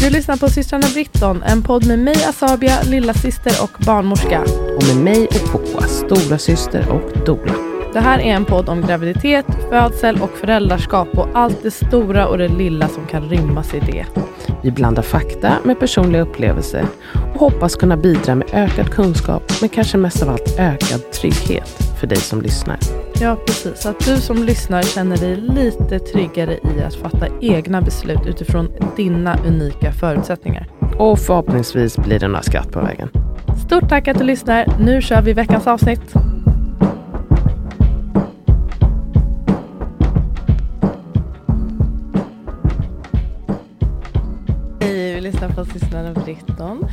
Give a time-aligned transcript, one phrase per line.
[0.00, 4.42] Du lyssnar på systrarna Britton, en podd med mig Asabia, lilla syster och barnmorska.
[4.76, 7.54] Och med mig och Poa, stora syster och doula.
[7.92, 12.38] Det här är en podd om graviditet, födsel och föräldraskap och allt det stora och
[12.38, 14.06] det lilla som kan rymmas i det.
[14.62, 16.86] Vi blandar fakta med personliga upplevelser
[17.34, 22.06] och hoppas kunna bidra med ökad kunskap, men kanske mest av allt ökad trygghet för
[22.06, 22.78] dig som lyssnar.
[23.20, 23.86] Ja, precis.
[23.86, 29.38] Att du som lyssnar känner dig lite tryggare i att fatta egna beslut utifrån dina
[29.46, 30.68] unika förutsättningar.
[30.98, 33.08] Och förhoppningsvis blir det några skratt på vägen.
[33.66, 34.66] Stort tack att du lyssnar.
[34.80, 36.14] Nu kör vi veckans avsnitt.
[44.80, 46.84] Hej, vi lyssnar på systrarna Britton.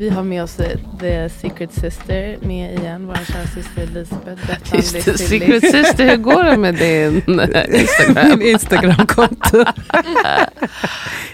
[0.00, 4.46] Vi har med oss eh, The Secret Sister med igen, vår kära syster Elisabeth.
[4.46, 5.18] Bettan Just det.
[5.18, 8.28] Secret Sister, hur går det med din eh, Instagram?
[8.28, 9.56] Min Instagramkonto.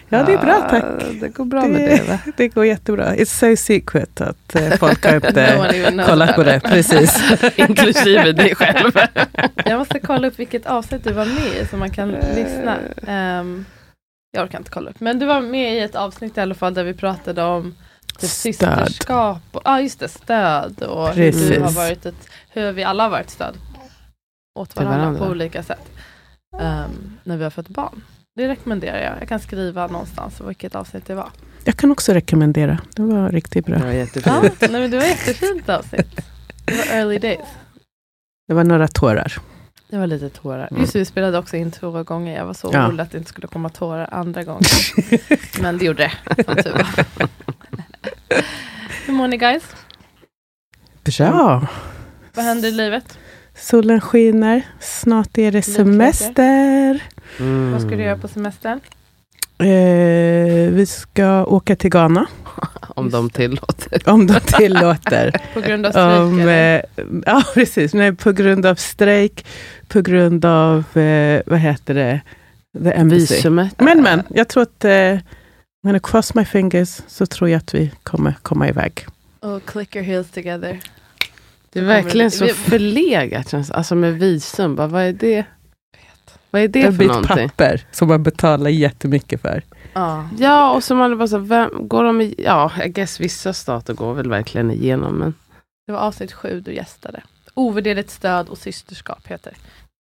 [0.09, 0.85] ja, det är bra tack.
[1.21, 2.19] Det går bra med det va?
[2.37, 3.15] Det går jättebra.
[3.15, 5.13] It's so secret att eh, folk har
[5.59, 6.61] No inte knows kollat på det.
[6.61, 7.21] Precis.
[7.57, 8.93] Inklusive dig själv.
[9.65, 12.79] Jag måste kolla upp vilket avsnitt du var med i så man kan lyssna.
[13.07, 13.65] Ehm,
[14.33, 15.01] jag orkar inte kolla upp.
[15.01, 17.75] Men du var med i ett avsnitt i alla fall där vi pratade om
[18.21, 18.55] typ Stöd.
[18.55, 19.39] systerskap.
[19.53, 21.49] Ja ah, just det, stöd och hur, Precis.
[21.51, 23.55] du har varit ett, hur vi alla har varit stöd
[24.59, 25.21] åt varandra, varandra.
[25.25, 25.89] på olika sätt.
[26.61, 28.03] Ehm, när vi har fått barn.
[28.37, 29.13] Det rekommenderar jag.
[29.21, 31.29] Jag kan skriva någonstans vilket avsnitt det var.
[31.65, 32.79] Jag kan också rekommendera.
[32.95, 33.81] Det var riktigt Det bra.
[33.81, 34.61] var Ja, jättefint.
[34.61, 36.21] nej, men det var jättefint avsnitt.
[36.65, 37.49] Det var early days.
[38.49, 39.33] Det var några tårar.
[39.89, 40.69] Det var lite tårar.
[40.71, 40.81] Mm.
[40.83, 42.37] Just det, vi spelade också in två gånger.
[42.37, 42.87] Jag var så Ja.
[42.87, 44.63] orolig att det inte skulle komma tårar andra gången.
[45.61, 46.87] Men det gjorde det, som tur var.
[49.07, 49.63] Hur mår ni guys?
[51.05, 51.67] Bra.
[52.35, 53.19] Vad händer i livet?
[53.55, 54.63] Solen skiner.
[54.81, 57.03] Snart är det semester.
[57.41, 57.73] Mm.
[57.73, 58.81] Vad ska du göra på semestern?
[59.59, 62.27] Eh, vi ska åka till Ghana.
[62.89, 64.09] Om de tillåter.
[64.09, 65.41] Om de tillåter.
[65.55, 66.21] På grund av strejk?
[66.21, 66.75] Om, eller?
[66.97, 67.95] eh, ja, precis.
[67.95, 69.47] Nej, på grund av strejk,
[69.89, 72.21] på grund av, eh, vad heter det,
[72.85, 73.21] the embassy.
[73.21, 73.81] Visumet.
[73.81, 75.19] Men, men, jag tror att, eh,
[75.87, 79.07] gonna cross my fingers, så tror jag att vi kommer komma iväg.
[79.41, 80.81] Och click your heels together.
[81.73, 83.55] Det är verkligen så förlegat.
[83.55, 84.77] Alltså med visum.
[84.77, 85.45] Bara, vad är det?
[86.51, 87.49] Vad är det en för bit någonting?
[87.49, 89.63] papper som man betalar jättemycket för.
[89.93, 90.29] Ja.
[90.39, 93.95] Ja, och så man bara så, vem, går de i, Ja, jag guess vissa stater
[93.95, 95.15] går väl verkligen igenom.
[95.15, 95.35] Men
[95.87, 97.23] Det var avsnitt sju du gästade.
[97.55, 99.53] Ovärderligt stöd och systerskap heter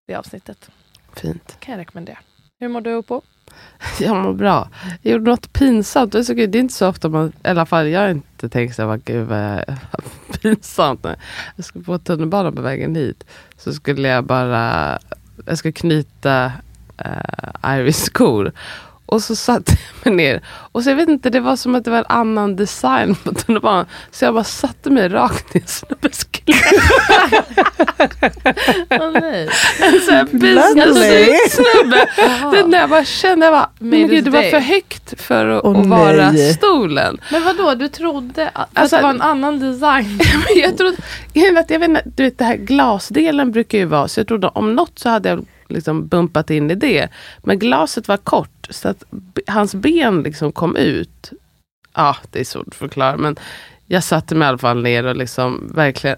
[0.08, 0.70] det avsnittet.
[1.16, 1.56] fint.
[1.60, 2.18] Kan jag rekommendera.
[2.58, 3.22] Hur mår du på?
[4.00, 4.68] Jag mår bra.
[5.02, 6.12] Jag gjorde något pinsamt.
[6.12, 8.48] Det är, så det är inte så ofta man, i alla fall jag har inte
[8.48, 10.02] tänkt så här, vad gud vad vad
[10.42, 11.04] pinsamt.
[11.04, 11.16] Nej.
[11.56, 13.24] Jag skulle på tunnelbanan på vägen hit.
[13.56, 14.98] Så skulle jag bara,
[15.46, 16.52] jag skulle knyta
[16.98, 18.52] eh, uh, Iris skor.
[19.06, 19.72] Och så satte
[20.02, 20.42] jag mig ner.
[20.72, 23.32] Och så jag vet inte, det var som att det var en annan design på
[23.34, 23.86] tunnelbanan.
[24.10, 26.54] Så jag bara satte mig rakt i en snubbes knä.
[29.20, 29.48] Nej.
[29.80, 32.08] En sån här business-snubbe.
[32.16, 32.50] Jaha.
[32.50, 35.64] Den där jag bara kände, jag bara, men gud, det var för högt för att,
[35.64, 37.20] Åh, att vara stolen.
[37.32, 37.74] Men vad då?
[37.74, 40.20] du trodde att Alltså, det var en annan design?
[40.56, 40.96] Jag trodde,
[41.32, 44.26] jag vet, jag vet inte, du vet det här glasdelen brukar ju vara, så jag
[44.28, 47.08] trodde om något så hade jag liksom bumpat in i det.
[47.42, 49.04] Men glaset var kort så att
[49.46, 51.32] hans ben liksom kom ut.
[51.94, 53.36] Ja, det är svårt att förklara men
[53.86, 56.16] jag satte mig i alla fall ner och liksom verkligen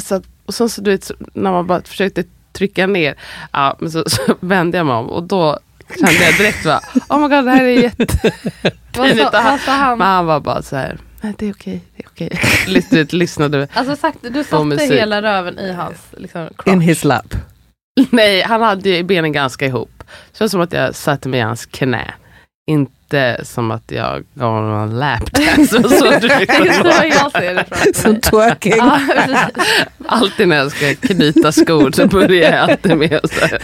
[0.00, 3.14] så att, och sen så du vet, när man bara försökte trycka ner,
[3.52, 5.58] ja, men så, så vände jag mig om och då
[5.98, 8.06] kände jag direkt va, oh my god det här är jätte
[8.96, 9.98] Vad sa, vad sa han?
[9.98, 12.40] Men han var bara så här, "Nej, det är okej, det är okej.
[12.66, 13.68] Lite lyssnade.
[13.72, 16.68] Alltså sagt, du satte hela röven i hans liksom, crotch.
[16.74, 17.34] In his lap.
[18.10, 20.02] Nej, han hade ju benen ganska ihop.
[20.32, 22.14] Så det var som att jag satte mig i hans knä.
[22.70, 25.76] Inte som att jag gav honom en lapdance.
[25.78, 26.26] och så Det är så
[26.82, 27.14] direkt.
[27.22, 28.80] jag ser det framför Som twerking.
[30.06, 33.58] Alltid när jag ska knyta skor så börjar jag alltid med att så här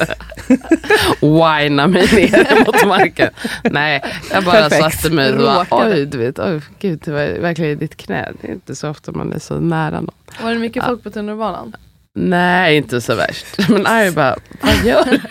[1.21, 3.31] whina mig ner mot marken.
[3.63, 4.03] Nej,
[4.33, 5.01] jag bara Perfekt.
[5.01, 8.33] satte mig och bara, oj, du vet, oj, gud, det var verkligen i ditt knä.
[8.41, 10.15] Det är inte så ofta man är så nära någon.
[10.43, 11.77] Var det mycket folk på tunnelbanan?
[12.15, 13.47] Nej, inte så värst.
[13.69, 15.21] Men Ari bara, vad gör du?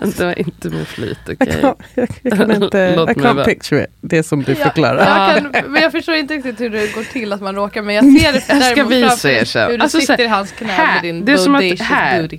[0.00, 1.36] Det var inte med flit, okej.
[1.62, 3.90] Can't, jag, jag kan inte, Låt I can't picture it.
[4.00, 5.32] Det som du Ja, förklarar.
[5.34, 7.94] Jag kan, men jag förstår inte riktigt hur det går till att man råkar, men
[7.94, 9.70] jag ser det Jag ska visa er sen.
[9.70, 11.54] Hur du Alltså, så sitter här, i hans knä här, med din det är som
[11.54, 12.38] att här- booty.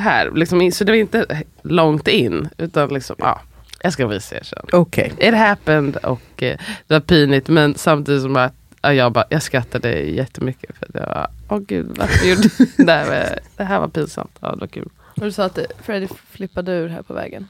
[0.00, 2.48] Här, liksom, så det var inte långt in.
[2.58, 3.40] Utan liksom, ja,
[3.82, 4.66] jag ska visa er sen.
[4.72, 5.12] Okej.
[5.18, 6.56] It happened och eh,
[6.86, 10.76] det var pinigt men samtidigt som att ja, jag, bara, jag skrattade jättemycket.
[10.76, 13.38] För det var, åh gud, varför gjorde du det här?
[13.56, 14.38] Det här var pinsamt.
[14.40, 14.88] Ja, det var kul.
[15.16, 17.48] Och du sa att Freddy flippade ur här på vägen.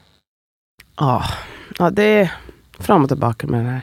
[0.97, 1.25] Ja,
[1.79, 2.33] ja det är
[2.79, 3.83] fram och tillbaka med den här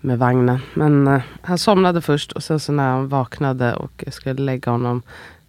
[0.00, 0.58] med vagnen.
[0.74, 4.70] Men eh, han somnade först och sen så när han vaknade och jag skulle lägga
[4.72, 5.02] honom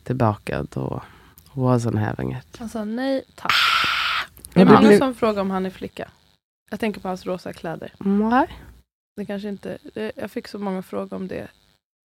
[0.04, 1.02] tillbaka då
[1.54, 2.58] wasn't having it.
[2.60, 3.52] Han sa nej tack.
[4.54, 6.10] Ja, Det är många som frågar om han är flicka.
[6.70, 7.94] Jag tänker på hans rosa kläder.
[8.00, 8.48] Nej.
[9.20, 11.48] Det kanske inte, det, jag fick så många frågor om det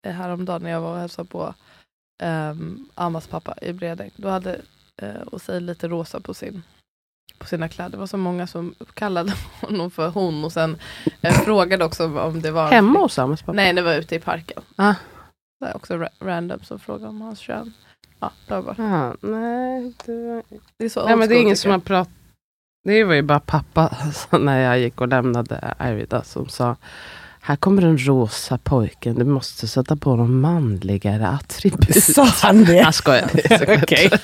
[0.07, 1.53] eh, häromdagen när jag var och hälsade på
[2.23, 4.11] um, Amas pappa i Bredäng.
[4.15, 4.61] Då hade
[5.03, 6.63] uh, Osei lite rosa på, sin,
[7.37, 7.89] på sina kläder.
[7.89, 10.77] Det var så många som kallade honom för hon och sen
[11.21, 13.51] eh, frågade också om- det var Hemma hos Amas pappa?
[13.53, 14.63] Nej, det var ute i parken.
[14.75, 14.93] Ah.
[15.59, 17.73] Det är också ra- random som frågade om hans kön.
[18.19, 18.75] Ja, det var bara.
[19.09, 20.43] Ah, nej, det, var...
[20.77, 22.13] Det är så nej men det är ingen som har pratat.
[22.85, 26.75] Det var ju bara pappa så när jag gick och lämnade Arvida som sa
[27.41, 32.03] här kommer den rosa pojken, du måste sätta på de manligare attribut.
[32.03, 32.75] Sa han det?
[32.75, 33.29] Jag skojar.
[33.83, 34.09] Okej.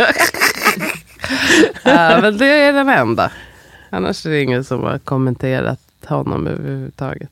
[1.84, 3.32] Ja, men det är den enda.
[3.90, 7.30] Annars är det ingen som har kommenterat honom överhuvudtaget.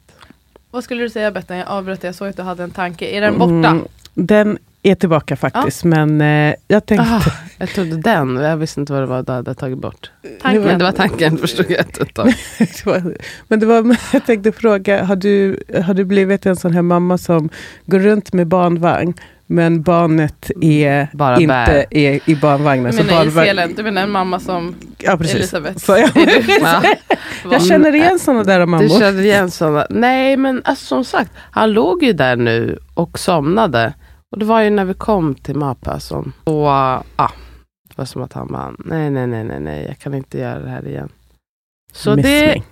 [0.71, 1.57] Vad skulle du säga Bettan?
[1.57, 2.03] Jag avbröt.
[2.03, 3.06] Jag såg att du hade en tanke.
[3.06, 3.69] Är den borta?
[3.69, 4.57] Mm, den
[4.91, 7.07] är tillbaka faktiskt, men eh, jag tänkte...
[7.09, 10.11] Ah, jag trodde den, jag visste inte vad det var du hade tagit bort.
[10.41, 10.63] Tanken.
[10.63, 12.33] Men det var tanken förstod jag ett tag.
[13.47, 17.17] Men det var, jag tänkte fråga, har du, har du blivit en sån här mamma
[17.17, 17.49] som
[17.85, 19.13] går runt med barnvagn,
[19.49, 21.85] men barnet är Bara inte bär.
[21.91, 22.91] är i barnvagnen?
[22.95, 23.73] Du menar barnvagn-?
[23.75, 25.35] Du menar en mamma som Ja, precis.
[25.35, 25.77] Elisabeth?
[25.77, 26.09] Så jag,
[26.61, 26.81] Ja.
[27.51, 28.99] jag känner igen såna där Du mammor.
[28.99, 29.87] känner igen sådana?
[29.89, 33.93] Nej men alltså, som sagt, han låg ju där nu och somnade.
[34.31, 36.33] Och det var ju när vi kom till matpausen.
[36.44, 37.31] Och uh, ah,
[37.89, 40.59] det var som att han bara, nej nej nej nej nej, jag kan inte göra
[40.59, 41.09] det här igen.
[41.94, 42.63] Så Miss det,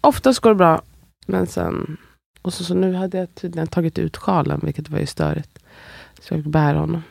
[0.00, 0.82] oftast går det bra.
[1.26, 1.96] Men sen,
[2.42, 5.58] och så, så nu hade jag tydligen tagit ut sjalen, vilket var ju störigt.
[6.20, 7.02] Så jag fick bära honom.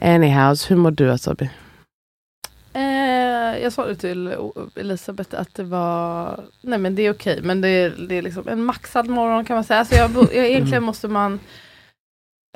[0.00, 1.50] Anyhows, hur mår du Asabi?
[2.72, 4.34] Eh, jag sa det till
[4.74, 8.48] Elisabeth att det var, nej men det är okej, men det är, det är liksom
[8.48, 9.80] en maxad morgon kan man säga.
[9.80, 11.40] Alltså jag, jag, egentligen måste man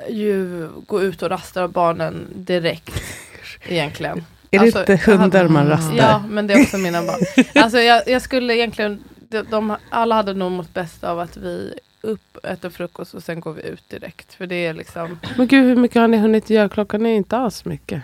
[0.09, 3.01] ju gå ut och rasta barnen direkt.
[3.67, 4.25] Egentligen.
[4.51, 5.95] Är Alltså, det inte jag hade- hundar man rastar?
[5.95, 7.45] Ja, men det är också mina barn.
[7.63, 11.79] Alltså jag, jag skulle egentligen, de, de, alla hade nog mått bäst av att vi
[12.01, 14.33] upp, äter frukost och sen går vi ut direkt.
[14.33, 16.69] För det är liksom, Men gud, hur mycket har ni hunnit göra?
[16.69, 18.03] Klockan är inte alls mycket.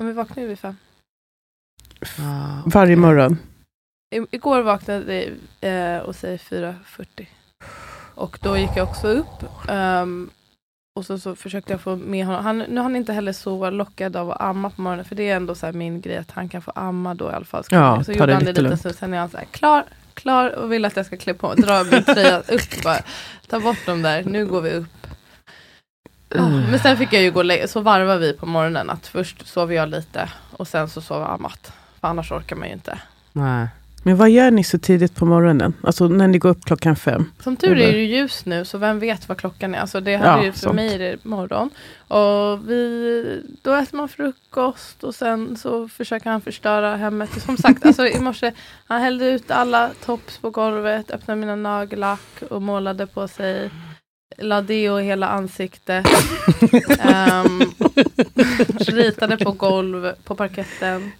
[0.00, 0.76] om vi vaknar ju vid fem.
[2.18, 3.38] Ah, Varje morgon?
[4.14, 5.24] I, igår vaknade
[5.60, 7.26] jag eh, och säger 4.40.
[8.14, 9.44] Och då gick jag också upp.
[9.68, 10.30] ehm,
[10.96, 12.44] och så, så försökte jag få med honom.
[12.44, 15.04] Han, nu är han inte heller så lockad av att amma på morgonen.
[15.04, 17.44] För det är ändå så min grej att han kan få amma då i alla
[17.44, 17.64] fall.
[17.70, 19.84] Ja, så gjorde han det lite lite så sen är han så här klar,
[20.14, 21.56] klar och vill att jag ska klä på mig.
[21.56, 22.98] Dra min tröja upp bara.
[23.48, 25.06] Ta bort dem där, nu går vi upp.
[26.28, 28.90] Ja, men sen fick jag ju gå och så varvar vi på morgonen.
[28.90, 31.72] Att först sover jag lite och sen så sover Amat.
[32.00, 32.98] För annars orkar man ju inte.
[33.32, 33.68] Nej.
[34.06, 35.74] Men vad gör ni så tidigt på morgonen?
[35.82, 37.32] Alltså när ni går upp klockan fem?
[37.40, 39.78] Som tur är det ju ljus nu, så vem vet vad klockan är.
[39.78, 40.74] Alltså det hade Ja, ju för sant.
[40.74, 41.70] mig det morgon.
[42.08, 47.42] Och vi, då äter man frukost och sen så försöker han förstöra hemmet.
[47.42, 48.52] Som sagt, alltså i morse,
[48.86, 53.70] han hällde ut alla tops på golvet, öppnade mina nagellack och målade på sig.
[54.38, 56.06] La deo i hela ansiktet.
[57.00, 57.60] Ehm,
[58.86, 61.12] ritade på golv, på parketten.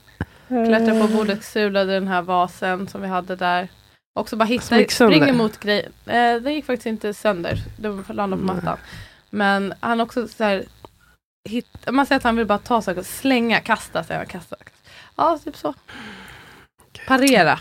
[0.49, 3.69] Klättrade på bordet, sulade den här vasen som vi hade där.
[4.15, 5.91] Också bara hitta, springer mot grejer.
[6.07, 7.59] Eh, det gick faktiskt inte sönder.
[7.79, 8.79] Det landade på mattan.
[9.31, 10.65] Men han också så här,
[11.49, 14.57] hit, man säger att han vill bara ta saker, slänga, kasta, säger han, kasta.
[15.17, 15.75] Ja, typ så.
[17.07, 17.59] Parera.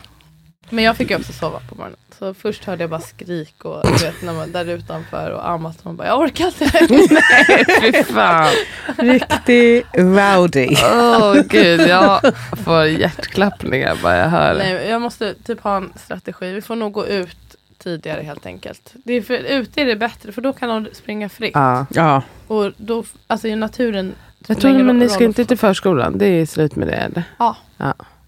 [0.69, 1.99] Men jag fick ju också sova på morgonen.
[2.19, 5.85] Så först hörde jag bara skrik och du vet, när man, där utanför och Amat
[5.85, 6.69] man bara, jag orkar inte.
[7.13, 8.53] Nej, fy fan.
[8.97, 10.67] Riktig rowdy.
[10.83, 12.21] Åh gud, jag
[12.65, 14.55] får hjärtklappningar bara jag hör.
[14.57, 16.53] Nej, jag måste typ ha en strategi.
[16.53, 17.37] Vi får nog gå ut
[17.77, 18.93] tidigare helt enkelt.
[18.93, 21.51] Det är för, ute är det bättre för då kan de springa fritt.
[21.53, 21.85] Ja.
[21.89, 24.15] Ja, Och då, alltså i naturen.
[24.47, 27.23] Jag tror men ni ska inte till förskolan, det är slut med det eller?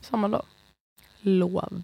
[0.02, 0.46] Samma lov.
[1.22, 1.84] Lov.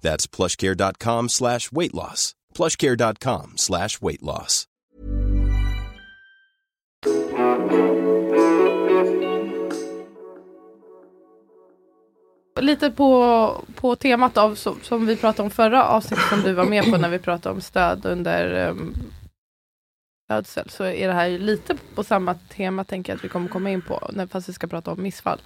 [0.00, 2.34] That's plushcare.com slash weight loss.
[2.54, 4.66] plushcare.com slash weight loss.
[12.66, 16.64] lite på, på temat av som, som vi pratade om förra avsnittet som du var
[16.64, 18.94] med på när vi pratade om stöd under um,
[20.28, 23.70] födsel så är det här lite på samma tema tänker jag att vi kommer komma
[23.70, 25.40] in på när, fast vi ska prata om missfall.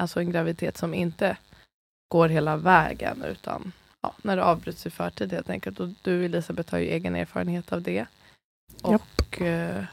[0.00, 1.36] Alltså en graviditet som inte
[2.08, 5.80] går hela vägen utan ja, när det avbryts i förtid helt enkelt.
[5.80, 8.06] Och du Elisabeth har ju egen erfarenhet av det.
[8.82, 9.84] Och eh,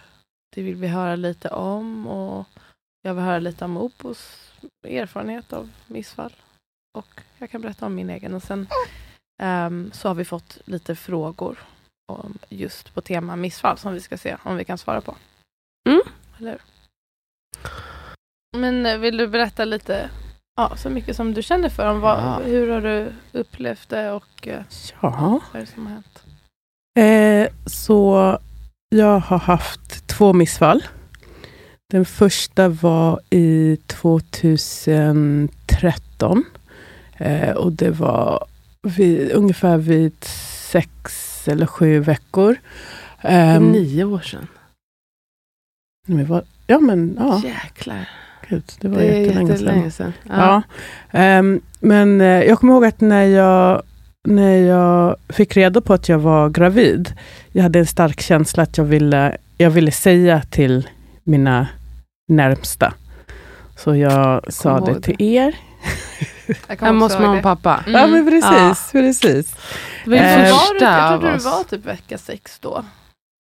[0.55, 2.47] det vill vi höra lite om och
[3.01, 4.51] jag vill höra lite om Opos
[4.83, 6.33] erfarenhet av missfall.
[6.97, 8.33] Och jag kan berätta om min egen.
[8.33, 8.67] Och sen
[9.41, 11.59] ehm, så har vi fått lite frågor
[12.11, 15.15] om just på tema missfall som vi ska se om vi kan svara på.
[15.89, 16.01] Mm.
[16.39, 16.61] Eller?
[18.57, 20.09] Men eh, vill du berätta lite,
[20.57, 22.39] ja, så mycket som du känner för om vad, Ja.
[22.45, 24.61] hur har du upplevt det och eh,
[25.01, 25.39] Ja.
[25.53, 26.23] vad är det som har hänt?
[26.99, 28.37] Eh, så
[28.89, 30.83] jag har haft två missfall.
[31.89, 36.43] Den första var i 2013.
[37.17, 38.45] Eh, och det var
[38.81, 40.23] vid, ungefär vid
[40.71, 42.55] sex eller sju veckor.
[43.21, 44.47] Ehm, Nio år sedan.
[46.07, 48.09] men vad- ja men ja, Jäklar.
[48.49, 49.65] Gud, det var Det jättelänge sedan.
[49.65, 50.13] jättelänge sedan.
[50.29, 50.61] Ja.
[51.11, 53.81] Ehm, men eh, jag kommer ihåg att när jag,
[54.27, 57.13] när jag fick reda på att jag var gravid,
[57.51, 60.87] jag hade en stark känsla att jag ville, jag ville säga till
[61.23, 61.67] mina
[62.27, 62.93] närmsta.
[63.75, 65.55] Så jag sa ihåg det till er.
[66.67, 67.83] Jag Hemma hos mamma och pappa.
[67.87, 68.01] Mm.
[68.01, 69.55] Ja men precis, precis.
[70.05, 72.85] Det var Eh, det var du, första jag trodde du var typ vecka sex då.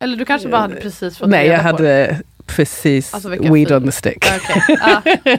[0.03, 1.89] Eller du kanske bara hade precis fått Nej, reda jag på det.
[2.07, 4.25] hade precis Alltså weed on the stick.
[4.35, 5.01] Okej, ja.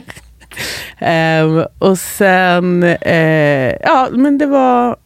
[0.99, 4.97] Ehm, och sen, eh, ja men det var,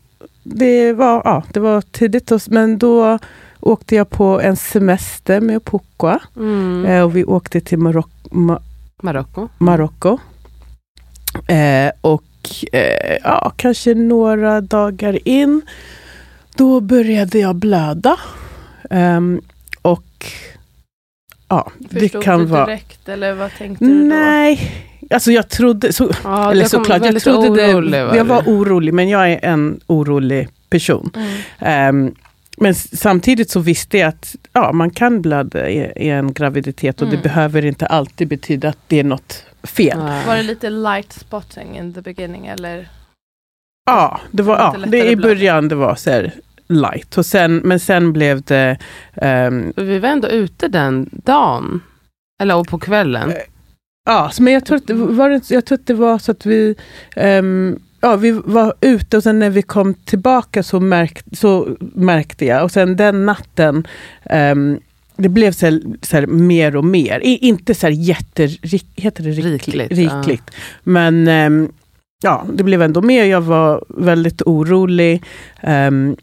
[0.43, 2.31] det var, ja, det var tidigt.
[2.47, 3.19] Men då
[3.59, 6.19] åkte jag på en semester med Pukwa.
[6.35, 6.85] Mm.
[6.85, 8.61] Eh, och vi åkte till Marok- Ma-
[9.03, 9.47] Marocko.
[9.57, 10.17] Marocko.
[11.47, 12.23] Eh, och
[12.71, 15.61] eh, ja, kanske några dagar in,
[16.55, 18.15] då började jag blöda.
[18.89, 19.41] Ehm,
[19.81, 20.25] och
[21.53, 22.65] ja, det Förstod kan du vara...
[22.65, 24.05] direkt eller vad tänkte du då?
[24.15, 24.71] Nej,
[25.09, 25.93] alltså jag trodde...
[25.93, 28.05] Så, Ja, eller såklart, jag trodde orolig, det...
[28.05, 31.09] var Jag var orolig, men jag är en orolig person.
[31.15, 31.29] Mm.
[31.59, 32.15] Ehm,
[32.57, 37.07] men samtidigt så visste jag att ja, man kan blöda i, i en graviditet och
[37.07, 37.17] Mm.
[37.17, 39.97] det behöver inte alltid betyda att det är något fel.
[39.99, 40.21] Ja.
[40.27, 42.89] Var det lite light spotting in the beginning eller?
[43.85, 46.33] Ja, det var, ja det, i början det var så här
[46.81, 47.17] light.
[47.17, 48.77] Och sen, men sen blev det...
[49.13, 51.81] ehm, Vi var ändå ute den dagen.
[52.41, 53.29] Eller och på kvällen.
[53.29, 53.35] Eh,
[54.05, 56.75] ja, men jag tror, att, det var, jag tror att det var så att vi...
[57.15, 62.45] ehm, ja, vi var ute och sen när vi kom tillbaka så, märk, så märkte
[62.45, 62.63] jag.
[62.63, 63.87] Och sen den natten
[64.25, 64.79] ehm,
[65.15, 67.19] det blev så här, så här mer och mer.
[67.23, 70.43] I, inte så här jätterik, heter det rikligt, Rikligt, rikligt.
[70.83, 71.71] Men ehm,
[72.23, 73.25] ja, det blev ändå mer.
[73.25, 75.23] Jag var väldigt orolig.
[75.61, 76.15] Ehm,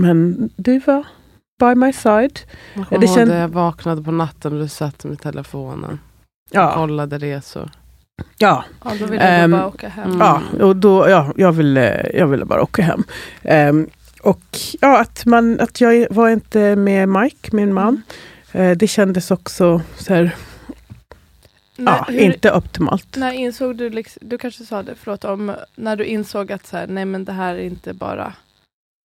[0.00, 1.06] men du var
[1.58, 2.40] by my side.
[2.90, 6.00] Jag det känd- jag vaknade på natten och du satt med telefonen.
[6.50, 7.70] Ja, Kollade resor.
[8.38, 10.04] ja, Ja, då ville Ehm, du bara åka hem.
[10.12, 10.18] mm.
[10.20, 13.04] ja, och då, ja jag, ville, jag ville bara åka hem.
[13.42, 13.86] Ehm,
[14.22, 14.42] och
[14.80, 18.02] ja, att, man, att jag var inte med Mike, min man.
[18.52, 20.34] Eh, det kändes också så här,
[21.76, 23.16] När, ja, hur, inte optimalt.
[23.16, 26.76] när insåg du, liksom, du kanske sa det, förlåt, om när du insåg att så
[26.76, 28.32] här, nej men det här är inte bara,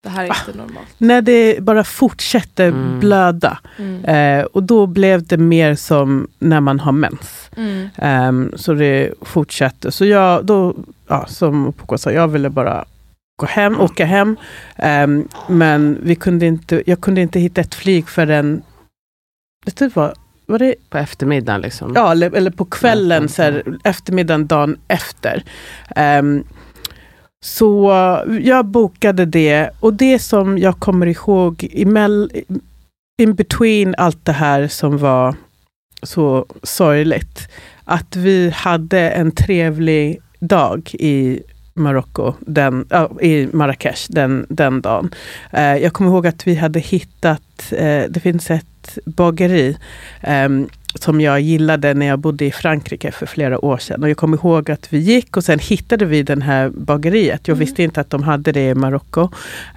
[0.04, 0.36] det här är Ah.
[0.46, 0.88] inte normalt.
[0.98, 3.00] När det bara fortsätter Mm.
[3.00, 3.58] blöda.
[3.78, 4.04] Mm.
[4.04, 7.50] Eh, och då blev det mer som när man har mens.
[7.56, 7.88] Mm.
[7.96, 9.92] Ehm, så det fortsatte.
[9.92, 10.74] Så jag, då,
[11.08, 12.84] ja, som Poko sa, jag ville bara
[13.40, 14.36] gå hem, åka hem.
[14.76, 18.62] Ehm, men vi kunde inte, jag kunde inte hitta ett flyg förrän,
[19.66, 20.14] det typ var,
[20.46, 21.92] var det, På eftermiddagen liksom.
[21.94, 25.42] ja, eller, eller på kvällen, Ja, så här, eftermiddagen dagen efter.
[25.96, 26.44] Ehm,
[27.44, 27.92] så
[28.40, 31.64] jag bokade det och det som jag kommer ihåg
[33.22, 35.34] in between allt det här som var
[36.02, 37.48] så sorgligt,
[37.84, 41.42] att vi hade en trevlig dag i
[41.74, 45.14] Marocko, den, äh, i Marrakesh den, den dagen.
[45.52, 49.76] Eh, jag kommer ihåg att vi hade hittat, eh, det finns ett bageri
[50.20, 50.48] eh,
[50.94, 54.02] som jag gillade när jag bodde i Frankrike för flera år sedan.
[54.02, 57.48] Och jag kommer ihåg att vi gick och sen hittade vi den här bageriet.
[57.48, 57.66] Jag Mm.
[57.66, 59.28] visste inte att de hade det i Marocko,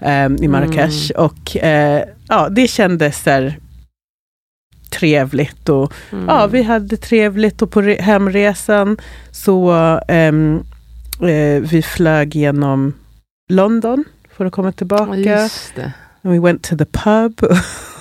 [0.02, 1.12] ehm, i Marrakesh.
[1.12, 3.58] Och eh, ja, det kändes så här
[4.90, 5.70] trevligt.
[5.70, 6.26] Och, Mm.
[6.28, 8.98] Ja, vi hade trevligt och på re- hemresan
[9.32, 9.72] så
[10.08, 10.64] ehm,
[11.22, 12.94] eh, vi flög genom
[13.50, 14.04] London
[14.38, 15.16] för att komma Ja, tillbaka.
[15.16, 15.92] Just det.
[16.24, 17.42] And we went to the pub.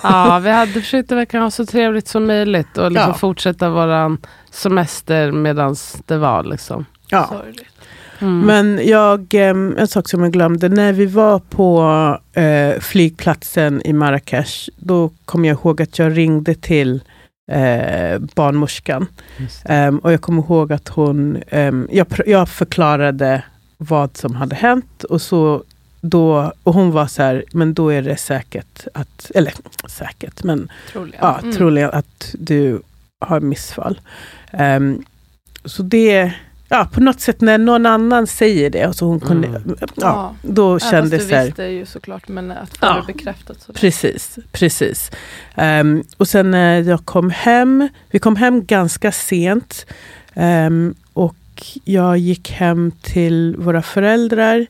[0.03, 3.17] Ja, vi hade försökt att verkligen ha så trevligt som möjligt och liksom Ja.
[3.17, 4.17] fortsätta våran
[4.51, 5.75] semester medan
[6.05, 6.43] det var.
[6.43, 6.85] Liksom.
[7.09, 7.43] ja.
[8.19, 8.39] Mm.
[8.41, 11.81] Men jag, em, en sak som jag glömde, när vi var på
[12.41, 17.01] eh, flygplatsen i Marrakesh, då kom jag ihåg att jag ringde till
[17.51, 19.07] eh, barnmorskan.
[19.65, 23.43] Em, och jag kommer ihåg att hon, em, jag, jag förklarade
[23.77, 25.63] vad som hade hänt och så
[26.09, 29.53] då, och hon var så här, men då är det säkert att, eller
[29.89, 31.19] säkert, men Troligen.
[31.21, 31.55] ja, Mm.
[31.55, 32.81] troligen att du
[33.25, 33.99] har missfall.
[34.51, 35.03] Em,
[35.65, 36.31] så det,
[36.69, 39.75] ja på något sätt när någon annan säger det, och så hon kunde, Mm.
[39.79, 40.35] ja, Ja.
[40.41, 43.03] då Även kändes fast det du här, visste ju såklart men att få Ja.
[43.07, 43.61] det bekräftat.
[43.61, 43.79] Sådär.
[43.79, 45.11] Precis, precis.
[45.55, 49.85] Ehm, och sen när jag kom hem, vi kom hem ganska sent.
[50.33, 51.35] ehm, och
[51.83, 54.65] jag gick hem till våra föräldrar.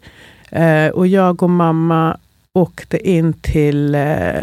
[0.52, 2.18] Eh, och jag och mamma
[2.54, 4.42] åkte in till, eh,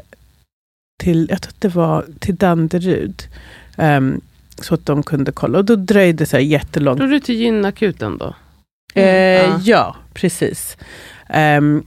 [1.02, 3.22] till jag tror det var till Danderyd.
[3.76, 4.20] ehm,
[4.62, 5.58] så att de kunde kolla.
[5.58, 6.98] Och då dröjde det så här jättelångt.
[6.98, 8.34] Drog du till gynakuten då?
[8.94, 9.60] Eh, Ja.
[9.62, 10.76] ja, precis.
[11.28, 11.82] Ehm,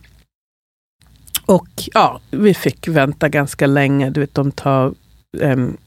[1.46, 4.10] och ja, vi fick vänta ganska länge.
[4.10, 4.94] Du vet, de tar
[5.38, 5.78] um,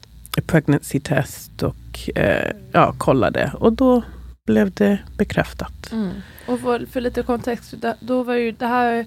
[0.45, 3.51] pregnancy test och eh, ja, kollade.
[3.59, 4.01] Och då
[4.47, 5.91] blev det bekräftat.
[5.91, 6.11] Mm.
[6.45, 9.05] Och för, för lite kontext, då var ju, det här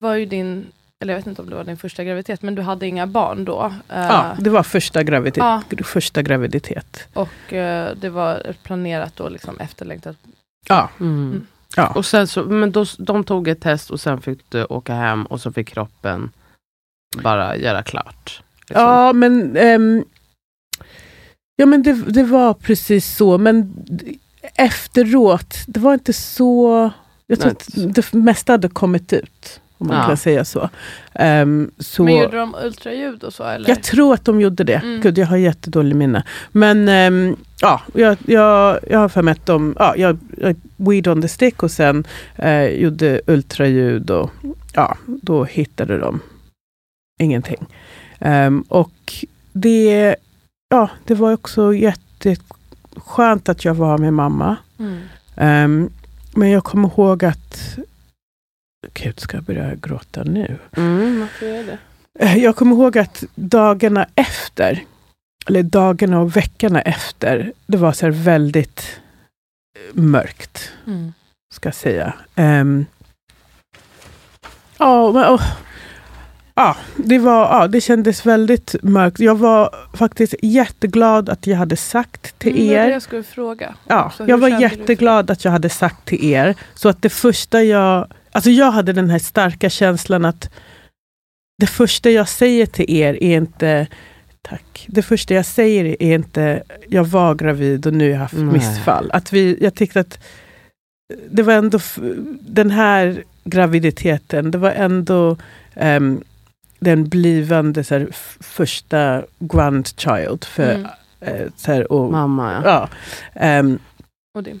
[0.00, 0.66] var ju din,
[1.02, 3.44] eller jag vet inte om det var din första graviditet, men du hade inga barn
[3.44, 3.72] då.
[3.88, 5.62] Eh, Ja, det var första, graviditet, Ja.
[5.84, 7.08] första graviditet.
[7.14, 10.16] Och eh, det var planerat då, liksom efterlängtat.
[10.68, 11.46] Ja, Mm.
[11.76, 11.92] ja.
[11.94, 15.26] Och sen så, men då, de tog ett test och sen fick du åka hem
[15.26, 16.30] och så fick kroppen
[17.22, 18.42] bara göra klart.
[18.68, 18.82] liksom.
[18.84, 20.04] Ja, men, ehm,
[21.56, 23.38] ja, men det, det var precis så.
[23.38, 23.74] Men
[24.54, 26.90] efteråt, det var inte så...
[27.26, 30.06] Jag tror att det mesta hade kommit ut, om man Ja.
[30.06, 30.68] kan säga så.
[31.14, 33.68] Ehm, så Men gjorde de ultraljud och så eller?
[33.68, 34.74] jag tror att de gjorde det.
[34.74, 35.00] Mm.
[35.00, 36.22] Gud, jag har jättedålig minne.
[36.52, 39.76] Men ehm, ja, jag, jag, jag har för mig att de...
[39.78, 42.04] Ja, jag, jag weed on the stick och sen
[42.36, 44.30] eh, gjorde ultraljud och
[44.74, 46.20] ja, då hittade de
[47.20, 47.66] ingenting.
[48.18, 50.16] Ehm, och det,
[50.68, 51.74] ja, det var också
[52.98, 54.56] jätteskönt att jag var med mamma.
[54.78, 55.00] Mm.
[55.36, 55.90] Ehm,
[56.34, 57.78] men jag kommer ihåg att...
[58.94, 60.58] Gud, ska jag börja gråta nu?
[60.76, 61.78] Mm, det?
[62.18, 64.84] Eh, Jag kommer ihåg att dagarna efter,
[65.46, 69.00] eller dagarna och veckorna efter, det var så väldigt
[69.78, 71.12] eh, mörkt, Mm.
[71.54, 72.14] ska jag säga.
[72.34, 72.86] Ehm,
[74.78, 75.42] Ja, oh,
[76.58, 79.20] ja, det, var, ja, det kändes väldigt mörkt.
[79.20, 82.92] Jag var faktiskt jätteglad att jag hade sagt till Mm, det var det er.
[82.92, 83.74] jag skulle fråga.
[83.86, 86.54] Ja, Så jag var jätteglad att jag hade sagt till er.
[86.74, 88.06] Så att det första jag...
[88.32, 90.50] Alltså jag hade den här starka känslan att
[91.58, 93.86] det första jag säger till er är inte
[94.42, 94.86] Tack.
[94.88, 98.44] Det första jag säger är inte jag var gravid och nu har jag haft Nej.
[98.44, 99.10] missfall.
[99.12, 100.18] Att vi, jag tyckte att
[101.30, 101.78] det var ändå
[102.40, 105.36] den här graviditeten, det var ändå
[105.74, 106.22] ehm,
[106.78, 108.08] den blivande så här,
[108.40, 110.44] första grandchild.
[110.44, 110.86] För, Mm.
[111.20, 112.60] eh, så här, och, Mamma ja.
[112.64, 112.88] ja,
[113.40, 113.78] ehm,
[114.34, 114.60] Och din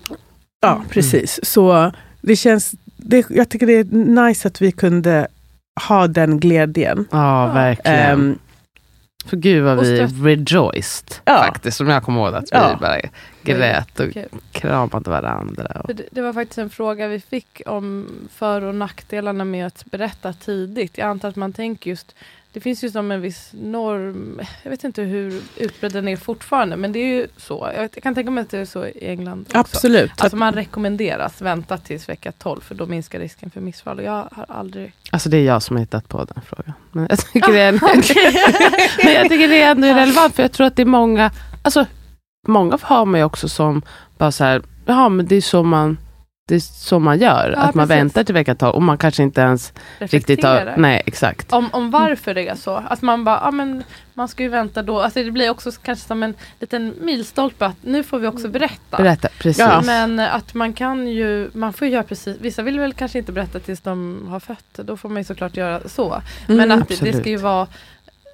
[0.60, 0.88] Ja, Mm.
[0.88, 1.40] precis.
[1.42, 3.84] Så det känns, det, jag tycker det är
[4.26, 5.26] nice att vi kunde
[5.88, 7.06] ha den glädjen.
[7.10, 7.98] Ja, verkligen.
[8.10, 8.38] Ehm,
[9.26, 11.38] För gud vad vi rejoiced Ja.
[11.38, 11.76] faktiskt.
[11.76, 12.78] Som jag kommer ihåg att vi Ja.
[12.80, 13.00] bara
[13.42, 14.06] grät och
[14.52, 15.80] kramade varandra.
[15.84, 15.90] Och...
[16.10, 20.98] Det var faktiskt en fråga vi fick om för och nackdelarna med att berätta tidigt.
[20.98, 22.14] Jag antar att man tänker just,
[22.58, 26.76] det finns ju som en viss norm, jag vet inte hur utbredd den är fortfarande,
[26.76, 27.70] men det är ju så.
[27.74, 29.58] Jag, vet, jag kan tänka mig att det är så i England också.
[29.58, 30.10] absolut.
[30.16, 33.98] Alltså man rekommenderas vänta tills vecka 12 för då minskar risken för missfall.
[33.98, 34.92] Och jag har aldrig...
[35.10, 36.72] Alltså det är jag som har hittat på den frågan.
[36.92, 37.72] Men jag tycker det är,
[39.04, 41.30] men jag tycker det är ändå relevant för jag tror att det är många,
[41.62, 41.86] alltså
[42.46, 43.82] många har man ju också som
[44.16, 45.98] bara så här, ja men det är så man,
[46.48, 47.54] det är så man gör.
[47.56, 48.00] Ja, att man precis.
[48.00, 51.52] väntar till vecka 12 och man kanske inte ens riktigt har, nej exakt.
[51.52, 52.82] Om, om varför det är så.
[52.88, 53.82] Att man bara, ja men
[54.14, 55.00] man ska ju vänta då.
[55.00, 58.96] Alltså det blir också kanske som en liten milstolpe att nu får vi också berätta.
[58.96, 59.58] Berätta, precis.
[59.58, 59.82] Ja.
[59.86, 63.32] Men att man kan ju, man får ju göra precis, vissa vill väl kanske inte
[63.32, 66.22] berätta tills de har fött, då får man ju såklart göra så.
[66.46, 67.66] Men Mm, att det, det ska ju vara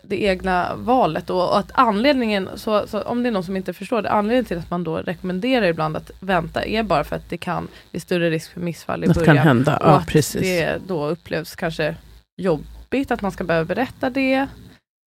[0.09, 3.73] det egna valet och, och att anledningen, så, så om det är någon som inte
[3.73, 7.31] förstår det, anledningen till att man då rekommenderar ibland att vänta är bara för att
[7.31, 9.37] det kan bli större risk för missfall i Något början.
[9.37, 9.77] kan hända.
[9.77, 10.43] Och Ja, att precis.
[10.43, 11.97] det då upplevs kanske
[12.37, 14.47] jobbigt att man ska behöva berätta det.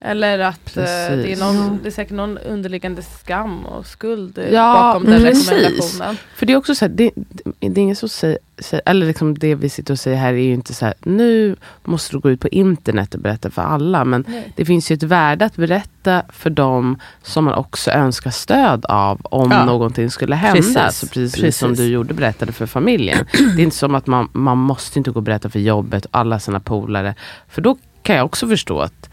[0.04, 4.52] Eller att eh, det, är någon, det är säkert någon underliggande skam och skuld eh,
[4.52, 5.50] Ja, bakom den precis.
[5.50, 6.16] rekommendationen.
[6.36, 8.38] För det är också så här, det, det det är ingen som säger,
[8.86, 12.16] eller liksom det vi sitter och säger här är ju inte så här, nu måste
[12.16, 14.04] du gå ut på internet och berätta för alla.
[14.04, 14.52] Men Nej.
[14.56, 19.20] det finns ju ett värde att berätta för dem som man också önskar stöd av
[19.22, 19.64] om Ja.
[19.64, 20.56] någonting skulle hända.
[20.56, 20.98] Precis.
[21.00, 21.56] Så precis, Precis.
[21.58, 23.26] som du gjorde, berättade för familjen.
[23.56, 26.18] det är inte som att man, man måste inte gå och berätta för jobbet och
[26.18, 27.14] alla sina polare.
[27.48, 29.10] För då kan jag också förstå att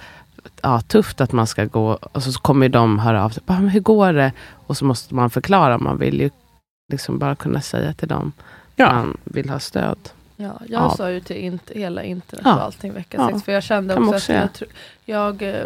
[0.61, 3.43] ja, tufft att man ska gå och så kommer ju de höra av sig.
[3.45, 4.31] "Bara, men Hur går det?
[4.67, 5.77] Och så måste man förklara.
[5.77, 6.29] Man vill ju
[6.93, 8.31] liksom bara kunna säga till dem
[8.75, 8.93] Ja.
[8.93, 9.97] man vill ha stöd.
[10.35, 10.93] Ja, jag Ja.
[10.97, 12.55] sa ju till int- hela internet Ja.
[12.55, 13.27] och allting vecka Ja.
[13.29, 13.43] sex.
[13.43, 14.65] För jag kände man också att också
[15.05, 15.65] jag, jag eh,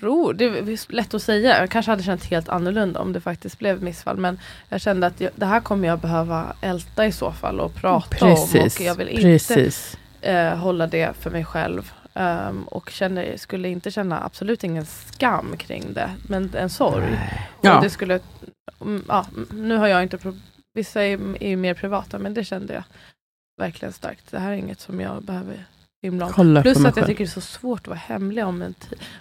[0.00, 3.58] tror, det är lätt att säga, jag kanske hade känt helt annorlunda om det faktiskt
[3.58, 4.16] blev missfall.
[4.16, 7.74] Men jag kände att jag, det här kommer jag behöva älta i så fall och
[7.74, 8.32] prata om.
[8.32, 9.96] Och jag vill inte precis.
[10.20, 11.92] eh, hålla det för mig själv.
[12.14, 17.18] Ehm, och känner, skulle inte känna absolut ingen skam kring det, men en sorg.
[17.60, 17.76] Ja.
[17.76, 18.20] Och det skulle,
[18.80, 20.18] mm, ja, nu har jag inte,
[20.74, 22.84] vissa är, är ju mer privata, men det kände jag
[23.60, 24.30] verkligen starkt.
[24.30, 25.64] Det här är inget som jag behöver
[26.02, 26.32] himla om.
[26.32, 28.74] Kolla Plus att jag tycker det är så svårt att vara hemlig om en,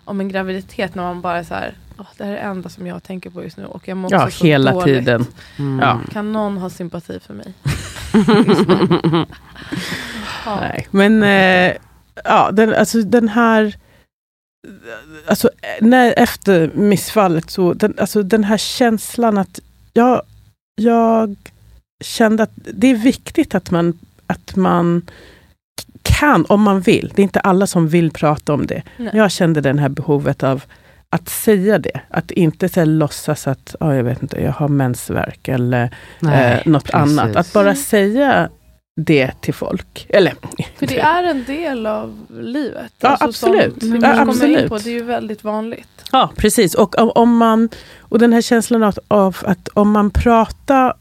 [0.06, 2.88] om en graviditet när man bara så här, "Åh, det här är det enda som
[2.88, 4.86] jag tänker på just nu och jag mår Ja, också så hela dåligt.
[5.00, 5.26] tiden.
[5.60, 5.80] Mm.
[5.80, 6.00] Ja.
[6.12, 7.54] Kan någon ha sympati för mig?
[10.46, 10.56] Ja.
[10.60, 11.74] Nej, men eh,
[12.24, 13.76] ja, den, alltså den här
[15.28, 15.50] Alltså
[15.82, 19.60] när, efter missfallet så, den, alltså den här känslan att
[19.94, 20.22] jag,
[20.76, 21.36] jag
[22.04, 25.02] kände att det är viktigt att man, att man
[26.02, 27.12] kan, om man vill.
[27.16, 28.84] Det är inte alla som vill prata om det.
[28.98, 29.12] Nej.
[29.14, 30.64] Jag kände det här behovet av
[31.10, 32.02] att säga det.
[32.10, 36.62] Att inte så här, låtsas att oh, jag vet inte, jag har mensvärk eller Nej,
[36.66, 37.20] eh, något precis.
[37.20, 37.36] annat.
[37.36, 38.50] Att bara säga
[38.96, 40.06] det till folk.
[40.10, 40.34] Eller,
[40.78, 42.92] För det är en del av livet.
[43.00, 43.80] Ja, Alltså, absolut.
[43.80, 44.70] Som, vi Ja, kommer in absolut.
[44.70, 45.88] på, det är ju väldigt vanligt.
[46.12, 46.76] Ja, precis.
[46.76, 50.94] Och om, om man, och den här känslan av, av att om man pratar,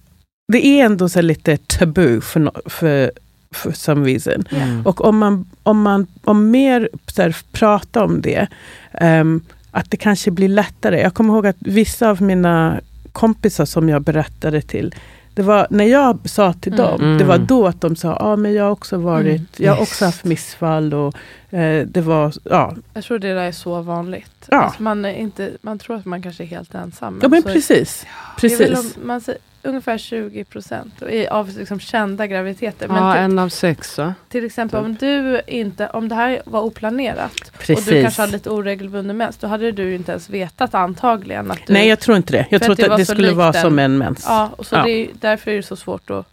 [0.52, 3.12] det är ändå så lite tabu för, för,
[3.54, 4.44] för some reason.
[4.50, 4.86] Mm.
[4.86, 8.46] Och om man, om man om mer så här, pratar om det,
[8.92, 11.00] ehm, att det kanske blir lättare.
[11.00, 12.80] Jag kommer ihåg att vissa av mina
[13.12, 14.94] kompisar som jag berättade till,
[15.40, 16.86] det var när jag sa till Mm.
[16.86, 17.46] dem, det var Mm.
[17.46, 19.46] då att de sa, ja ah, men jag har också varit, Mm.
[19.56, 19.88] jag har Yes.
[19.88, 21.14] också haft missfall och
[21.50, 22.74] eh, det var, ja.
[22.94, 24.48] Jag tror det där är så vanligt.
[24.50, 24.56] Ja.
[24.62, 27.18] Alltså man, är inte, man tror att man kanske är helt ensam.
[27.22, 28.06] Ja men precis.
[28.40, 28.96] det är väl Precis.
[28.96, 32.88] om, man säger, ungefär 20 procent av liksom kända graviditeter.
[32.88, 34.14] Men Ja, till, en av sex va?
[34.28, 37.86] till exempel om du inte, om det här var oplanerat och Precis.
[37.86, 41.72] du kanske hade lite oregelbunden mens, då hade du inte ens vetat antagligen att du...
[41.72, 42.46] Nej, jag tror inte det.
[42.50, 44.24] Jag tror att det att det, så skulle vara som en mens.
[44.28, 44.82] Ja, och så Ja.
[44.82, 46.26] Det är, därför är det så svårt att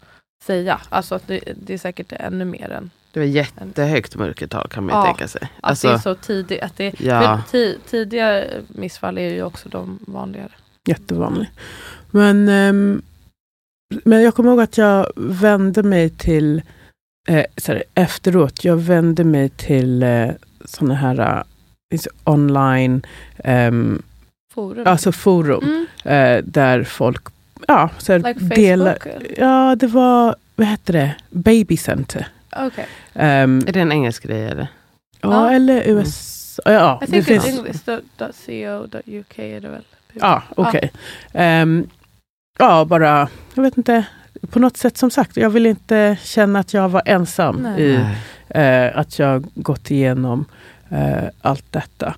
[0.45, 0.79] säga.
[0.89, 2.89] Alltså att det, det är säkert ännu mer än...
[3.11, 5.05] Det var jättehögt mörkertal kan man ju Ja.
[5.05, 5.41] tänka sig.
[5.61, 6.61] Att det är Alltså, så tidigt.
[6.61, 7.41] Att det, Ja.
[7.89, 10.49] tidiga missfall är ju också de vanligare.
[10.87, 11.51] Jättevanlig.
[12.11, 13.01] Men, ehm,
[14.03, 16.61] men jag kommer ihåg att jag vände mig till,
[17.29, 20.29] eh, här, efteråt, jag vände mig till eh,
[20.65, 21.43] sådana här eh,
[21.91, 23.05] finns online,
[23.37, 24.01] ehm,
[24.53, 24.87] Forum.
[24.87, 25.85] alltså forum, mm,
[26.37, 27.27] eh, där folk
[27.67, 28.97] ja, så här, like delar.
[29.37, 32.27] Ja, det var, vad heter det, Baby Center.
[32.55, 32.87] Okej.
[33.13, 34.67] Ehm, är det en engelsk grej eller?
[35.21, 35.51] ja, Ja.
[35.51, 36.61] eller USA.
[36.65, 37.45] Ja, I det think finns.
[37.45, 39.83] it's english.co.uk är det väl?
[40.13, 40.91] Ja, okej.
[41.33, 41.87] Ehm,
[42.57, 44.05] ja, bara, jag vet inte,
[44.49, 47.81] på något sätt som sagt, jag vill inte känna att jag var ensam Nej.
[47.81, 48.05] i
[48.49, 50.45] eh, att jag gått igenom
[50.89, 52.15] eh, allt detta.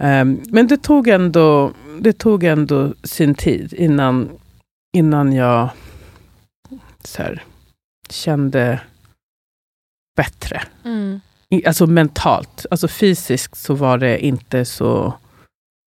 [0.00, 4.28] Ehm, men det tog, ändå, det tog ändå sin tid innan,
[4.96, 5.68] innan jag
[7.04, 7.42] så här,
[8.10, 8.80] kände
[10.16, 10.62] bättre.
[10.84, 11.20] Mm.
[11.66, 15.14] Alltså mentalt, alltså fysiskt så var det inte så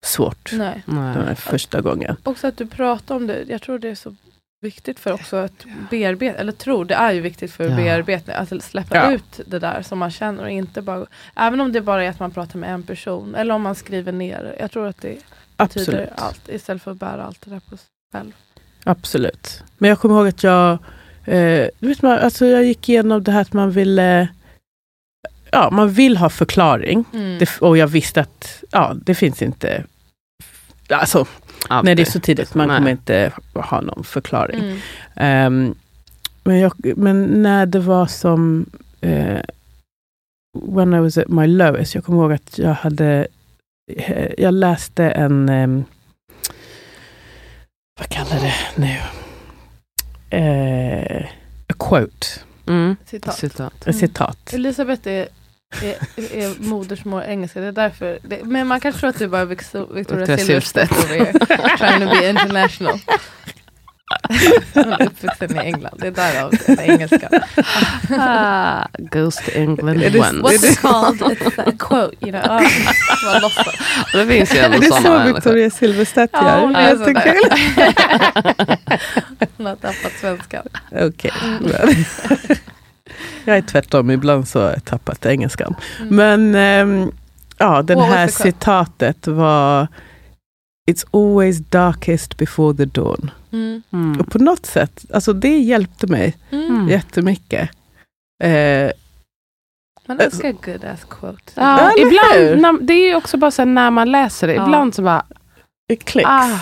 [0.05, 0.83] svårt Nej.
[0.87, 1.37] den här Nej.
[1.37, 2.17] första gången.
[2.23, 3.45] Också att du pratar om det.
[3.49, 4.15] Jag tror det är så
[4.61, 7.77] viktigt för också att bearbeta, eller tror det är ju viktigt för Ja.
[7.77, 9.13] bearbetning, att släppa Ja.
[9.13, 12.21] ut det där som man känner och inte bara, även om det bara är att
[12.21, 14.57] man pratar med en person eller om man skriver ner.
[14.61, 15.09] Jag tror att det
[15.57, 16.09] betyder Absolut.
[16.17, 18.33] allt istället för att bära allt det där på sig själv.
[18.85, 19.63] Absolut.
[19.79, 20.79] Men jag kommer ihåg att jag,
[21.25, 24.29] eh, vet man, alltså jag gick igenom det här att man ville,
[25.51, 27.05] ja man vill ha förklaring.
[27.13, 27.39] Mm.
[27.39, 29.85] Det, och jag visste att ja, det finns inte,
[30.99, 31.27] alltså
[31.69, 31.85] Alltid.
[31.89, 32.77] när det är så tidigt, man Nej.
[32.77, 34.61] kommer inte ha någon förklaring.
[34.61, 34.79] Mm.
[35.17, 35.75] Ehm,
[36.45, 38.67] men, jag, men när det var som
[39.01, 39.41] eh,
[40.67, 43.27] when I was at my lowest, jag kommer ihåg att jag hade,
[43.97, 45.85] eh, jag läste en, ehm,
[47.99, 48.97] vad kallar det nu?
[50.39, 51.27] Eh,
[51.69, 52.27] a quote,
[52.67, 52.97] Mm.
[53.07, 53.35] Citat.
[53.35, 53.87] Citat.
[53.87, 54.53] ett citat.
[54.53, 55.29] Elisabeth är
[55.83, 57.61] är, är modersmål engelska.
[57.61, 58.19] Det är därför.
[58.23, 60.91] Det, men man kan tro att du bara är Victor- Victoria Victoria Silvstedt
[61.79, 62.99] trying to be international.
[64.75, 67.29] Hon är uppvuxen i England, det är därav det är engelska.
[68.19, 70.33] Ah, goes to England Är det- once.
[70.37, 71.21] What's it called?
[71.21, 72.61] It's a quote, you know.
[73.43, 73.75] Låtsas.
[74.13, 75.33] Det finns ju Är ändå det sådana så.
[75.35, 76.61] Victoria Silvstedt Ja, gör?
[76.61, 77.15] hon är Jättekul.
[77.75, 77.95] sådär.
[79.57, 80.63] Hon har tappat svenskan.
[80.91, 81.33] Okej.
[81.61, 82.05] men-
[83.45, 85.75] Jag är tvärtom, ibland så har jag tappat engelskan.
[86.01, 86.17] Mm.
[86.17, 87.11] Men ehm,
[87.59, 88.43] ja, den What här quote?
[88.43, 89.87] citatet var
[90.91, 93.31] It's always darkest before the dawn.
[93.53, 93.83] Mm.
[93.93, 94.21] Mm.
[94.21, 96.89] Och på något sätt, alltså det hjälpte mig Mm.
[96.89, 97.71] Jättemycket.
[98.45, 98.91] Eh,
[100.07, 101.55] Man älskar good ass quotes.
[101.57, 104.65] Ja, ibland, när, det är ju också bara så när man läser det, Ja.
[104.65, 105.25] ibland så bara,
[105.93, 106.29] it clicks.
[106.31, 106.59] ah,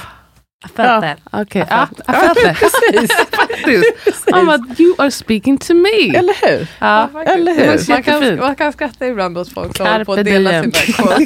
[0.65, 1.89] I felt Ja.
[2.55, 3.11] Precis.
[3.31, 4.27] Faktiskt.
[4.33, 6.17] I'm like, you are speaking to me.
[6.19, 6.67] Eller hur?
[6.79, 7.09] ja.
[7.27, 7.67] eller hur?
[7.93, 8.41] Man kan, Jättefint.
[8.41, 11.07] man kan skratta ibland åt folk som håller på att dela sina.
[11.09, 11.23] Men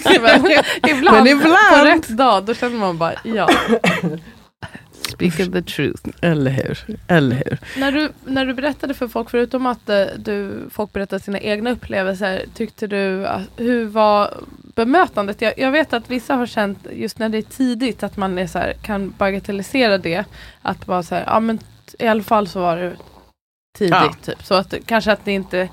[0.90, 3.48] ibland, Men ibland- på rätt dag, då känner man bara ja.
[5.14, 6.08] Speaking the truth.
[6.20, 6.78] Eller hur?
[7.08, 7.58] Eller hur?
[7.80, 11.70] När du, när du berättade för folk, förutom att eh, du, folk berättade sina egna
[11.70, 14.34] upplevelser, tyckte du, att, hur var
[14.74, 15.42] bemötandet?
[15.42, 18.46] Jag, jag vet att vissa har känt, just när det är tidigt, att man är
[18.46, 20.24] så här, kan bagatellisera det.
[20.62, 21.58] Att bara säga, ja men
[21.98, 22.96] i alla fall så var det
[23.78, 23.92] tidigt.
[23.92, 24.14] Ja.
[24.22, 24.44] Typ.
[24.44, 25.68] Så att kanske att det inte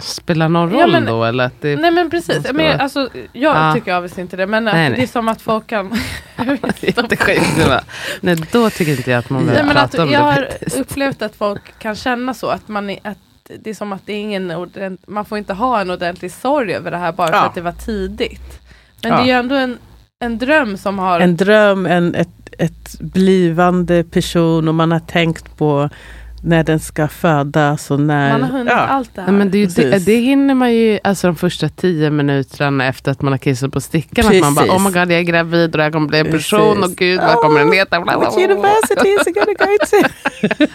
[0.00, 1.24] Spelar någon roll Ja, men- då?
[1.24, 3.72] Eller att det, Nej men precis, men, alltså, jag Ja.
[3.74, 4.46] tycker obviously inte det.
[4.46, 5.06] Men att Nej, det är nej.
[5.06, 5.88] som att folk kan...
[6.36, 7.80] Var-
[8.20, 10.24] Nej, då tycker inte jag att man Nej, behöver men att prata om jag det
[10.24, 10.76] har faktiskt.
[10.78, 12.46] upplevt att folk kan känna så.
[12.48, 13.18] Att, man är, att
[13.60, 16.74] det är som att det är ingen ordent, man får inte ha en ordentlig sorg
[16.74, 17.44] över det här bara för Ja.
[17.44, 18.60] att det var tidigt.
[19.02, 19.16] Men Ja.
[19.16, 19.78] det är ju ändå en,
[20.24, 21.20] en dröm som har...
[21.20, 25.90] En dröm, en, ett, ett blivande person och man har tänkt på
[26.44, 28.32] när den ska födas och när...
[28.32, 28.78] man har hunnit ja.
[28.78, 29.28] allt det här.
[29.28, 30.04] Nej, men det, ju det, Precis.
[30.04, 33.80] det hinner man ju alltså de första tio minuterna efter att man har kissat på
[33.80, 34.26] stickan.
[34.26, 34.80] Att man bara, Precis.
[34.80, 36.50] oh my god jag är gravid och det här kommer bli en Precis.
[36.50, 38.00] person och gud vad kommer den heta?
[38.00, 38.44] Bla, bla, What bla.
[38.44, 39.96] university is it gonna go to?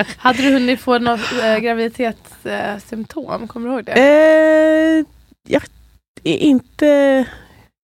[0.17, 3.47] Hade du hunnit få något äh, graviditetssymptom?
[3.47, 3.91] Kommer du ihåg det?
[3.91, 5.05] eh,
[5.47, 5.59] ja,
[6.23, 7.25] inte...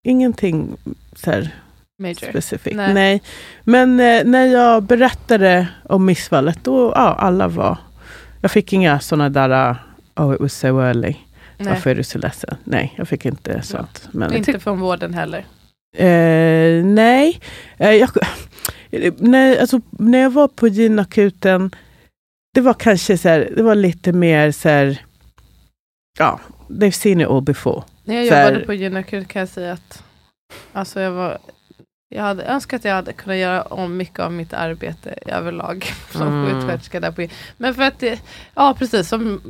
[0.05, 0.77] Ingenting
[1.15, 1.51] så här
[2.03, 2.29] Major.
[2.29, 2.75] specifikt.
[2.75, 2.93] Nej.
[2.93, 3.21] Nej.
[3.63, 7.77] Men eh, när jag berättade om missfallet, då ja, alla var...
[8.41, 9.77] Jag fick inga sådana där, uh,
[10.15, 11.15] oh it was so early.
[11.57, 11.67] Nej.
[11.73, 12.57] Varför är du så ledsen?
[12.63, 14.07] Nej, jag fick inte sånt.
[14.11, 15.45] Men, Inte från vården heller.
[15.97, 17.39] Eh, nej.
[17.77, 18.09] Eh, jag,
[19.17, 21.71] när, alltså, när jag var på gynakuten,
[22.53, 25.01] det var kanske så här, det var lite mer så här,
[26.19, 26.39] ja,
[26.69, 27.83] they've seen it all before.
[28.03, 30.03] När jag Så här- jobbade på gynekut kan jag säga att
[30.73, 31.37] alltså jag, var,
[32.15, 36.21] jag hade önskat att jag hade kunnat göra om mycket av mitt arbete överlag som
[36.27, 36.45] Mm.
[36.61, 36.99] sjuksköterska.
[36.99, 38.19] Där på, men för att det,
[38.55, 39.41] ja precis, som,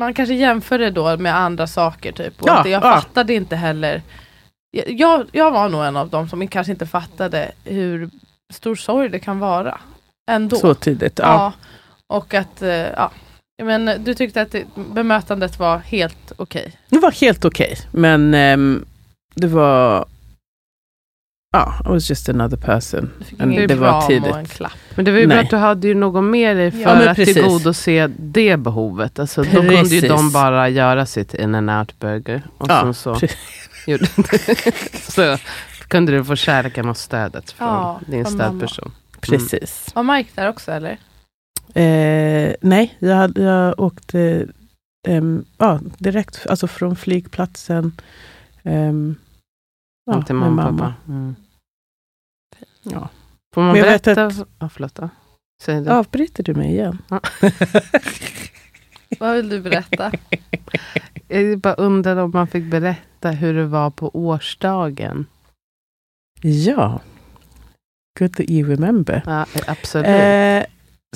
[0.00, 2.42] man kanske jämför det då med andra saker typ.
[2.42, 3.00] Och Ja, jag ja.
[3.00, 4.02] fattade inte heller,
[4.70, 8.10] jag, jag, var nog en av dem som kanske inte fattade hur
[8.52, 9.80] stor sorg det kan vara.
[10.30, 10.56] Ändå.
[10.56, 11.18] Så tidigt.
[11.18, 11.24] Ja.
[11.24, 11.52] Ja,
[12.16, 13.10] och att, eh, ja.
[13.62, 16.76] Men du tyckte att det, bemötandet var helt okej?
[16.88, 18.84] Det var helt okej, men ehm,
[19.34, 20.06] det var,
[21.52, 23.10] ja, I was just another person.
[23.42, 24.30] Ingen det var tidigt.
[24.32, 24.72] och en klapp.
[24.94, 27.16] Men det var ju bra att du hade ju någon med dig för Ja, att
[27.16, 27.34] precis.
[27.34, 29.18] tillgodose det behovet.
[29.18, 32.42] Alltså, då kunde ju de bara göra sitt in and out burger.
[32.58, 33.16] Och Ja, sen så,
[35.12, 35.38] så
[35.88, 38.48] kunde du få kärleken och stödet från Ja, din från mamma.
[38.50, 38.92] stödperson.
[39.20, 39.90] Precis.
[39.94, 40.98] Var Mike där också eller?
[41.74, 44.46] Eh, nej, jag, hade, jag åkte
[45.08, 47.92] ehm, ja, direkt alltså från flygplatsen.
[48.62, 49.14] ehm,
[50.04, 50.94] ja, Hem till mamma och pappa.
[51.08, 51.36] Mm.
[52.82, 53.08] Ja.
[53.54, 54.46] Får man Men jag vet berätta?
[54.58, 54.98] Ja, förlåt.
[55.62, 55.94] Säg det.
[55.94, 56.98] Avbryter du mig igen?
[59.18, 60.12] Vad vill du berätta?
[61.28, 65.26] Jag bara undrade om man fick berätta hur det var på årsdagen.
[66.42, 67.00] ja.
[68.18, 69.22] Good that you remember.
[69.26, 70.06] Ja, absolut.
[70.06, 70.64] Eh,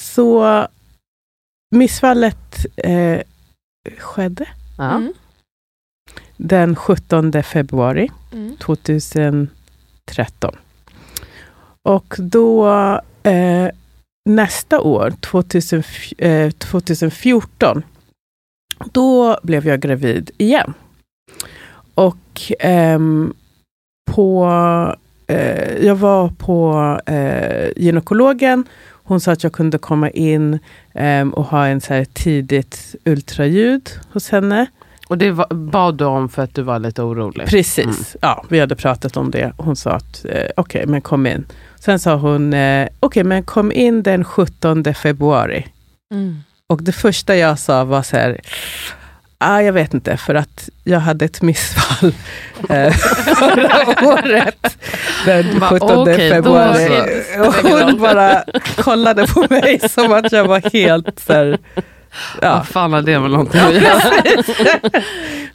[0.00, 0.66] så
[1.70, 3.20] missfallet eh,
[3.98, 4.90] skedde ja.
[4.90, 5.12] Mm.
[6.36, 8.56] Den 17 februari Mm.
[8.56, 10.54] 2013.
[11.82, 12.68] Och då
[13.22, 13.68] eh,
[14.24, 15.82] nästa år, 2000,
[16.18, 17.82] eh, 2014,
[18.92, 20.74] då blev jag gravid igen.
[21.94, 23.34] Och ehm,
[24.10, 24.46] på,
[25.26, 26.74] eh, jag var på
[27.06, 28.64] eh, gynekologen.
[28.90, 30.58] Hon sa att jag kunde komma in
[30.94, 34.66] ehm, och ha en så här tidigt ultraljud hos henne.
[35.08, 37.46] Och det var, bad du om för att du var lite orolig?
[37.48, 37.96] Precis, Mm.
[38.20, 39.52] ja, vi hade pratat om det.
[39.56, 41.46] Hon sa att eh, okej, men kom in.
[41.80, 45.66] Sen sa hon, eh, okej, men kom in den 17 februari.
[46.14, 46.42] Mm.
[46.66, 48.40] Och det första jag sa var så här,
[49.38, 52.14] Ah, jag vet inte, för att jag hade ett missfall
[52.68, 54.76] eh, förra året.
[55.26, 57.22] Den Va, 17 okej, då februari.
[57.38, 58.44] Och hon bara
[58.76, 61.58] kollade på mig som att jag var helt så här,
[62.42, 64.00] ja, Vad fan har det med någonting att göra?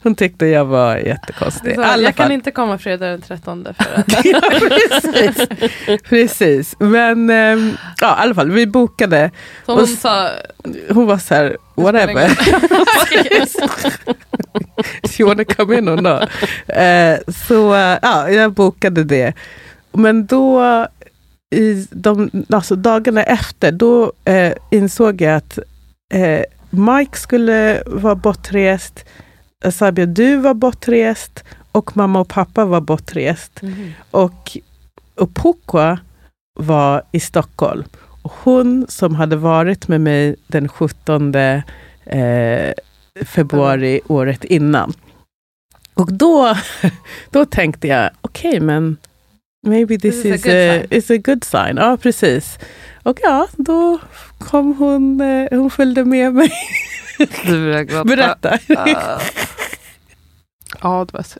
[0.02, 1.74] Hon tyckte jag var jättekonstig.
[1.74, 3.70] Så jag kan inte komma fredag den 13 för
[4.00, 5.48] att ja, precis.
[6.02, 6.76] precis.
[6.78, 9.30] Men ehm, ja, i alla fall, vi bokade.
[9.66, 10.28] så hon sa
[10.88, 12.30] Hon var så här, whatever.
[15.18, 16.22] you wanna come in or not?
[16.66, 19.32] Eh, så ja, jag bokade det.
[19.92, 20.62] Men då,
[21.50, 25.58] i de alltså dagarna efter, då eh, insåg jag att
[26.10, 29.04] eh, Mike skulle vara bortrest,
[29.72, 33.60] Sabia du var bortrest och mamma och pappa var bortrest.
[34.10, 34.56] Och,
[35.14, 35.98] och Pukwa
[36.58, 37.84] var i Stockholm.
[38.22, 42.72] Och hon som hade varit med mig den 17 eh,
[43.24, 44.92] februari året innan.
[45.94, 46.54] Och då,
[47.30, 48.96] då tänkte jag, okej men
[49.66, 50.98] maybe this, This is is, a good a, sign.
[50.98, 51.76] is a good sign.
[51.76, 52.58] Ja, precis.
[53.02, 53.98] Och ja, då
[54.40, 56.52] kom hon, eh, hon följde med mig.
[58.04, 58.58] Berätta.
[58.76, 59.20] Ah.
[60.82, 61.38] ja, det var så...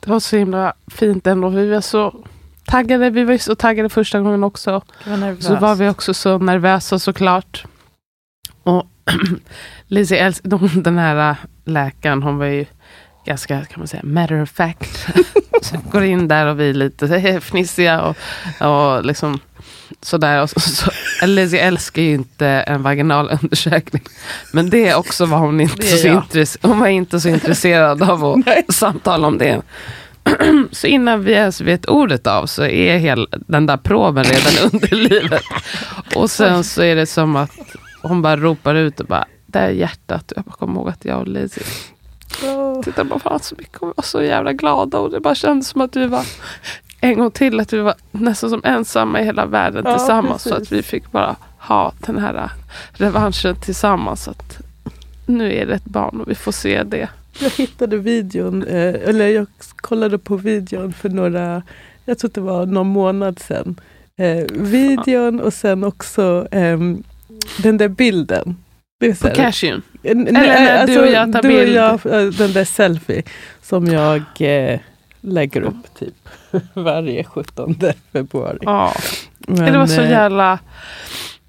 [0.00, 1.48] Det var så himla fint ändå.
[1.48, 2.24] Vi var så
[2.64, 3.10] taggade.
[3.10, 4.82] Vi var så taggade första gången också.
[5.40, 7.64] Så var vi också så nervösa såklart.
[8.62, 8.86] Och
[9.86, 12.66] Lizzie älsk- de, den här äh, läkaren, hon var ju
[13.26, 15.06] ganska, kan man säga, matter of fact.
[15.62, 18.16] så går in där och vi är lite fnissiga och,
[18.60, 19.40] och liksom
[20.02, 20.42] sådär.
[20.42, 20.90] Och så, så,
[21.26, 24.02] Lizzie älskar ju inte en vaginal undersökning.
[24.52, 26.22] Men det är också var hon inte så,
[26.62, 29.62] hon var inte så intresserad av att samtala om det.
[30.72, 34.96] Så innan vi ens vet ordet av så är hela den där proben redan under
[34.96, 35.42] livet.
[36.14, 37.50] Och sen så är det som att
[38.02, 40.32] hon bara ropar ut och bara, där är hjärtat.
[40.36, 41.64] Jag bara kommer ihåg att jag och Lizzie
[42.84, 44.98] tittade på varandra så mycket och var så jävla glada.
[44.98, 46.24] Och det bara kändes som att vi var,
[47.02, 50.42] en gång till, att vi var nästan som ensamma i hela världen Ja, tillsammans.
[50.42, 50.66] Så precis.
[50.72, 52.50] att vi fick bara ha den här
[52.92, 54.28] revanschen tillsammans.
[54.28, 54.58] Att
[55.26, 57.08] nu är det ett barn och vi får se det.
[57.40, 61.62] Jag hittade videon, eh, eller jag kollade på videon för några,
[62.04, 63.80] jag tror det var någon månad sedan.
[64.16, 67.02] Eh, videon och sen också ehm,
[67.62, 68.56] den där bilden.
[69.00, 69.82] Det så På här- cashewn.
[70.02, 71.76] N- Eller när du och jag tar du och bild.
[71.76, 73.22] jag, eh, den där selfie
[73.62, 74.80] som jag eh,
[75.20, 76.14] lägger upp typ
[76.74, 77.76] varje 17
[78.12, 78.58] februari.
[78.60, 78.92] Ja.
[79.38, 80.58] Men, det var så eh, jävla...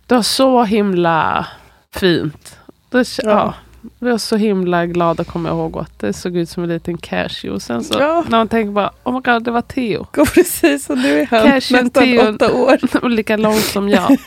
[0.08, 1.48] Det var så himla
[1.96, 2.58] fint.
[2.90, 3.30] Det, ja.
[3.30, 3.54] Ja.
[4.00, 6.98] Vi var så himla glada kommer jag ihåg att det såg ut som en liten
[6.98, 7.50] cashew.
[7.56, 8.24] Och sen så Ja.
[8.28, 10.08] när man tänker bara, oh my god det var Theo.
[10.14, 12.36] Går precis och nu är han Cashew nästan Theo.
[12.36, 12.78] åtta år.
[13.04, 14.18] Och lika lång som jag.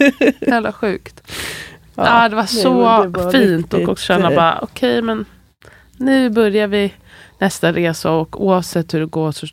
[0.40, 1.22] Jävla sjukt.
[1.94, 5.24] Ja, det var så det var fint riktigt, och också känna eh, bara okej men
[5.96, 6.92] nu börjar vi
[7.38, 9.46] nästa resa och oavsett hur det går så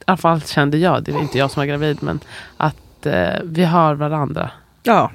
[0.00, 2.20] i alla fall kände jag, det var inte jag som var gravid men
[2.56, 4.50] att eh, vi har varandra.
[4.82, 5.10] Ja,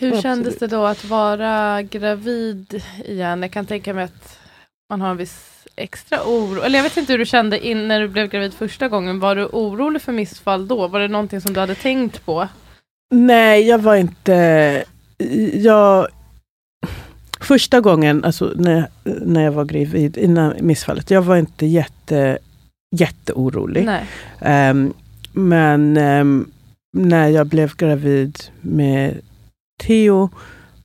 [0.00, 0.22] Hur Absolut.
[0.22, 3.42] kändes det då att vara gravid igen?
[3.42, 4.38] Jag kan tänka mig att
[4.90, 6.60] man har en viss extra oro.
[6.60, 9.20] Eller jag vet inte hur du kände in när du blev gravid första gången.
[9.20, 10.88] Var du orolig för missfall då?
[10.88, 12.48] Var det någonting som du hade tänkt på?
[13.10, 14.84] Nej, jag var inte...
[15.52, 16.08] Jag,
[17.40, 22.38] första gången, alltså när, när jag var gravid, innan missfallet, jag var inte jätte,
[22.96, 23.84] jätteorolig.
[23.84, 24.04] Nej.
[24.40, 24.92] Ehm,
[25.32, 26.50] men ehm,
[26.96, 29.20] när jag blev gravid med
[29.82, 30.30] Theo,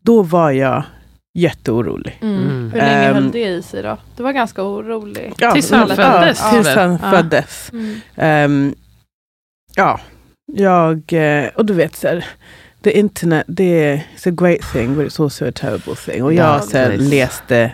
[0.01, 0.83] då var jag
[1.37, 2.19] jätteorolig.
[2.21, 2.35] Mm.
[2.43, 2.71] Mm.
[2.71, 3.97] Hur länge Ehm, höll det i sig då?
[4.17, 5.33] Du var ganska orolig.
[5.53, 7.09] Tills han ja, föddes, Ja, tills han Ja.
[7.11, 7.69] föddes.
[7.73, 7.95] Mm.
[8.15, 8.75] Ehm,
[9.75, 9.99] ja,
[10.53, 12.25] jag, eh, och du vet så här,
[12.83, 16.23] the internet, det är a great thing but it's also a terrible thing.
[16.23, 17.71] Och jag Ja, så här, läste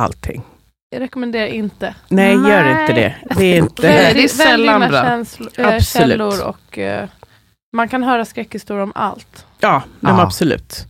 [0.00, 0.42] allting.
[0.90, 1.94] Jag rekommenderar inte.
[2.08, 2.80] Nej, gör Nej.
[2.80, 3.14] inte det.
[3.36, 3.82] Det är inte...
[3.82, 5.02] Det är sällan bra.
[5.02, 5.84] känslo- äh, Absolut.
[5.88, 7.08] källor och eh,
[7.72, 9.46] man kan höra skräckhistorier om allt.
[9.60, 10.22] Ja, Ja.
[10.22, 10.86] absolut.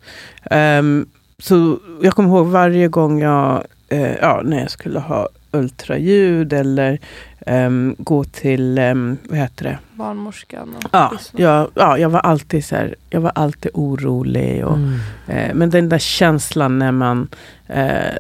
[0.51, 1.07] Ehm,
[1.39, 6.99] så jag kommer ihåg varje gång jag, eh, ja, när jag skulle ha ultraljud eller
[7.47, 9.79] ehm, gå till, um, vad heter det?
[9.95, 14.67] Barnmorskan och Ja, jag, ja, jag var alltid så här, jag var alltid orolig.
[14.67, 14.99] Och, Mm.
[15.29, 17.29] eh, men den där känslan när man,
[17.67, 18.17] eh,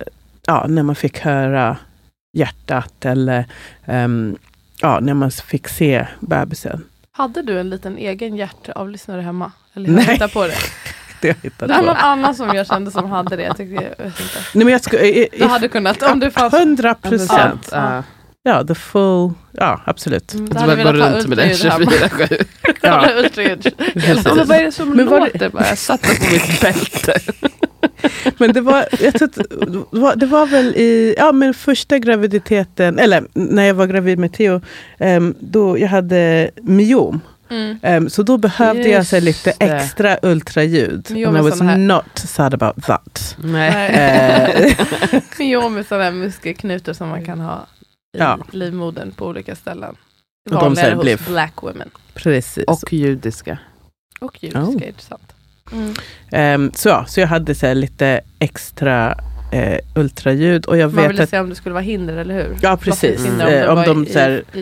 [0.48, 1.76] ja, när man fick höra
[2.32, 3.44] hjärtat eller
[3.84, 4.36] ehm,
[4.80, 6.84] ja, när man fick se bebisen.
[7.12, 9.52] Hade du en liten egen hjärtavlyssnare hemma?
[9.74, 10.04] Eller Nej.
[10.04, 10.54] hittar på det.
[11.20, 13.42] Det hittat Det var någon annan som jag kände som hade det.
[13.42, 14.38] Jag tyckte, jag vet inte.
[14.54, 16.54] Nej, men jag ska, i, i, Du hade kunnat om du fanns.
[16.54, 17.68] 100 procent.
[17.72, 17.94] Ja.
[17.94, 18.02] ja,
[18.68, 20.34] the full, ja absolut.
[20.34, 22.08] Mm, du hade velat ha runt med den ultraljud hemma.
[22.26, 22.44] 24-7.
[22.80, 23.66] Kolla ultraljud.
[23.94, 25.48] Ja, men vad är det som Men var det- låter?
[25.48, 27.20] Bara, jag satte på mitt bälte.
[28.38, 29.28] Men det var, jag tror
[29.92, 34.18] det var, det var väl i ja, men första graviditeten, eller när jag var gravid
[34.18, 34.60] med Theo,
[34.98, 37.20] em, då jag hade myom.
[37.50, 37.78] Mm.
[37.82, 39.66] Em, så då behövde jag så lite Just det.
[39.66, 41.06] extra ultraljud.
[41.10, 43.36] Myom And I är was not sad about that.
[43.38, 43.90] Nej.
[43.90, 47.66] Eh, Myom med sådana här muskelknutor som man kan ha
[48.16, 48.38] i Ja.
[48.50, 49.96] livmodern på olika ställen.
[50.50, 51.90] de Vanligare hos blev- black women.
[52.14, 52.64] precis.
[52.66, 53.58] Och judiska.
[54.20, 54.86] Och judiska, Oh.
[54.88, 55.32] intressant.
[55.72, 55.94] Mm.
[56.32, 59.18] Em, så, ja, så jag hade så här, lite extra
[59.52, 60.66] eh, ultraljud.
[60.66, 62.56] Och jag Man vet ville att, se om det skulle vara hinder, eller hur?
[62.62, 63.40] ja precis, Mm.
[63.40, 64.58] Eh, om var de i- så här, i,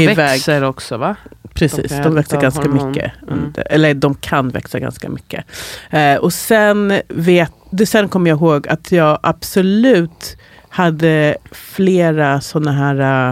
[0.00, 0.16] i iväg.
[0.16, 1.16] växer också va?
[1.54, 2.88] Precis, De de, växer ganska hormon.
[2.88, 3.12] mycket.
[3.30, 3.52] Mm.
[3.66, 5.44] Eller de kan växa ganska mycket.
[5.90, 10.36] Eh, och sen, vet, det, sen kommer jag ihåg att jag absolut
[10.78, 13.30] hade flera sådana här,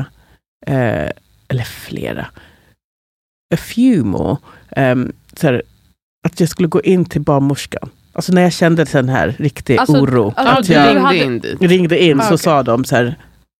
[0.66, 1.10] eh,
[1.48, 2.26] eller flera,
[3.54, 4.36] a few more,
[5.36, 5.62] så här,
[6.28, 7.90] att jag skulle gå in till barnmorskan.
[8.12, 10.34] Alltså när jag kände den här riktig Alltså, oro.
[10.36, 12.38] alltså, Ja, att jag ringde in ringde in Ah, så okej.
[12.38, 13.14] sa de så här,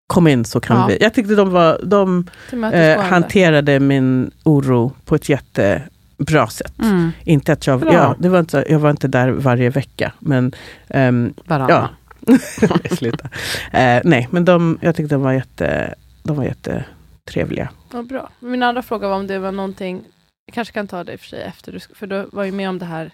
[0.07, 0.85] kom in så kan Ja.
[0.87, 0.97] vi.
[1.01, 2.27] Jag tyckte de, var, de
[2.73, 6.73] eh, hanterade min oro på ett jättebra sätt.
[6.83, 7.11] Mm.
[7.23, 7.93] Inte att jag, Bra.
[7.93, 10.11] ja, det var inte, jag var inte där varje vecka.
[10.19, 10.51] Men
[10.89, 11.87] ehm, Varannan.
[12.97, 13.29] sluta.
[13.71, 17.69] Eh, nej, men de, jag tyckte de var, jätte, de var jättetrevliga.
[17.93, 18.29] Ja, bra.
[18.39, 20.03] Min andra fråga var om det var någonting,
[20.45, 22.69] jag kanske kan ta det i och för sig efter, för du var ju med
[22.69, 23.11] om det här.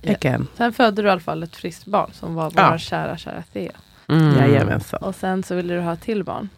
[0.00, 0.12] Ja.
[0.12, 0.46] Again.
[0.56, 2.78] Sen födde du i alla fall ett friskt barn som var vår Ja.
[2.78, 3.72] kära, kära Thea.
[4.08, 4.38] Mm.
[4.38, 5.02] Jajamensan.
[5.02, 6.48] Och sen så ville du ha ett till barn.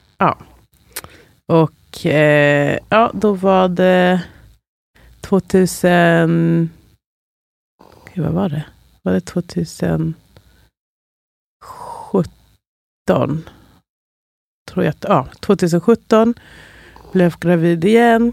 [1.47, 4.23] Och eh, ja, då var det
[5.21, 6.71] 2000...
[8.15, 8.65] Gud, vad var det?
[9.03, 10.15] Var det 2017?
[14.71, 16.35] Tror jag ja, 2017
[17.13, 18.33] blev gravid igen.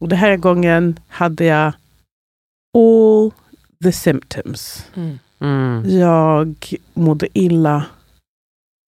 [0.00, 1.72] Och den här gången hade jag
[2.78, 3.32] all
[3.84, 4.86] the symptoms.
[5.40, 5.90] Mm.
[5.98, 7.86] Jag mådde illa.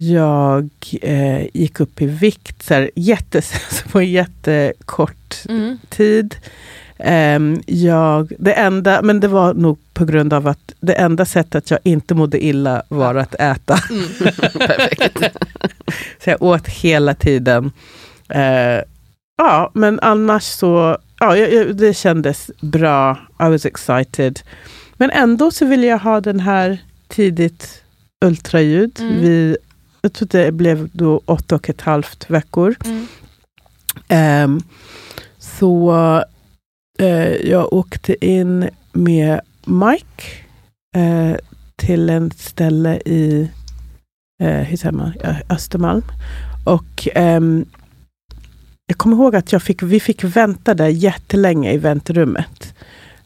[0.02, 0.70] Jag
[1.02, 3.52] eh, gick upp i vikt så här, jättes,
[3.92, 5.16] på en jättekort
[5.48, 5.78] Mm.
[5.88, 6.36] tid.
[7.02, 11.70] Ehm, jag, det enda, men det var nog på grund av att det enda sättet
[11.70, 13.78] jag inte mådde illa var att äta.
[13.90, 14.04] Mm.
[16.24, 17.72] Så jag åt hela tiden.
[18.28, 18.82] Eh,
[19.36, 21.34] ja, men annars så, ja,
[21.72, 23.18] det kändes bra.
[23.40, 24.40] I was excited.
[24.96, 26.78] Men ändå så ville jag ha den här
[27.08, 27.82] tidigt
[28.24, 29.00] ultraljud.
[29.00, 29.20] Mm.
[29.20, 29.56] Vi,
[30.02, 32.74] jag tror det blev då åtta och ett halvt veckor.
[32.84, 33.06] Mm.
[34.08, 34.60] Ehm,
[35.38, 35.94] så
[37.44, 40.24] jag åkte in med Mike
[40.96, 41.36] eh,
[41.76, 43.50] till en ställe i
[44.42, 45.12] eh, hur säger man?
[45.48, 46.02] Östermalm.
[46.64, 47.64] Och ehm,
[48.86, 52.74] jag kommer ihåg att jag fick, vi fick vänta där jättelänge i väntrummet.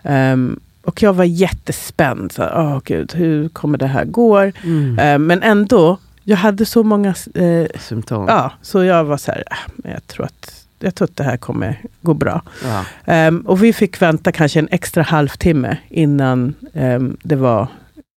[0.02, 2.32] Ehm, och jag var jättespänd.
[2.32, 4.38] Så, Åh gud, hur kommer det här gå?
[4.38, 4.98] Mm.
[4.98, 8.24] Ehm, men ändå, jag hade så många eh, Symptom.
[8.28, 11.24] Ja, så jag var så här, "Ah, men jag tror att, jag tror att det
[11.24, 12.42] här kommer gå bra.
[12.64, 12.84] Ja.
[13.04, 17.68] Ehm, och vi fick vänta kanske en extra halvtimme innan ehm, det var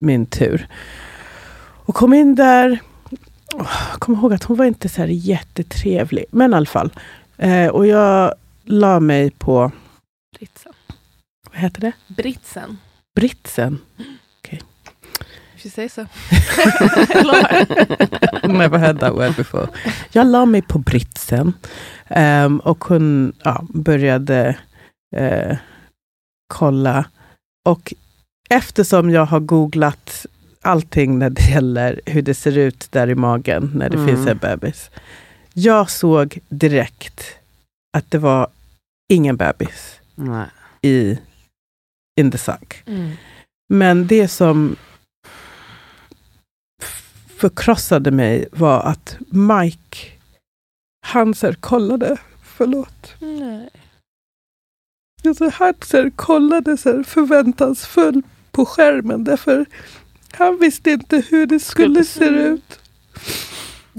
[0.00, 0.68] min tur.
[1.86, 2.78] Och kom in där.
[3.54, 6.92] Oh, jag kommer ihåg att hon var inte så här jättetrevlig, men i alla fall.
[7.36, 8.34] Eh, och jag
[8.64, 9.72] la mig på,
[10.38, 10.72] Britsen.
[11.50, 11.92] vad heter det?
[12.08, 12.78] Britsen.
[13.16, 13.78] Britsen.
[15.64, 16.06] If you say so.
[18.48, 19.68] Never heard that word before.
[20.12, 21.52] Jag la mig på britsen
[22.08, 24.56] ehm, och hon ja, började
[25.16, 25.56] eh,
[26.54, 27.04] kolla.
[27.68, 27.94] Och
[28.50, 30.26] eftersom jag har googlat
[30.62, 34.08] allting när det gäller hur det ser ut där i magen när det Mm.
[34.08, 34.90] finns en bebis.
[35.52, 37.20] Jag såg direkt
[37.96, 38.48] att det var
[39.12, 40.46] ingen bebis Nej.
[40.82, 41.18] i
[42.20, 42.82] in the sack.
[42.86, 43.10] Mm.
[43.68, 44.76] Men det som
[47.38, 49.98] förkrossade mig var att Mike,
[51.06, 53.14] han så här kollade, förlåt.
[53.20, 53.70] Nej.
[55.26, 59.66] Alltså, han så här kollade så här förväntansfull på skärmen därför
[60.36, 62.80] han visste inte hur det skulle se ut.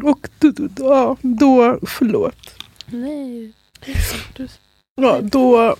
[0.03, 2.63] Och då, då, då, förlåt.
[2.85, 3.53] Nej.
[4.95, 5.75] Ja, då,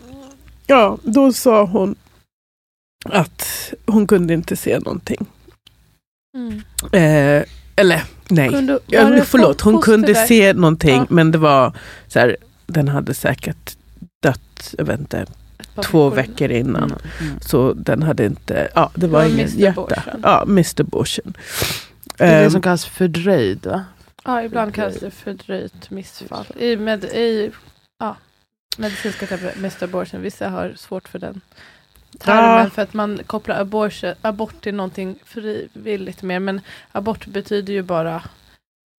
[0.68, 1.96] ja, då sa hon
[3.06, 5.26] att hon kunde inte se någonting.
[6.36, 6.62] Mm.
[6.92, 7.44] Eh,
[7.76, 10.26] eller nej, Kunde, Ja, det förlåt, hon kunde där?
[10.26, 11.06] se någonting Ja.
[11.10, 11.74] men det var
[12.08, 13.78] så här, den hade säkert
[14.24, 15.26] dött, jag vet inte,
[15.84, 16.84] två veckor innan.
[16.84, 16.98] Mm.
[17.22, 17.40] Mm.
[17.42, 19.60] Så den hade inte, ja det var var ingen Mr.
[19.60, 20.04] hjärta.
[20.24, 20.82] Ja, Mr.
[20.82, 21.34] Abortion.
[22.18, 23.86] Det är det Ehm, som kallas fördröjd va?
[24.26, 26.46] Ja, ibland kallas det fördröjt missfall.
[26.60, 27.52] I, med, i
[28.00, 28.18] ja,
[28.78, 30.22] medicinska termer, mest abortion.
[30.22, 31.42] Vissa har svårt för den
[32.20, 36.40] termen för att man kopplar abortion, abort till någonting frivilligt mer.
[36.40, 36.62] Men
[36.92, 38.24] abort betyder ju bara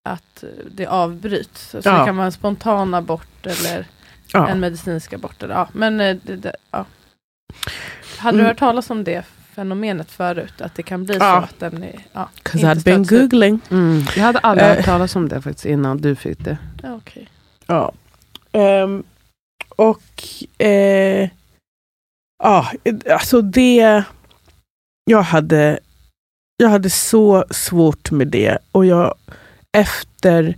[0.08, 1.70] att det avbryts.
[1.70, 1.98] Så Ja.
[1.98, 3.86] det kan vara en spontan abort eller
[4.32, 4.48] Ja.
[4.48, 5.42] en medicinsk abort.
[5.42, 5.68] Eller, ja.
[5.72, 6.84] Men eh, det, det, ja.
[8.18, 8.48] Hade du Mm.
[8.48, 10.60] hört talas om det fenomenet förut?
[10.60, 11.98] Att det kan bli så att den är...
[12.12, 13.60] Ja, 'Cause inte I'd been googling.
[13.70, 14.02] Mm.
[14.16, 14.76] Jag hade aldrig Eh.
[14.76, 16.58] hört talas om det faktiskt innan du fick det.
[16.82, 17.28] Ja, okej.
[17.66, 17.92] Ja.
[18.52, 19.02] Ehm,
[19.68, 20.02] och
[20.66, 21.28] eh,
[22.42, 22.70] ja,
[23.10, 24.04] alltså det...
[25.10, 25.78] Jag hade,
[26.56, 28.58] jag hade så svårt med det.
[28.72, 29.14] Och jag
[29.72, 30.54] efter...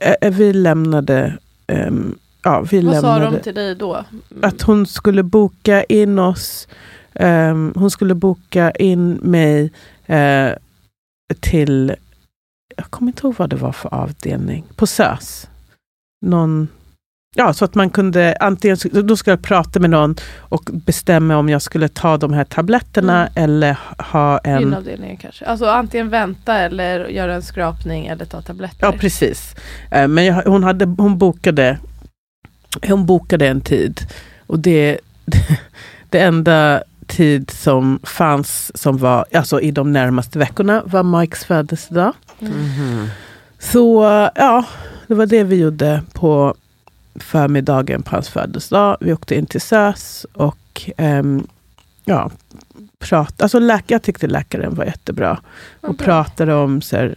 [0.00, 1.38] Eh, vi lämnade...
[1.66, 3.94] ehm, ja, vi Vad sa lämnade de till dig då?
[3.94, 4.22] Mm.
[4.42, 6.68] att hon skulle boka in oss.
[7.14, 9.72] ehm, hon skulle boka in mig
[10.06, 10.52] eh,
[11.40, 11.94] till,
[12.76, 15.48] jag kommer inte ihåg vad det var för avdelning, på SÖS.
[16.26, 16.68] Någon,
[17.36, 21.48] ja, så att man kunde antingen, då skulle jag prata med någon och bestämma om
[21.48, 23.44] jag skulle ta de här tabletterna Mm.
[23.44, 24.60] eller ha en...
[24.60, 25.44] Gynavdelningen kanske.
[25.44, 28.86] Alltså antingen vänta eller göra en skrapning eller ta tabletter.
[28.86, 29.54] Ja, precis.
[29.90, 31.78] Eh, Men jag, hon, hade, hon, bokade,
[32.88, 34.00] hon bokade en tid.
[34.46, 34.98] Och det,
[36.10, 42.12] det enda tid som fanns som var alltså i de närmaste veckorna var Mikes födelsedag.
[42.40, 42.52] Mm.
[42.52, 43.08] Mhm.
[43.58, 44.02] Så
[44.34, 44.64] ja,
[45.06, 46.54] det var det vi gjorde på
[47.14, 48.96] förmiddagen på hans födelsedag.
[49.00, 51.46] Vi åkte in till SÖS och ehm,
[52.04, 52.30] ja,
[52.98, 55.38] prat, alltså läk, jag tyckte läkaren var jättebra
[55.80, 56.04] och bra.
[56.06, 57.16] pratade om så här,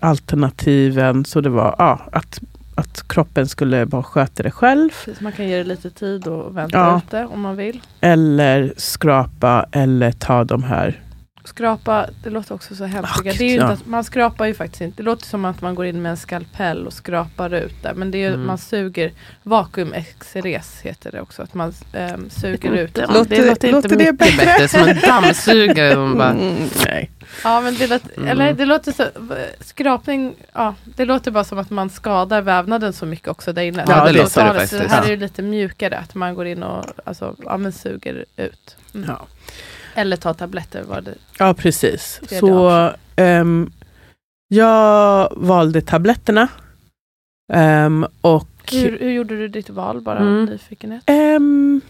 [0.00, 1.24] alternativen.
[1.24, 2.40] Så det var ja, att,
[2.74, 4.88] att kroppen skulle bara sköta det själv.
[4.90, 7.00] Precis, man kan ge det lite tid och vänta Ja.
[7.06, 7.80] ute om man vill.
[8.00, 11.00] Eller skrapa eller ta de här.
[11.44, 13.22] Skrapa, det låter också så hemskt.
[13.24, 13.62] Det är ju ja.
[13.62, 14.96] inte att, man skrapar ju faktiskt inte.
[14.96, 17.94] Det låter som att man går in med en skalpell och skrapar ut det.
[17.94, 18.46] Men det är ju, Mm.
[18.46, 21.42] man suger, vakuumexeres heter det också.
[21.42, 22.94] Att man ehm, suger ut.
[22.94, 24.36] Det, Låter- det låter inte låter det mycket bättre?
[24.46, 24.68] bättre.
[24.68, 25.94] Som en dammsugare.
[26.16, 27.10] Bara, Mm, nej.
[27.44, 28.28] Ja men det låter, Mm.
[28.28, 29.04] eller det låter så,
[29.60, 33.84] skrapning, ja det låter bara som att man skadar vävnaden så mycket också där inne.
[33.88, 34.92] Ja, det Så låter det tar Så faktiskt.
[34.92, 35.04] här Ja.
[35.04, 38.76] är det lite mjukare, att man går in och alltså, ja, men suger ut.
[38.94, 39.06] Mm.
[39.08, 39.26] Ja.
[39.94, 41.14] Eller tar tabletter var det.
[41.38, 42.20] Ja, precis.
[42.40, 43.70] Så ehm,
[44.48, 46.48] jag valde tabletterna.
[47.52, 50.44] Ehm, och Hur, hur gjorde du ditt val bara Mm.
[50.44, 51.02] nyfikenhet?
[51.06, 51.80] Ehm,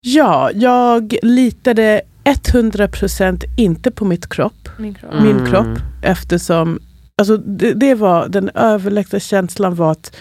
[0.00, 5.12] ja, jag litade 100% inte på mitt kropp, Min kropp.
[5.12, 5.24] Mm.
[5.24, 6.78] min kropp eftersom
[7.20, 10.16] alltså det, det var, den överlägsna känslan var att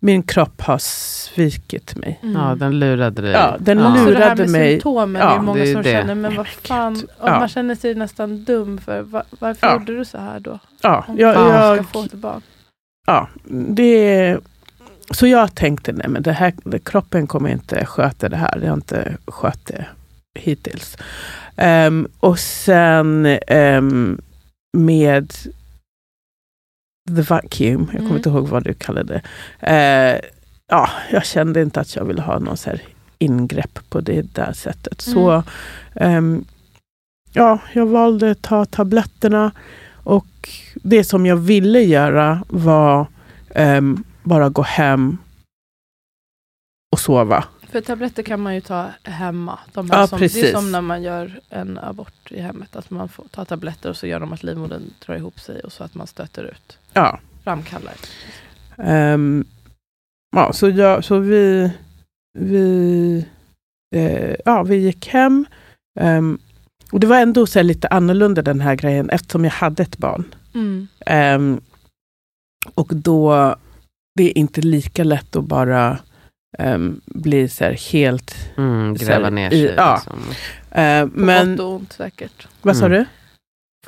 [0.00, 2.18] min kropp har svikit mig.
[2.22, 2.34] Mm.
[2.42, 3.30] ja, den lurade dig.
[3.32, 4.72] Ja, den Så det här lurade med mig.
[4.72, 5.90] symptomen, Ja, det är många det är som det.
[5.92, 7.38] känner, men vad fan, och Ja.
[7.38, 9.72] man känner sig nästan dum för va, varför Ja.
[9.72, 10.58] gjorde du så här då?
[10.82, 12.42] Ja, Om jag, jag, ska få ett barn.
[13.06, 13.28] ja,
[13.68, 14.38] det,
[15.10, 16.52] så jag tänkte, nej men det här,
[16.84, 18.58] kroppen kommer inte sköta det här.
[18.60, 19.86] Det har inte skött det
[20.38, 20.96] hittills.
[21.56, 24.20] Ehm, och sen ehm,
[24.76, 25.32] med
[27.16, 28.16] the vacuum, jag kommer Mm.
[28.16, 29.22] inte ihåg vad du kallade
[29.60, 29.66] det.
[29.72, 30.30] Eh,
[30.70, 32.70] ja, jag kände inte att jag ville ha någon så
[33.18, 35.00] ingrepp på det där sättet.
[35.00, 35.44] Så Mm.
[35.94, 36.44] ehm,
[37.32, 39.52] ja, jag valde att ta tabletterna
[40.04, 40.26] och
[40.74, 43.06] det som jag ville göra var
[43.54, 45.18] ehm, bara gå hem
[46.92, 47.44] och sova.
[47.70, 49.58] För tabletter kan man ju ta hemma.
[49.72, 52.76] De Ja, som, det är som när man gör en abort i hemmet.
[52.76, 55.72] Att man får ta tabletter och så gör de att livmodern drar ihop sig och
[55.72, 56.78] så att man stöter ut.
[56.98, 57.94] Ja, Framkallar.
[58.78, 59.44] Ehm,
[60.36, 61.70] ja, så, jag, så vi,
[62.38, 63.26] vi,
[63.96, 65.46] eh, ja, vi gick hem.
[66.00, 66.38] Ehm,
[66.92, 70.34] och det var ändå så lite annorlunda den här grejen eftersom jag hade ett barn.
[70.54, 70.88] Mm.
[71.06, 71.60] Ehm,
[72.74, 73.54] och då,
[74.14, 75.98] det är inte lika lätt att bara
[76.58, 78.34] ehm, bli så här helt...
[78.56, 79.74] Mm, Så gräva här, ner i- sig.
[79.76, 79.94] ja.
[79.94, 80.18] Liksom.
[81.10, 82.48] På men, gott och ont säkert.
[82.62, 82.98] vad sa Mm.
[82.98, 83.06] du?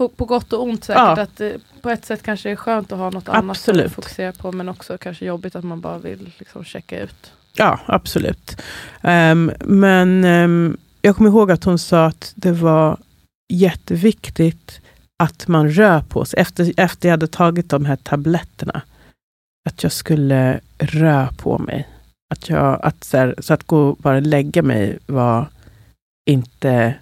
[0.01, 1.03] På, på gott och ont säkert.
[1.17, 1.23] Ja.
[1.23, 3.87] Att det på ett sätt kanske är skönt att ha något annat Absolut.
[3.87, 4.53] att fokusera på.
[4.53, 7.33] Men också kanske jobbigt att man bara vill liksom checka ut.
[7.57, 8.63] Ja, absolut.
[9.03, 12.99] Ehm, men ehm, jag kommer ihåg att hon sa att det var
[13.53, 14.81] jätteviktigt
[15.23, 16.41] att man rör på sig.
[16.41, 18.83] Efter, efter jag hade tagit de här tabletterna.
[19.71, 21.89] Att jag skulle röra på mig.
[22.35, 25.49] Att jag, att så, här, så att gå och bara lägga mig var
[26.31, 26.95] inte...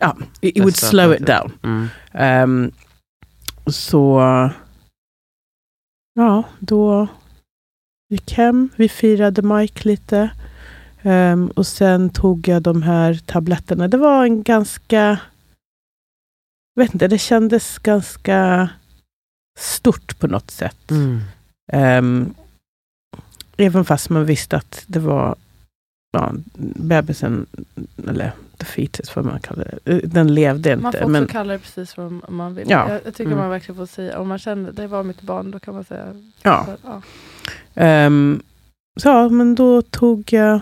[0.00, 1.52] Ja, it, it would slow it down.
[1.62, 1.88] Mm.
[2.12, 2.72] Ehm,
[3.66, 4.20] så
[6.14, 7.08] ja, då
[8.08, 8.68] gick hem.
[8.76, 10.30] Vi firade Mike lite.
[11.02, 13.88] Ehm, och sen tog jag de här tabletterna.
[13.88, 15.20] Det var en ganska...
[16.74, 18.68] Vet inte, det kändes ganska
[19.58, 20.90] stort på något sätt.
[20.90, 21.20] Mm.
[21.72, 22.34] Ehm,
[23.56, 25.36] även fast man visste att det var
[26.12, 26.32] ja,
[26.76, 27.46] bebisen,
[28.08, 29.92] eller the fetus, vad man kallar det.
[29.92, 30.98] Eh, Den levde Man får inte.
[30.98, 32.70] också Men, kalla det precis vad man vill.
[32.70, 32.88] Ja.
[32.88, 33.38] Jag, jag tycker Mm.
[33.38, 36.04] man verkligen får säga, om man känner det var mitt barn, då kan man säga
[36.42, 36.66] ja.
[36.84, 37.02] ja.
[37.74, 38.42] Ehm,
[39.00, 40.60] så ja, men då tog jag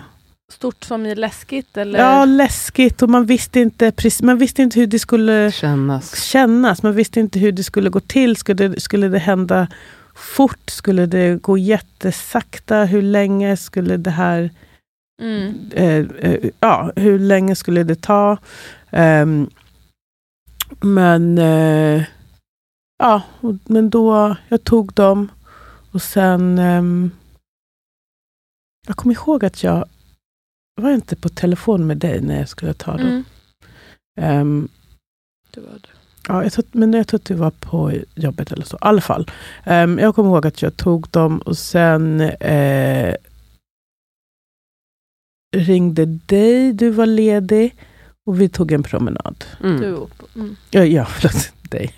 [0.52, 1.98] Stort som i läskigt eller?
[1.98, 6.20] Ja, läskigt och man visste inte, precis, man visste inte hur det skulle Kännas.
[6.22, 6.82] kännas.
[6.82, 8.36] Man visste inte hur det skulle gå till.
[8.36, 9.68] Skulle det, skulle det hända
[10.14, 10.70] fort?
[10.70, 12.84] Skulle det gå jättesakta?
[12.84, 14.50] Hur länge skulle det här...
[15.22, 15.70] Mm.
[15.74, 18.38] Eh, eh, ja, hur länge skulle det ta?
[18.90, 19.50] Ehm,
[20.80, 21.38] men...
[21.38, 22.04] Eh,
[22.98, 24.36] ja, och- men då...
[24.48, 25.28] Jag tog dem
[25.92, 26.58] och sen...
[26.58, 27.10] ehm,
[28.86, 29.88] jag kommer ihåg att jag
[30.80, 33.06] var inte på telefon med dig när jag skulle ta dem.
[33.06, 33.24] Mm.
[34.20, 34.68] Ehm,
[35.50, 35.88] Det var det.
[36.28, 38.76] Ja, jag tror, men jag tror att du var på jobbet eller så.
[38.76, 39.30] I alla fall.
[39.64, 43.14] Ehm, jag kommer ihåg att jag tog dem och sen eh,
[45.56, 47.74] ringde dig, du var ledig
[48.26, 49.44] och vi tog en promenad.
[49.64, 49.80] Mm.
[49.80, 50.56] Du och, mm.
[50.70, 51.92] Ja, ja förlåt, dig.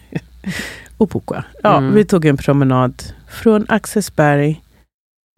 [0.97, 1.45] och Poka.
[1.63, 1.95] Ja, Mm.
[1.95, 4.63] vi tog en promenad från Axelsberg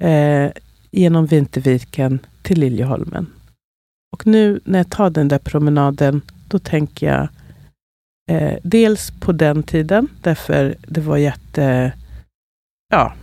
[0.02, 0.50] eh,
[0.90, 3.26] genom Vinterviken till Liljeholmen.
[4.12, 7.28] Och nu när jag tar den där promenaden, då tänker jag
[8.30, 11.92] eh, dels på den tiden, därför det var jätte...
[12.88, 13.14] Ja,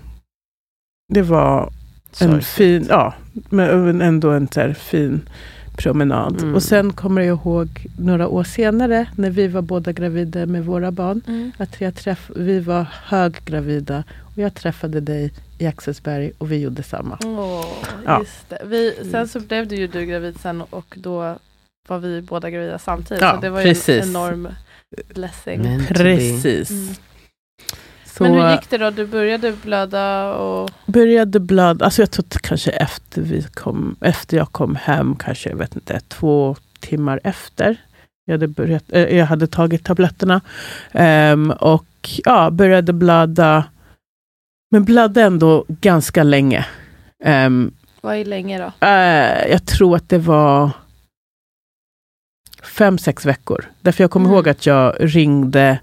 [1.14, 1.74] det var
[2.20, 3.14] en fin, ja,
[3.50, 5.30] men ändå en så här fin
[5.78, 6.42] promenad.
[6.42, 6.56] Mm.
[6.56, 7.68] Och sen kommer jag ihåg
[8.00, 11.52] några år senare, när vi var båda gravida med våra barn, Mm.
[11.58, 16.84] att jag träff, vi var höggravida och jag träffade dig i Axelsberg och vi gjorde
[16.84, 17.18] samma.
[17.26, 17.66] Åh,
[18.06, 18.20] Ja.
[18.20, 18.62] just det.
[18.66, 21.36] Vi, sen så blev du ju du gravid sen och då
[21.88, 23.22] var vi båda gravida samtidigt.
[23.22, 24.04] Ja, så det var ju precis.
[24.04, 24.48] en enorm
[25.14, 25.64] blessing.
[25.64, 25.86] Be.
[25.94, 26.70] Precis.
[26.72, 26.88] Mm.
[28.12, 28.90] Så Men hur gick det då?
[28.90, 30.72] Du började blöda och...
[30.86, 35.58] började blöda, alltså jag tror kanske efter, vi kom, efter jag kom hem, kanske jag
[35.58, 37.78] vet inte, två timmar efter.
[38.26, 40.42] Jag hade, börjat, eh, jag hade tagit tabletterna.
[40.92, 41.86] Ehm, och
[42.26, 43.64] ja, började blöda.
[44.72, 46.66] Men blödde ändå ganska länge.
[47.24, 48.88] Ehm, Vad är länge då?
[48.88, 50.72] Eh, jag tror att det var
[52.64, 53.66] fem, sex veckor.
[53.82, 54.36] Därför jag kommer Mm.
[54.36, 55.80] ihåg att jag ringde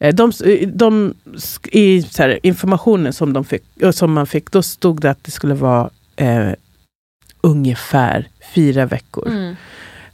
[0.00, 0.32] de,
[0.66, 5.00] de, sk- I så här, informationen som, de fick, eh, som man fick, då stod
[5.00, 6.50] det att det skulle vara eh,
[7.40, 9.28] ungefär fyra veckor.
[9.28, 9.56] Mm.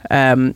[0.09, 0.53] Ehm,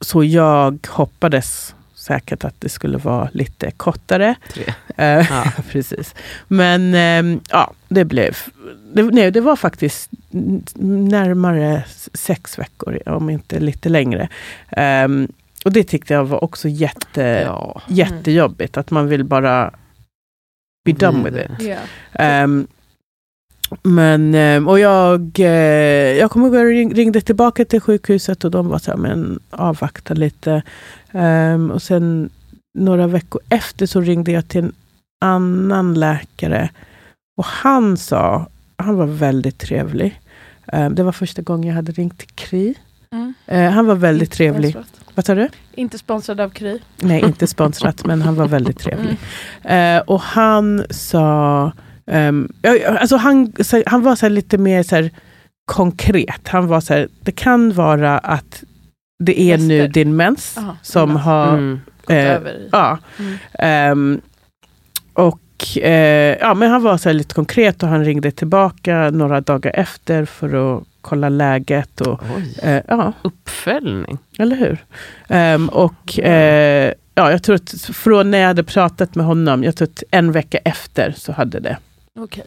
[0.00, 4.34] så jag hoppades säkert att det skulle vara lite kortare.
[4.52, 4.64] Tre.
[4.96, 5.44] Eh, Ja.
[5.70, 6.14] precis.
[6.48, 8.36] Men ehm, ja, det blev...
[8.92, 10.10] Det, nej, det var faktiskt
[11.10, 14.28] närmare sex veckor, om inte lite längre.
[14.70, 15.28] Ehm,
[15.64, 17.82] och det tyckte jag var också jätte, Ja.
[17.88, 19.70] jättejobbigt, att man vill bara
[20.84, 21.68] be done with it.
[21.68, 21.76] Ja.
[22.12, 22.66] Ehm,
[23.82, 25.46] men, ehm, och jag, eh,
[26.18, 28.98] jag kommer ihåg att jag ring, ringde tillbaka till sjukhuset och de var så här,
[28.98, 30.62] men avvakta lite.
[31.12, 32.30] Ehm, och sen
[32.78, 34.72] några veckor efter så ringde jag till en
[35.20, 36.70] annan läkare.
[37.36, 38.46] Och han sa,
[38.76, 40.20] han var väldigt trevlig.
[40.66, 42.74] Ehm, det var första gången jag hade ringt till Kry.
[43.12, 43.34] Mm.
[43.46, 44.76] Eh, han var väldigt trevlig.
[45.14, 45.48] Vad sa du?
[45.74, 46.78] Inte sponsrad av Kry.
[47.00, 49.16] Nej, inte sponsrat, men han var väldigt trevlig.
[49.62, 49.96] Mm.
[49.96, 51.72] Eh, och han sa,
[52.62, 55.10] ja, alltså han, så, han var så här lite mer så här,
[55.66, 56.48] konkret.
[56.48, 58.64] Han var så här, det kan vara att
[59.24, 59.92] det är nu Rester.
[59.92, 61.22] din mens Aha, som mens.
[61.24, 61.80] har, Mm.
[62.04, 62.98] Gått eh, över ja.
[63.18, 63.36] Mm.
[63.58, 64.20] ehm,
[65.12, 69.40] och eh, ja, men han var så här lite konkret och han ringde tillbaka några
[69.40, 72.00] dagar efter för att kolla läget.
[72.00, 72.58] Och, Oj.
[72.62, 74.18] eh, ja, Uppföljning.
[74.38, 74.84] eller hur?
[75.28, 79.76] Ehm, och eh, ja, jag tror att från när jag hade pratat med honom, jag
[79.76, 81.76] tror att en vecka efter så hade det.
[82.20, 82.44] Okej.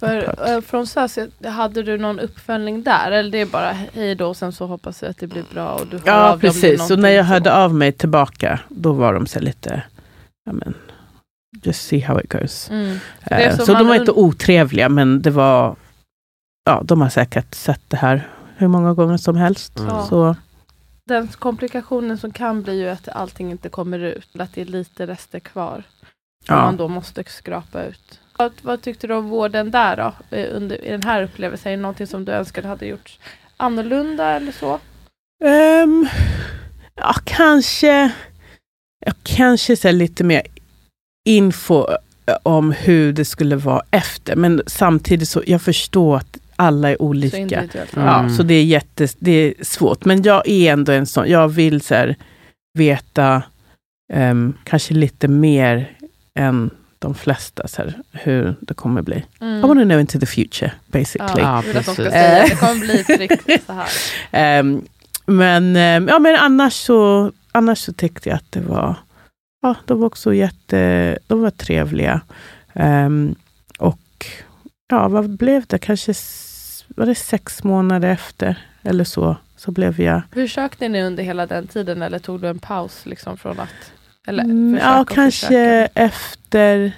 [0.00, 3.10] För, eh, från SÖS, hade du någon uppföljning där?
[3.12, 5.72] Eller det är bara hej då och sen så hoppas jag att det blir bra
[5.72, 6.86] och du hör Ja, av precis.
[6.86, 7.56] Så när jag hörde så.
[7.56, 9.82] av mig tillbaka, då var de så lite,
[10.46, 10.74] ja men,
[11.62, 12.70] just see how it goes.
[12.70, 12.98] Mm.
[13.22, 15.76] är Eh, så så de var inte otrevliga, men det var,
[16.64, 19.78] ja, de har säkert sett det här hur många gånger som helst.
[19.78, 20.06] Mm.
[20.06, 20.36] Så,
[21.06, 25.06] Den komplikationen som kan bli ju att allting inte kommer ut, att det är lite
[25.06, 25.82] rester kvar.
[26.46, 26.62] Som Ja.
[26.62, 28.20] man då måste skrapa ut.
[28.38, 30.36] Vad, vad tyckte du om vården där då?
[30.36, 33.18] eh, Under, I den här upplevelsen, är det någonting som du önskade hade gjorts
[33.56, 34.80] annorlunda eller så?
[35.44, 36.06] ehm,
[36.94, 38.12] ja, kanske,
[39.06, 40.42] ja, kanske så lite mer
[41.28, 41.86] info
[42.26, 44.36] eh, om hur det skulle vara efter.
[44.36, 47.36] Men samtidigt så, jag förstår att alla är Så olika.
[47.58, 47.68] Mm.
[47.94, 50.04] Ja, så det är, jättes, det är svårt.
[50.04, 52.16] Men jag är ändå en sån, jag vill så här,
[52.78, 53.42] veta
[54.12, 55.90] ehm, kanske lite mer
[56.38, 59.24] än de flesta, så här, hur det kommer bli.
[59.40, 59.58] Mm.
[59.58, 61.42] I want to know into the future, basically.
[61.42, 61.96] Ja, Ja, precis.
[61.96, 63.88] det kommer bli riktigt så här.
[64.32, 64.82] Ehm,
[65.26, 68.96] men, ehm, ja, men annars, så, annars så tyckte jag att det var,
[69.62, 72.20] ja, de var också jätte, de var trevliga.
[72.74, 73.34] Och
[74.94, 75.78] ja, vad blev det?
[75.78, 76.12] Kanske
[76.88, 81.66] var det sex månader efter eller så, så blev jag Försökte ni under hela den
[81.66, 83.92] tiden eller tog du en paus liksom från att?
[84.26, 85.86] Eller Mm, ja, kanske försöka?
[85.94, 86.92] efter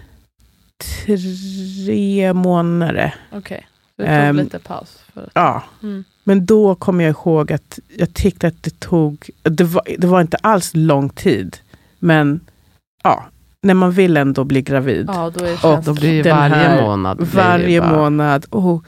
[0.79, 3.15] tre månader.
[3.33, 3.67] Okej,
[3.97, 4.99] så du tog Ehm, lite paus.
[5.15, 6.05] För Ja, mm.
[6.25, 10.21] men då kommer jag ihåg att jag tyckte att det tog, det var, det var
[10.21, 11.57] inte alls lång tid,
[11.99, 12.41] men
[13.05, 13.25] ja,
[13.63, 15.07] när man vill ändå bli gravid.
[15.15, 17.21] Ja, då är det Och Då blir Den varje här- månad.
[17.35, 18.85] Varje bara- månad, och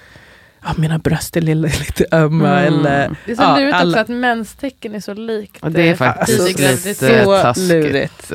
[0.64, 2.60] ja, mina bröst är lilla, lite ömma.
[2.60, 2.74] Mm.
[2.74, 5.82] Eller, Det är så Ja, lurigt alla- också att menstecken är så likt Och det
[5.82, 6.84] är eh, faktiskt graviditet.
[6.86, 7.68] lite Så taskigt.
[7.68, 8.30] lurigt.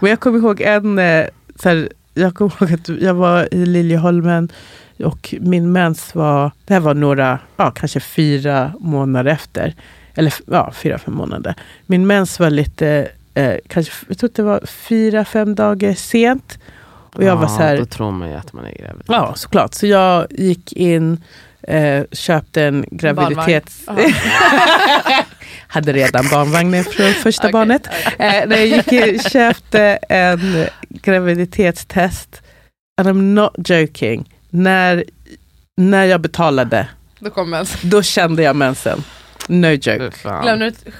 [0.00, 1.26] Men jag kommer ihåg en, eh,
[1.56, 4.48] så här, jag kommer ihåg att jag var i Liljeholmen
[5.04, 9.74] och min mens var, det här var några, ja kanske fyra månader efter.
[10.14, 11.54] Eller ja, fyra, fem månader.
[11.86, 16.58] Min mens var lite, eh, kanske, jag tror det var fyra, fem dagar sent.
[17.14, 19.02] Och jag var så här, Då tror man ju att man är gravid.
[19.06, 19.74] ja såklart.
[19.74, 21.22] Så jag gick in,
[21.62, 23.80] eh, köpte en graviditets...
[25.66, 27.86] Hade redan barnvagnen från första Okej, barnet.
[28.18, 32.42] Eh, när jag gick in, köpte en graviditetstest.
[33.00, 34.34] And I'm not joking.
[34.50, 35.04] När,
[35.76, 37.82] när jag betalade, Då ens.
[37.82, 39.04] då kände jag mensen.
[39.48, 40.10] No joke.
[40.42, 40.92] Glömde du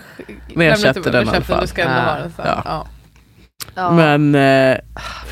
[0.54, 1.60] Men jag köpte du- den i alla fall.
[1.60, 2.00] Du ska ändå Ja.
[2.02, 2.46] ha den sen.
[2.46, 2.62] Ja.
[2.64, 2.86] Ja.
[3.74, 3.90] Ja.
[3.90, 4.80] Men, Men eh,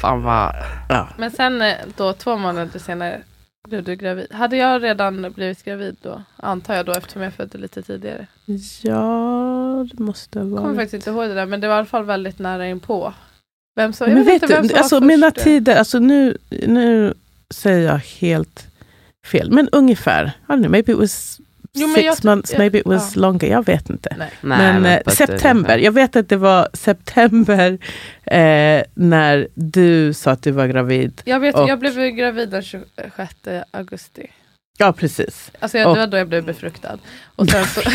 [0.00, 0.54] Fan vad...
[0.88, 1.08] ja.
[1.36, 3.20] sen eh, då två månader senare
[3.68, 4.26] blev du gravid.
[4.32, 6.22] Hade jag redan blivit gravid då?
[6.36, 8.26] Antar jag då eftersom jag födde lite tidigare.
[8.82, 11.86] ja, det måste Jag kommer faktiskt inte ihåg det där men det var i alla
[11.86, 13.12] fall väldigt nära inpå.
[13.76, 15.06] Vem som, jag Men vet inte vem du, som var alltså först.
[15.06, 17.14] mina tider, alltså nu, nu
[17.50, 18.66] säger jag helt
[19.26, 19.50] fel.
[19.50, 21.40] Men ungefär, I don't know, maybe it was
[21.74, 23.20] Jo, men six jag- months, jag- maybe it was ja.
[23.22, 24.14] longer, jag vet inte.
[24.18, 24.30] Nej.
[24.40, 27.78] Nej, men men eh, september, jag vet att det var september
[28.24, 31.22] eh, när du sa att du var gravid.
[31.24, 33.34] Jag, vet, Och- jag blev gravid den 26
[33.70, 34.26] augusti.
[34.78, 35.50] Ja, precis.
[35.60, 36.98] Alltså jag, Och- det var då jag blev befruktad.
[37.36, 37.80] Och sen så,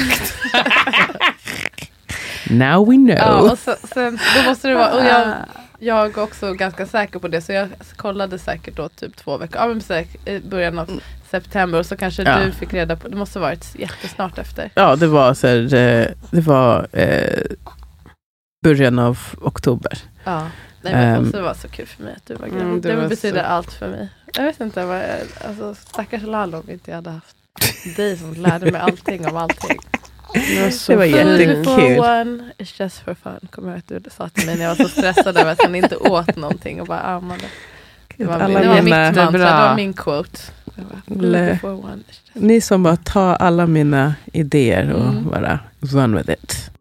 [2.50, 3.10] Now we know.
[3.18, 5.34] ja, och sen, sen, då måste det vara, och jag,
[5.80, 9.58] jag är också ganska säker på det så jag kollade säkert då typ två veckor,
[9.62, 11.02] ja men säkert i början av
[11.32, 12.40] september och så kanske Ja.
[12.40, 14.70] du fick reda på, det måste varit jättesnart efter.
[14.74, 17.44] Ja, det var, så här, eh, det var eh,
[18.64, 19.98] början av oktober.
[20.24, 20.42] Ja.
[20.82, 21.22] Nej, men Ehm.
[21.24, 22.62] också det var så kul för mig att du var gravid.
[22.64, 24.10] Mm, det det var betyder så- allt för mig.
[24.34, 25.06] Jag vet inte, vad jag,
[25.48, 27.36] alltså, stackars Lalo om inte jag hade haft
[27.96, 29.78] dig som lärde mig allting om allting.
[30.34, 32.00] Det var, så Det var jättekul.
[32.00, 33.48] One, it's just for fun.
[33.52, 35.76] Kommer jag att du sa till mig när jag var så stressad över att han
[35.76, 37.44] inte åt någonting och bara ammade.
[38.18, 40.40] Det var, Alla det var mitt mantra, det var min quote.
[40.78, 41.64] Just-
[42.34, 45.30] Ni som bara tar alla mina idéer och Mm.
[45.30, 46.72] bara run with it.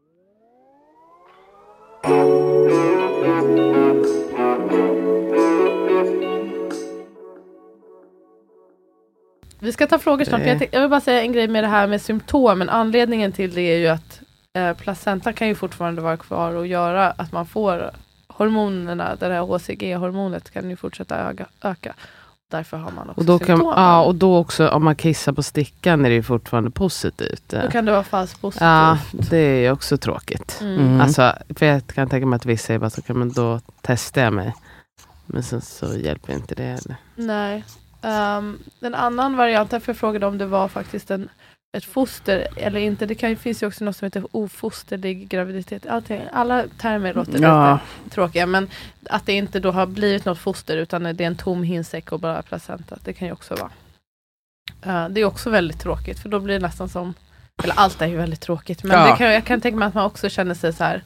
[9.59, 10.47] Vi ska ta frågor snart.
[10.47, 12.69] Jag, jag vill bara säga en grej med det här med symptomen.
[12.69, 14.21] Anledningen till det är ju att
[14.53, 17.91] eh, placenta kan ju fortfarande vara kvar och göra att man får
[18.29, 21.47] hormonerna, det här HCG-hormonet kan ju fortsätta öka.
[21.63, 21.95] öka.
[22.51, 23.75] Därför har man också Och då, kan, symptomen.
[23.83, 27.43] ja, och då också om man kissar på stickan är det ju fortfarande positivt.
[27.49, 28.63] Då kan det vara falskt positivt.
[28.63, 30.59] Ja, det är ju också tråkigt.
[30.61, 30.79] Mm.
[30.79, 31.01] Mm.
[31.01, 34.23] Alltså, för jag kan tänka mig att vissa säger bara så kan men då testar
[34.23, 34.55] jag mig.
[35.27, 36.97] Men sen så hjälper inte det heller.
[37.17, 37.65] Nej.
[38.03, 41.29] Um, en annan variant, därför jag frågade om det var faktiskt en,
[41.77, 43.07] ett foster eller inte.
[43.07, 45.87] Det kan, finns ju också något som heter ofosterlig graviditet.
[45.87, 47.79] Allting, alla termer låter Ja.
[48.05, 48.69] lite tråkiga, men
[49.11, 52.21] att det inte då har blivit något foster utan det är en tom hinsäck och
[52.21, 52.99] bara placenta.
[53.05, 53.71] Det kan ju också vara.
[54.87, 57.15] Uh, det är också väldigt tråkigt för då blir det nästan som,
[57.65, 59.11] eller allt är ju väldigt tråkigt, men Ja.
[59.11, 61.03] det kan, jag kan tänka mig att man också känner sig så här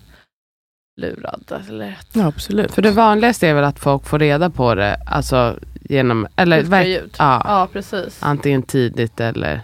[1.00, 1.52] lurad.
[1.68, 2.72] Eller att Ja, absolut.
[2.74, 7.02] För det vanligaste är väl att folk får reda på det, alltså genom, eller ja,
[7.18, 8.18] Ja, precis.
[8.22, 9.60] antingen tidigt eller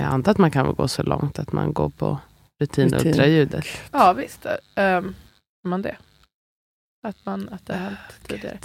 [0.00, 2.18] jag antar att man kan gå så långt att man går på
[2.60, 3.66] rutinultraljudet.
[3.92, 4.46] Ja visst,
[4.76, 5.14] um,
[5.64, 5.96] man det.
[7.08, 8.58] Att, man, att det har hänt tidigare.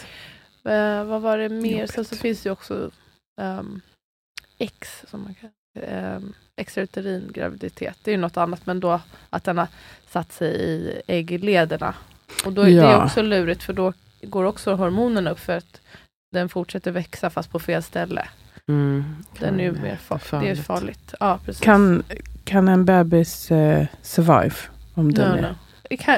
[0.65, 1.87] Eh, vad var det mer?
[1.87, 2.91] Sen så finns det ju också
[3.41, 3.81] um,
[4.57, 5.49] X, som man kan
[6.15, 7.97] um, extrauterin graviditet.
[8.03, 9.67] Det är ju något annat, men då att den har
[10.07, 11.95] satt sig i ägglederna.
[12.45, 13.05] Och då, det är Ja.
[13.05, 15.81] också lurigt, för då går också hormonerna upp för att
[16.31, 18.27] den fortsätter växa fast på fel ställe.
[18.71, 19.03] Mm,
[19.39, 21.13] Den är ju mer far- för det är farligt.
[21.19, 21.63] Ja, precis.
[21.63, 22.03] Kan,
[22.43, 24.55] kan en bebis eh, survive?
[24.93, 25.55] Om den no, är, no.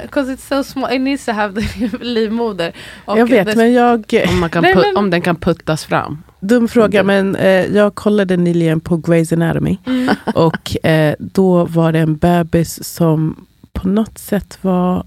[0.01, 2.73] because it's so small, it needs to have the livmoder.
[3.05, 4.13] Och Jag vet, men jag...
[4.29, 6.23] Om, man kan Nej, men- om den kan puttas fram.
[6.39, 9.77] Dum fråga, men eh, jag kollade nyligen på Grey's Anatomy.
[9.85, 10.15] Mm.
[10.35, 15.05] Och eh, då var det en bebis som på något sätt var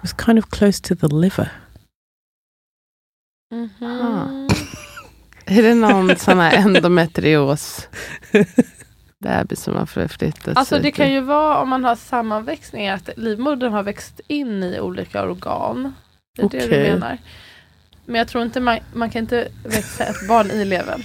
[0.00, 1.52] was kind of close to the liver.
[3.54, 4.48] Mhm.
[5.48, 7.88] Är det någon sån här endometrios
[9.18, 13.10] bebis som har förflyttat Alltså sig det kan ju vara om man har sammanväxningar att
[13.16, 15.94] livmodern har växt in i olika organ.
[16.36, 16.68] Det är det Okej.
[16.68, 17.18] du menar.
[18.06, 21.02] Men jag tror inte man, man kan inte växa ett barn i levern.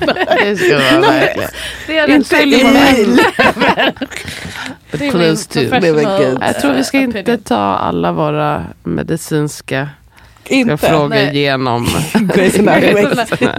[0.42, 1.50] Det ska vara verkligen.
[1.86, 3.94] Det är Inte i det.
[4.90, 5.60] Det är close to.
[5.60, 9.88] min Jag tror vi ska inte ta alla våra medicinska
[10.46, 10.76] Inte.
[10.76, 11.36] frågor Nej.
[11.36, 11.86] igenom.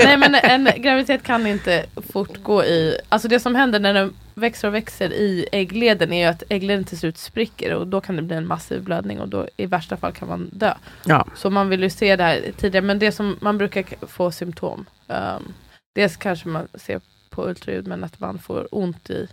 [0.04, 4.68] Nej men en graviditet kan inte fortgå i, alltså det som händer när den växer
[4.68, 8.22] och växer i äggleden är ju att äggleden till slut spricker och då kan det
[8.22, 10.74] bli en massiv blödning och då i värsta fall kan man dö.
[11.06, 11.28] Ja.
[11.36, 14.86] Så man vill ju se det här tidigare men det som man brukar få symptom.
[15.08, 15.54] Um,
[15.96, 19.28] dels kanske man ser på ultraljud men att man får ont i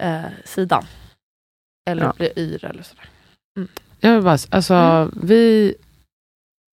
[0.00, 0.84] eh, sidan.
[1.90, 2.12] Eller Ja.
[2.16, 3.08] blir yr eller sådär.
[4.00, 5.18] Jag vill bara, alltså Mm.
[5.22, 5.74] vi,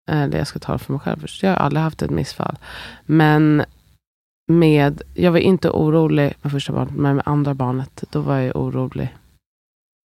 [0.07, 1.43] eller jag ska ta det för mig själv först.
[1.43, 2.57] Jag har aldrig haft ett missfall.
[3.05, 3.63] Men
[4.51, 8.55] med, jag var inte orolig med första barnet, men med andra barnet, då var jag
[8.55, 9.15] orolig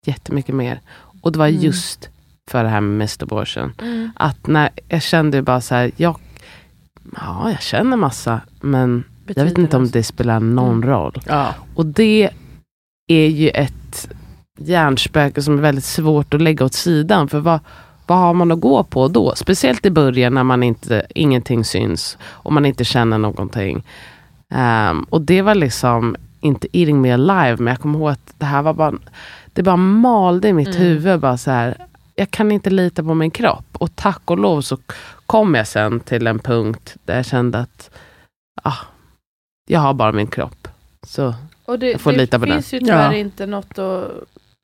[0.06, 0.80] jättemycket mer.
[1.22, 1.62] Och det var Mm.
[1.62, 2.10] just
[2.52, 3.74] för det här med missed abortion.
[4.16, 6.16] Att när jag kände bara så här, jag,
[7.16, 9.04] ja jag känner massa, men
[9.36, 10.90] jag vet inte om det spelar någon Mm.
[10.90, 11.22] roll.
[11.28, 11.56] Ja.
[11.76, 12.30] Och det
[13.08, 14.10] är ju ett
[14.60, 17.28] hjärnspöke som är väldigt svårt att lägga åt sidan.
[17.30, 17.60] För vad,
[18.08, 19.36] vad har man att gå på då?
[19.36, 23.84] Speciellt i början när man inte, ingenting syns och man inte känner någonting.
[24.50, 28.46] Ehm, och det var liksom inte eating me alive, men jag kommer ihåg att det
[28.46, 28.94] här var bara,
[29.54, 30.82] det bara malde i mitt Mm.
[30.82, 31.20] huvud.
[31.20, 31.78] Bara så här,
[32.16, 33.66] jag kan inte lita på min kropp.
[33.74, 34.78] Och tack och lov så
[35.26, 37.90] kom jag sen till en punkt där jag kände att
[38.64, 38.78] ah,
[39.70, 40.68] jag har bara min kropp.
[41.08, 41.34] Så
[41.66, 43.18] Och det, Jag får det lita på finns ju tyvärr Ja.
[43.18, 44.12] inte något att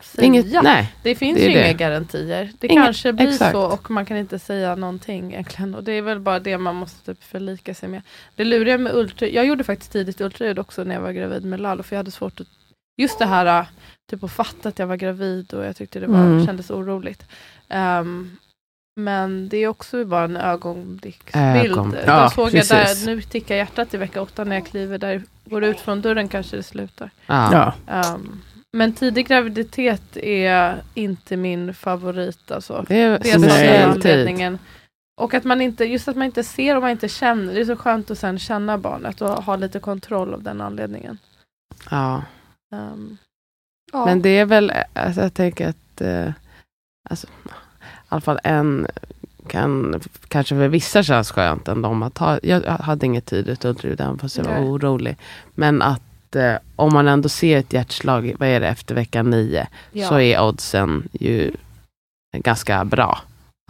[0.04, 0.26] säga.
[0.26, 0.94] Inget, nej.
[1.04, 1.64] Det finns Det ju det.
[1.64, 2.52] inga garantier.
[2.60, 3.52] Det Inga- kanske blir exakt.
[3.52, 5.76] så och man kan inte säga någonting egentligen.
[5.76, 8.02] Och det är väl bara det man måste typ förlika sig med.
[8.36, 11.60] Det luriga med ultraljud, jag gjorde faktiskt tidigt ultraljud också när jag var gravid med
[11.60, 12.48] Lalo för jag hade svårt att,
[12.98, 13.66] just det här äh,
[14.12, 16.46] typ att fatta att jag var gravid och jag tyckte det var, Mm.
[16.46, 17.24] kändes oroligt.
[17.70, 18.38] Ehm,
[19.00, 21.72] men det är också bara en ögonblicksbild.
[21.72, 21.96] Ögon.
[22.06, 25.64] Ja, såg jag där, nu tickar hjärtat i vecka åtta när jag kliver där, går
[25.64, 27.10] ut från dörren kanske det slutar.
[27.28, 27.74] Ja.
[27.88, 28.14] Ja.
[28.16, 28.42] Um,
[28.74, 32.52] men tidig graviditet är inte min favorit.
[32.52, 32.86] Alltså.
[32.88, 33.20] Det är Nej.
[33.20, 34.12] speciell tid.
[34.12, 34.60] anledningen.
[35.18, 37.54] Och att man inte, just att man inte ser och man inte känner.
[37.54, 41.18] Det är så skönt att sen känna barnet och ha lite kontroll av den anledningen.
[41.92, 42.24] Ja.
[42.72, 43.18] Um,
[43.92, 44.06] ja.
[44.06, 46.32] Men det är väl, alltså jag tänker att, eh,
[47.10, 47.50] alltså, i
[48.10, 48.88] alla fall en
[49.48, 54.02] kan kanske för vissa känns skönt än de att ha, jag hade inget tidigt ultraljud
[54.02, 54.64] även fast jag var Nej.
[54.64, 55.18] orolig.
[55.56, 56.02] Men att
[56.38, 60.08] eh, om man ändå ser ett hjärtslag, vad är det, efter vecka nio, ja.
[60.08, 61.52] så är oddsen ju
[62.38, 63.22] ganska bra.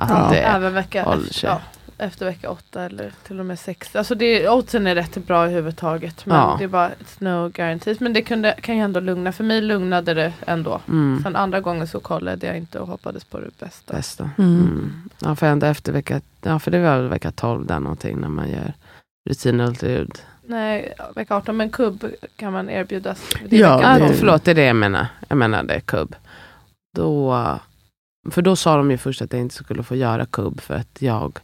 [0.02, 0.28] Att Ja.
[0.32, 1.50] det, Även vecka håller sig.
[1.50, 1.62] ja,
[1.98, 3.96] efter vecka åtta eller till och med sex.
[3.96, 6.26] Alltså det, oddsen är rätt bra i huvudtaget.
[6.26, 6.56] Men Ja.
[6.58, 8.00] det är bara it's no guarantees.
[8.00, 9.32] Men det kunde, kan ju ändå lugna.
[9.32, 10.82] För mig lugnade det ändå.
[10.88, 13.94] mm, Sen andra gången så kollade jag inte och hoppades på det bästa.
[13.94, 14.30] bästa.
[14.38, 14.56] Mm.
[14.62, 15.10] Mm.
[15.20, 18.30] Ja, för ända efter vecka, ja för det var väl vecka 12 där någonting när
[18.30, 18.74] man gör
[19.30, 20.22] rutinultraljud.
[20.50, 23.22] Nej, vecka 18, men kubb kan man erbjudas.
[23.50, 24.14] Det Ja, Ah, det- 12.
[24.14, 25.08] förlåt, det är det jag menar.
[25.28, 26.16] Jag menade kubb.
[26.98, 27.36] Då,
[28.32, 31.02] för då sa de ju först att jag inte skulle få göra kubb för att
[31.02, 31.40] jag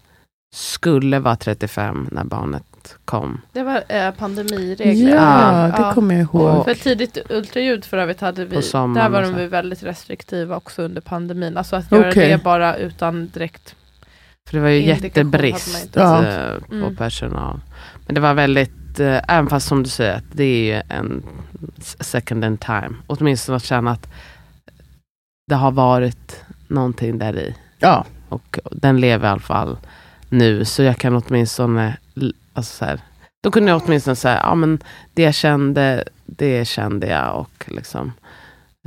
[0.55, 3.41] skulle vara 35 när barnet kom.
[3.51, 5.15] Det var eh, pandemiregler.
[5.15, 5.87] Ja, Ja.
[5.87, 6.65] det kommer jag ihåg.
[6.65, 11.57] För tidigt ultraljud för övrigt hade vi, där var de väldigt restriktiva också under pandemin.
[11.57, 12.29] Alltså att göra Okej.
[12.29, 13.75] det bara utan direkt
[14.49, 15.89] För det var ju jättebrist.
[15.95, 16.25] Ja.
[16.25, 16.95] eh, på Mm.
[16.95, 17.59] personal.
[18.05, 21.23] Men det var väldigt, eh, även fast som du säger, att det är ju en
[21.99, 22.95] second in time.
[23.07, 24.07] Åtminstone att känna att
[25.47, 27.55] det har varit någonting där i.
[27.79, 28.05] Ja.
[28.29, 29.77] Och den lever i alla fall
[30.29, 30.65] nu.
[30.65, 31.97] Så jag kan åtminstone,
[32.53, 32.99] alltså så här,
[33.43, 34.79] då kunde jag åtminstone säga, ja men
[35.13, 37.35] det jag kände, det kände jag.
[37.39, 38.11] Och liksom,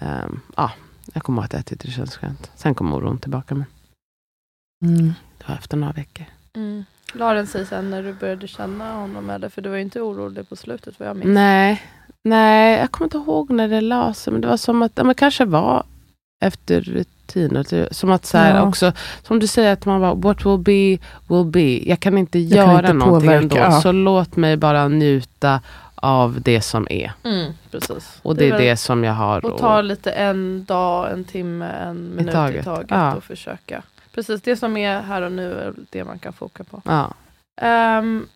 [0.02, 0.70] ehm, ja,
[1.14, 2.50] jag kommer ihåg att jag tyckte det kändes skönt.
[2.54, 3.64] Sen kom oron tillbaka, men
[4.84, 5.14] Mm.
[5.38, 6.26] det var efter några veckor.
[6.56, 6.84] mm.
[7.18, 9.48] La den sig sen när du började känna honom eller?
[9.48, 11.34] För du var ju inte orolig på slutet vad jag minns.
[11.34, 11.82] Nej,
[12.22, 15.04] nej, jag kommer inte ihåg när det la sig, men det var som att, ja,
[15.04, 15.84] men kanske var
[16.44, 17.92] efter rutiner.
[17.94, 18.62] Som att så här Ja.
[18.68, 18.92] också,
[19.22, 21.88] som du säger att man var what will be, will be.
[21.88, 23.80] Jag kan inte Jag kan göra inte någonting påverka, ändå, ja.
[23.80, 25.60] så låt mig bara njuta
[25.94, 27.12] av det som är.
[27.24, 28.18] Mm, precis.
[28.22, 29.44] Och det är väl- det som jag har.
[29.46, 32.86] Och ta lite en dag, en timme, en minut i taget, taget.
[32.90, 33.14] Ja.
[33.14, 33.82] och försöka.
[34.16, 36.82] Precis, det som är här och nu är det man kan foka på.
[36.84, 37.14] ja.
[37.60, 38.28] Ehm,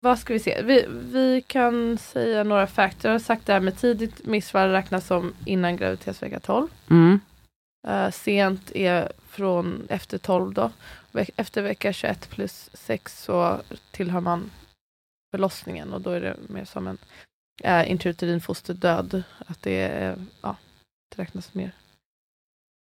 [0.00, 0.62] vad ska vi se?
[0.62, 3.04] Vi, vi kan säga några facts.
[3.04, 6.68] Jag har sagt det här med tidigt missfall räknas som innan graviditetsvecka 12.
[6.90, 7.20] Mm.
[7.88, 10.70] Eh, sent är från efter 12 då.
[11.36, 13.60] Efter vecka 21 plus 6 så
[13.90, 14.50] tillhör man
[15.30, 16.98] förlossningen och då är det mer som en
[17.64, 19.22] uh, intrauterin fosterdöd.
[19.46, 20.56] Att det är, ja,
[21.08, 21.72] det räknas mer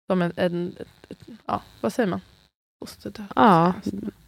[0.09, 0.75] som en, en
[1.09, 2.21] ett, ja, vad säger man?
[2.79, 3.25] Fosterdöd.
[3.35, 3.73] Ja.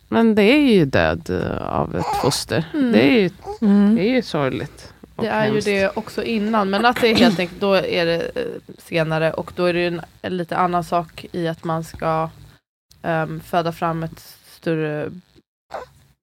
[0.07, 2.65] Men det är ju död eh, av ett foster.
[2.73, 2.91] Mm.
[2.91, 3.29] Det, är ju,
[3.61, 3.95] Mm.
[3.95, 4.93] det är ju sorgligt.
[5.15, 5.65] Det är ju hemskt.
[5.65, 9.51] det också innan, men att det är helt enkelt, då är det eh, senare och
[9.55, 12.29] då är det ju en, en lite annan sak i att man ska
[13.01, 15.09] ehm, föda fram ett större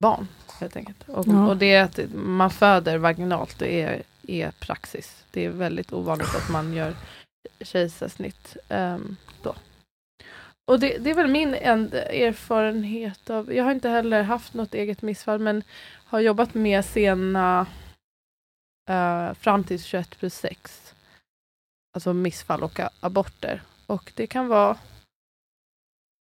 [0.00, 0.28] barn.
[0.60, 1.04] Helt enkelt.
[1.06, 1.48] Och, Ja.
[1.48, 5.24] och det att man föder vaginalt, det är, är praxis.
[5.30, 6.94] Det är väldigt ovanligt att man gör
[7.60, 9.54] kejsarsnitt ehm, då.
[10.70, 14.74] Och det, det är väl min en, erfarenhet av, jag har inte heller haft något
[14.74, 15.62] eget missfall, men
[16.04, 17.66] har jobbat med sena
[18.90, 20.94] eh, fram till 21 plus 6.
[21.94, 23.62] Alltså missfall och aborter.
[23.86, 24.76] Och det kan vara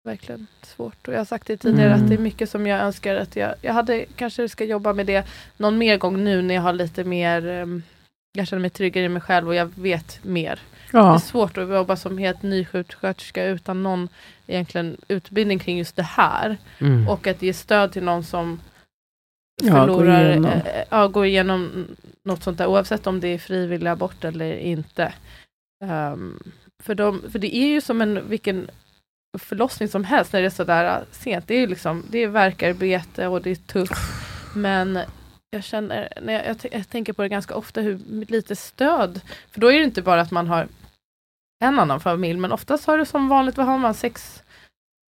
[0.05, 1.09] verkligen svårt.
[1.09, 2.03] Och jag har sagt det tidigare Mm.
[2.03, 5.07] att det är mycket som jag önskar att jag, jag hade kanske ska jobba med
[5.07, 5.27] det
[5.57, 7.83] någon mer gång nu när jag har lite mer, ehm,
[8.33, 10.61] jag känner mig tryggare i mig själv och jag vet mer.
[10.91, 11.19] Det är Ja.
[11.21, 14.09] svårt att jobba som helt ny sjuksköterska utan någon
[14.47, 16.57] egentligen utbildning kring just det här.
[16.79, 17.09] Mm.
[17.09, 18.61] Och att ge stöd till någon som
[19.63, 20.51] Ja, går förlorar, igenom.
[20.51, 21.87] eh, ja, går igenom
[22.25, 25.13] något sånt där, oavsett om det är frivillig abort eller inte.
[25.85, 26.43] Ehm,
[26.83, 28.71] för, de, för det är ju som en vilken
[29.39, 31.49] förlossning som helst när det är sådär eh, sent.
[31.49, 34.01] Det är ju liksom, det är verkarbete och det är tufft.
[34.55, 34.99] Men
[35.53, 37.99] jag känner, när jag, jag, jag tänker på det ganska ofta, hur
[38.29, 39.21] lite stöd.
[39.53, 40.67] För då är det inte bara att man har
[41.65, 44.43] en annan familj, men oftast har det som vanligt, vad har man, sex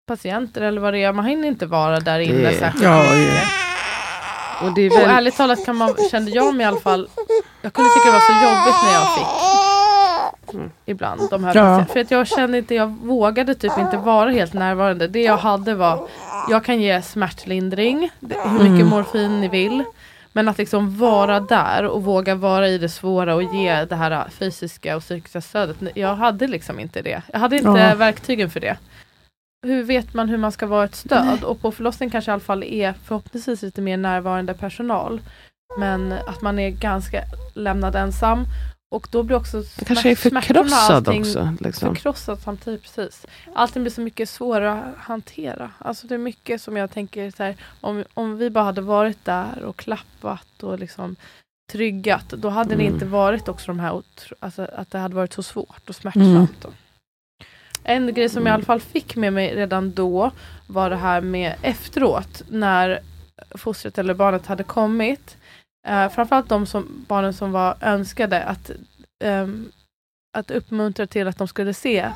[0.08, 1.12] patienter eller vad det är.
[1.12, 3.40] Man hinner inte vara där inne Det- särskilt Ja, ja.
[4.66, 7.08] Och det är Och väl, ärligt talat kan man, kände jag mig i alla fall,
[7.62, 9.42] jag kunde tycka det var så jobbigt när jag fick
[10.54, 10.70] Mm.
[10.84, 11.84] ibland de här Ja.
[11.92, 15.08] För att jag kände inte, jag vågade typ inte vara helt närvarande.
[15.08, 16.08] Det jag hade var,
[16.50, 18.86] jag kan ge smärtlindring, det- hur mycket Mm.
[18.88, 19.84] morfin ni vill.
[20.32, 24.28] Men att liksom vara där och våga vara i det svåra och ge det här
[24.30, 25.76] fysiska och psykiska stödet.
[25.94, 27.22] Jag hade liksom inte det.
[27.32, 27.94] Jag hade inte Ja.
[27.94, 28.76] verktygen för det.
[29.66, 31.44] Hur vet man hur man ska vara ett stöd?
[31.44, 35.20] Och på förlossningen kanske i alla fall är förhoppningsvis lite mer närvarande personal.
[35.78, 37.22] Men att man är ganska
[37.54, 38.44] lämnad ensam.
[38.92, 41.56] Och då blir också det kanske är smärt- förkrossad också.
[41.60, 41.94] Liksom.
[41.94, 43.26] Förkrossad samtidigt, precis.
[43.54, 45.70] Allting blir så mycket svårare att hantera.
[45.78, 49.24] Alltså det är mycket som jag tänker så här, om, om vi bara hade varit
[49.24, 51.16] där och klappat och liksom
[51.72, 52.94] tryggat, då hade det Mm.
[52.94, 54.02] inte varit också de här,
[54.40, 56.56] alltså att det hade varit så svårt och smärtsamt.
[56.62, 56.68] då.
[57.84, 60.30] En grej som jag i alla fall fick med mig redan då
[60.66, 62.98] var det här med efteråt, när
[63.54, 65.36] fostret eller barnet hade kommit.
[65.86, 68.70] Eh, framförallt de som, barnen som var önskade att,
[69.24, 69.68] ehm,
[70.38, 72.08] att uppmuntra till att de skulle se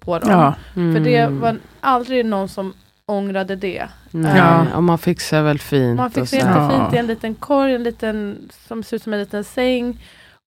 [0.00, 0.30] på dem.
[0.30, 0.54] Ja.
[0.76, 0.94] Mm.
[0.94, 2.74] För det var aldrig någon som
[3.06, 3.88] ångrade det.
[4.10, 4.66] Nej, Ja.
[4.76, 5.96] och man fixar väl fint.
[5.96, 6.20] Man Ja.
[6.20, 10.04] jättefint i en liten korg, en liten, som ser ut som en liten säng.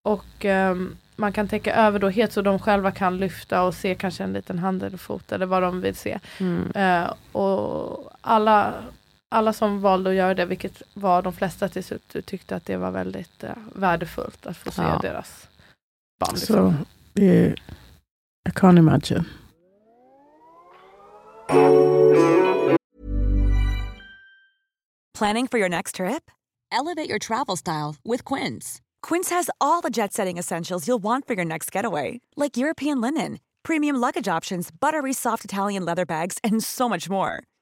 [0.08, 3.96] Och ehm, man kan täcka över då helt så de själva kan lyfta och se
[3.96, 6.20] kanske en liten hand eller fot eller vad de vill se.
[6.40, 6.72] Mm.
[6.76, 8.74] Eh, och alla,
[9.30, 12.78] alla som valde att göra det, vilket var de flesta till slut, tyckte att det
[12.78, 15.00] var väldigt eh, värdefullt att få se Ja.
[15.02, 15.48] deras
[16.20, 16.30] barn.
[16.34, 16.56] Liksom.
[16.56, 16.74] Så
[17.14, 17.52] det är,
[18.50, 19.26] I can't imagine.
[25.14, 26.30] Planning for your next trip?
[26.72, 28.82] Elevate your travel style with Quince.
[29.02, 33.02] Quince has all the jet setting essentials you'll want for your next getaway, like European
[33.02, 37.44] linen, premium luggage options, buttery soft Italian leather bags, and so much more.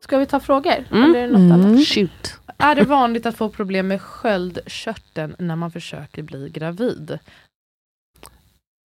[0.00, 0.84] Ska vi ta frågor?
[0.90, 1.04] Mm.
[1.14, 1.52] Eller är det något Mm.
[1.52, 1.86] annat?
[1.86, 2.38] Shoot.
[2.58, 7.18] Är det vanligt att få problem med sköldkörteln när man försöker bli gravid?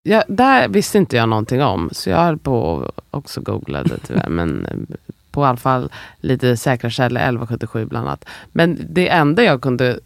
[0.03, 4.30] Ja, där visste inte jag någonting om, så jag höll på också googlade tyvärr.
[4.30, 4.78] men eh,
[5.32, 8.25] på i alla fall lite säkra källor, 1177 bland annat.
[8.51, 9.99] Men det enda jag kunde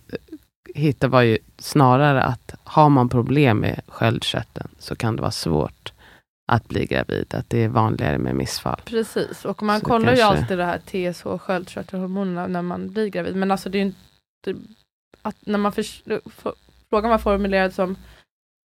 [0.75, 5.93] hitta var ju snarare att har man problem med sköldkörteln så kan det vara svårt
[6.51, 7.33] att bli gravid.
[7.33, 8.81] Att det är vanligare med missfall.
[8.85, 10.77] Precis, och man Så kollar ju kanske- alltid det här
[11.13, 13.35] TSH, sköldkörtelhormonerna, när man blir gravid.
[13.35, 14.61] Men alltså det är ju inte...
[15.21, 16.53] Att när man förs- f-
[16.89, 17.91] frågan var formulerad som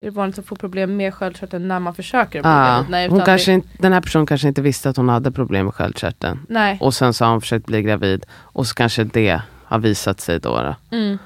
[0.02, 2.90] är det vanligt att få problem med sköldkörteln när man försöker bli Ah, gravid?
[2.92, 5.66] Nej, hon kanske det, inte, den här personen kanske inte visste att hon hade problem
[5.66, 6.40] med sköldkörteln.
[6.50, 6.78] nej.
[6.82, 10.40] Och sen så har hon försökt bli gravid och så kanske det har visat sig
[10.40, 10.50] då.
[10.62, 10.76] då.
[10.98, 11.18] Mm.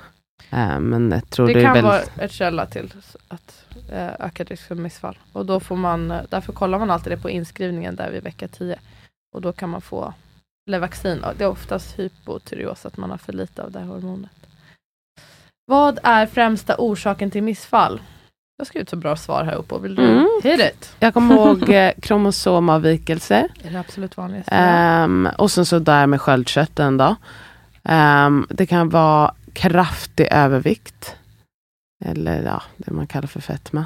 [0.50, 1.84] Eh, men jag tror det, Det kan väl...
[1.84, 2.94] vara ett källa till
[3.28, 5.18] att eh, öka risk för missfall.
[5.34, 8.48] Och då får man, eh, därför kollar man alltid det på inskrivningen där vid vecka
[8.48, 8.80] 10.
[9.36, 10.14] Och då kan man få
[10.70, 11.24] Levaxin.
[11.24, 14.32] Och Det är oftast hypotyreos, att man har för lite av det här hormonet.
[15.66, 18.02] Vad är främsta orsaken till missfall?
[18.58, 19.76] Jag har skrivit så bra svar här uppe.
[19.80, 20.28] Vill du Mm.
[20.44, 20.96] hit it?
[21.00, 23.48] Jag kommer ihåg eh, kromosomavvikelser.
[23.64, 24.56] Är det absolut vanligaste?
[24.56, 27.16] Ehm, och sen så där med sköldkörteln då.
[27.84, 31.16] Ehm, det kan vara kraftig övervikt.
[32.06, 33.86] Eller ja, det man kallar för fetma.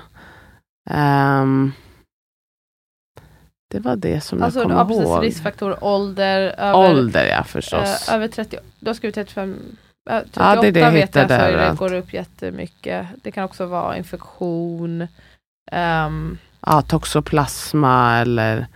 [0.90, 1.72] Ehm,
[3.72, 5.24] det var det som alltså, jag ja, kommer precis, ihåg.
[5.24, 8.08] riskfaktor, ålder, över, Ålder ja förstås.
[8.10, 9.56] eh, över 30, du har skrivit 35,
[10.10, 11.80] eh, 38 Ja, det är det jag vet jag, så är det överallt.
[11.80, 13.08] går upp jättemycket.
[13.24, 15.08] Det kan också vara infektion,
[15.72, 18.68] ehm, ja, toxoplasma eller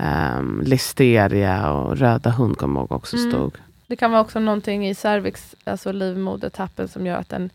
[0.00, 3.30] ehm, listeria och röda hund kommer ihåg också Mm.
[3.30, 3.54] stod.
[3.94, 7.50] Det kan vara också någonting i cervix, alltså livmodertappen, som gör att den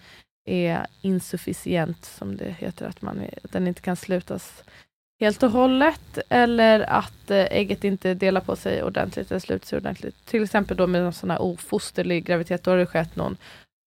[0.45, 4.63] är insufficient, som det heter, att man är, den inte kan slutas
[5.19, 9.77] helt och hållet, eller att eh, ägget inte delar på sig ordentligt, eller sluter sig
[9.77, 10.25] ordentligt.
[10.25, 13.37] Till exempel då med en sån här ofosterlig graviditet, då har det skett någon,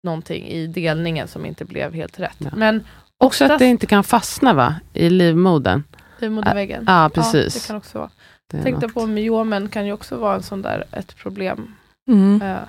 [0.03, 2.37] någonting i delningen som inte blev helt rätt.
[2.39, 2.51] Ja.
[2.57, 2.85] Men
[3.19, 4.75] Också att det inte kan fastna va?
[4.93, 5.83] I livmodern.
[6.19, 6.85] livmoderväggen.
[6.87, 7.55] Ja, Ja, precis.
[7.55, 8.11] det kan också vara.
[8.55, 11.75] Är Tänkte på myomen kan ju också vara en sån där, ett problem.
[12.11, 12.43] Mm.
[12.43, 12.63] Eh,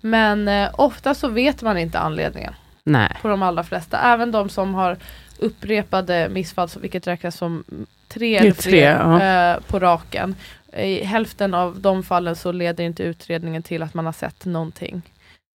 [0.00, 2.54] Men eh, ofta så vet man inte anledningen.
[2.84, 3.16] Nej.
[3.22, 3.98] på de allra flesta.
[3.98, 4.96] Även de som har
[5.38, 7.64] upprepade missfall, vilket räknas som
[8.08, 9.22] tre eller fler ja.
[9.22, 10.34] eh, på raken.
[10.72, 15.02] I hälften av de fallen så leder inte utredningen till att man har sett någonting.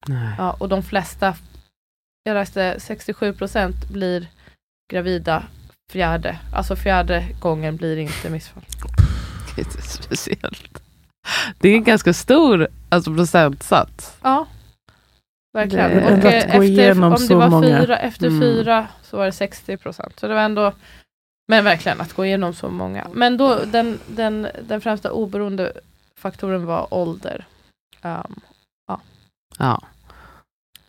[0.06, 0.34] Nej.
[0.38, 1.34] Ja, och de flesta,
[2.24, 4.26] jag läste 67% blir
[4.92, 5.42] gravida
[5.92, 6.38] fjärde.
[6.54, 8.64] Alltså fjärde gången blir inte missfall.
[9.56, 10.82] Det är speciellt.
[11.58, 14.16] Det är en ganska stor alltså, procentsats.
[14.22, 14.46] Ja,
[15.52, 15.90] verkligen.
[15.90, 16.20] Det och eh,
[16.58, 17.80] gå efter, om det var många.
[17.80, 18.40] fyra, efter Mm.
[18.40, 20.20] fyra så var det 60 procent.
[20.20, 20.72] Så det var ändå,
[21.48, 23.06] men verkligen att gå igenom så många.
[23.12, 25.72] Men då den, den, den främsta oberoende
[26.16, 27.46] faktorn var ålder.
[28.02, 28.40] Um,
[29.58, 29.80] Ja.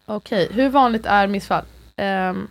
[0.05, 1.65] Okej, hur vanligt är missfall?
[2.01, 2.47] Um,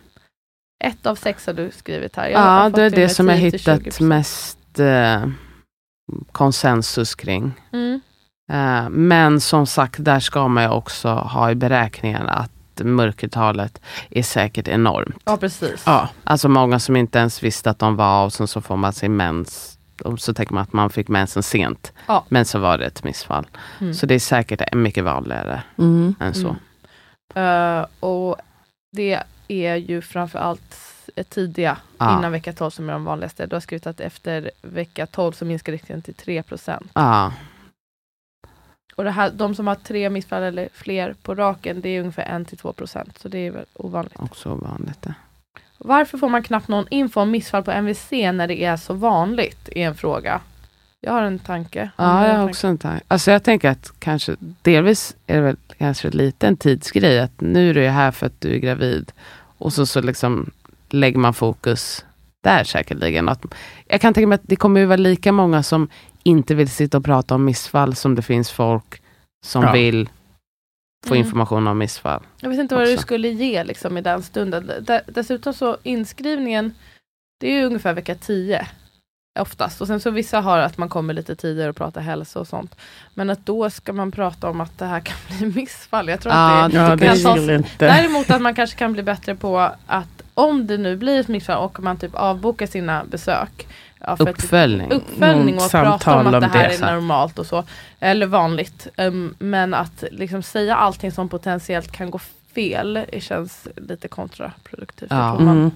[0.83, 2.29] ett av sex har du skrivit här.
[2.29, 4.03] Jag ja, det är det som jag 10 till hittat 20%.
[4.03, 5.25] mest eh,
[6.31, 7.53] konsensus kring.
[7.73, 8.01] Mm.
[8.51, 12.51] Eh, men som sagt, där ska man ju också ha i beräkningen att
[12.83, 15.15] mörkertalet är säkert enormt.
[15.25, 15.83] Ja, precis.
[15.85, 16.09] Ja.
[16.23, 19.15] Alltså många som inte ens visste att de var och sen så får man sin
[19.17, 19.77] mens.
[20.03, 21.93] Och så tänker man att man fick mensen sent.
[22.07, 22.25] Ja.
[22.29, 23.47] Men så var det ett missfall.
[23.81, 23.93] Mm.
[23.93, 26.15] Så det är säkert mycket vanligare Mm.
[26.19, 26.55] än så.
[27.35, 27.79] Mm.
[27.79, 28.35] Eh, och
[28.91, 30.75] det är ju framförallt
[31.29, 32.17] tidiga Ja.
[32.17, 33.45] innan vecka 12 som är de vanligaste.
[33.45, 36.43] Du har skrivit att efter vecka 12 så minskar risken till 3
[36.93, 37.31] Ja,
[38.95, 42.39] Och det här, de som har tre missfall eller fler på raken, det är ungefär
[42.39, 44.13] 1-2% Så det är väl ovanligt.
[44.19, 45.01] också ovanligt.
[45.01, 45.13] det.
[45.77, 49.69] Varför får man knappt någon info om missfall på MVC när det är så vanligt?
[49.75, 50.41] är en fråga.
[51.01, 51.89] Jag har en tanke.
[51.97, 53.05] Ja, jag har också en tanke.
[53.07, 57.19] Alltså jag tänker att kanske delvis är det väl kanske lite en tidsgrej.
[57.19, 59.11] Att nu är du här för att du är gravid.
[59.57, 60.51] Och så, så liksom
[60.89, 62.05] lägger man fokus
[62.41, 63.29] där säkerligen.
[63.29, 63.45] Att,
[63.87, 65.89] jag kan tänka mig att det kommer ju vara lika många som
[66.23, 69.01] inte vill sitta och prata om missfall som det finns folk
[69.45, 69.71] som Ja.
[69.71, 70.09] vill
[71.07, 71.25] få Mm.
[71.25, 72.23] information om missfall.
[72.39, 73.01] Jag vet inte vad du också.
[73.01, 74.71] skulle ge liksom, i den stunden.
[74.81, 76.73] D- dessutom så inskrivningen,
[77.39, 78.67] det är ju ungefär vecka 10.
[79.39, 79.81] Oftast.
[79.81, 82.75] Och sen så vissa har att man kommer lite tidigare och pratar hälsa och sånt.
[83.13, 86.07] Men att då ska man prata om att det här kan bli missfall.
[86.07, 87.69] Jag tror Ja, att det, Ja, kan det tas- skulle inte...
[87.87, 91.63] Däremot att man kanske kan bli bättre på att om det nu blir ett missfall
[91.63, 93.67] och man typ avbokar sina besök.
[94.07, 94.91] Ja, Uppföljning.
[94.91, 96.75] uppföljning och prata om att det om här det.
[96.85, 97.63] är normalt och så.
[97.99, 98.87] Eller vanligt.
[98.97, 102.19] Um, men att liksom säga allting som potentiellt kan gå
[102.55, 105.11] fel det känns lite kontraproduktivt.
[105.11, 105.37] Ja.
[105.39, 105.71] Mm.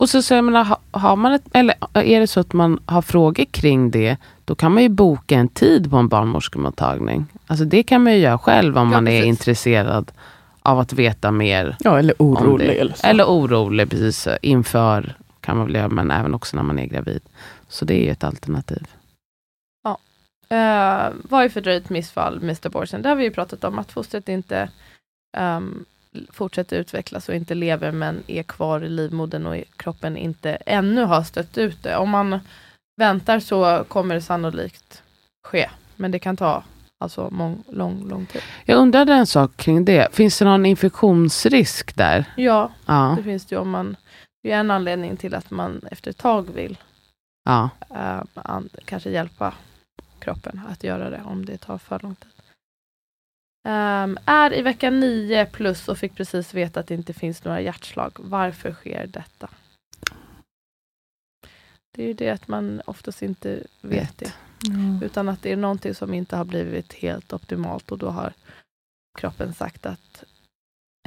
[0.00, 2.80] Och så, så jag menar, ha- har man ett, eller är det så att man
[2.86, 7.26] har frågor kring det, då kan man ju boka en tid på en barnmorskemottagning.
[7.46, 9.26] Alltså det kan man ju göra själv om Ja, man är precis.
[9.28, 10.10] intresserad
[10.62, 11.76] av att veta mer.
[11.80, 12.68] Ja, eller orolig.
[12.68, 12.74] det.
[12.74, 13.06] Eller så.
[13.06, 14.28] Eller orolig, precis.
[14.42, 15.14] Inför
[15.48, 17.22] kan man väl göra, men även också när man är gravid.
[17.68, 18.86] Så det är ju ett alternativ.
[20.52, 22.66] Uh, vad är fördröjt missfall, Mr.
[22.66, 23.02] Abortion?
[23.02, 24.70] Det har vi ju pratat om, att fostret inte
[25.36, 25.84] ehm,
[26.32, 31.22] fortsätter utvecklas och inte lever, men är kvar i livmodern och kroppen inte ännu har
[31.22, 31.96] stött ut det.
[31.96, 32.40] Om man
[32.96, 35.02] väntar så kommer det sannolikt
[35.48, 36.62] ske, men det kan ta
[37.00, 38.42] alltså mång, lång, lång tid.
[38.64, 40.14] Jag undrade en sak kring det.
[40.14, 42.24] Finns det någon infektionsrisk där?
[42.36, 43.14] Ja, Ja.
[43.16, 43.96] det finns det ju om man,
[44.42, 46.78] det är en anledning till att man efter ett tag vill
[47.44, 47.70] ja.
[47.90, 49.54] eh, an, kanske hjälpa
[50.18, 52.32] kroppen att göra det om det tar för lång tid.
[53.68, 57.60] Ehm, är i vecka 9 plus och fick precis veta att det inte finns några
[57.60, 58.12] hjärtslag.
[58.18, 59.50] Varför sker detta?
[61.94, 64.18] Det är ju det att man oftast inte vet, Vet.
[64.18, 64.32] det.
[65.06, 68.32] Utan att det är någonting som inte har blivit helt optimalt och då har
[69.18, 70.24] kroppen sagt att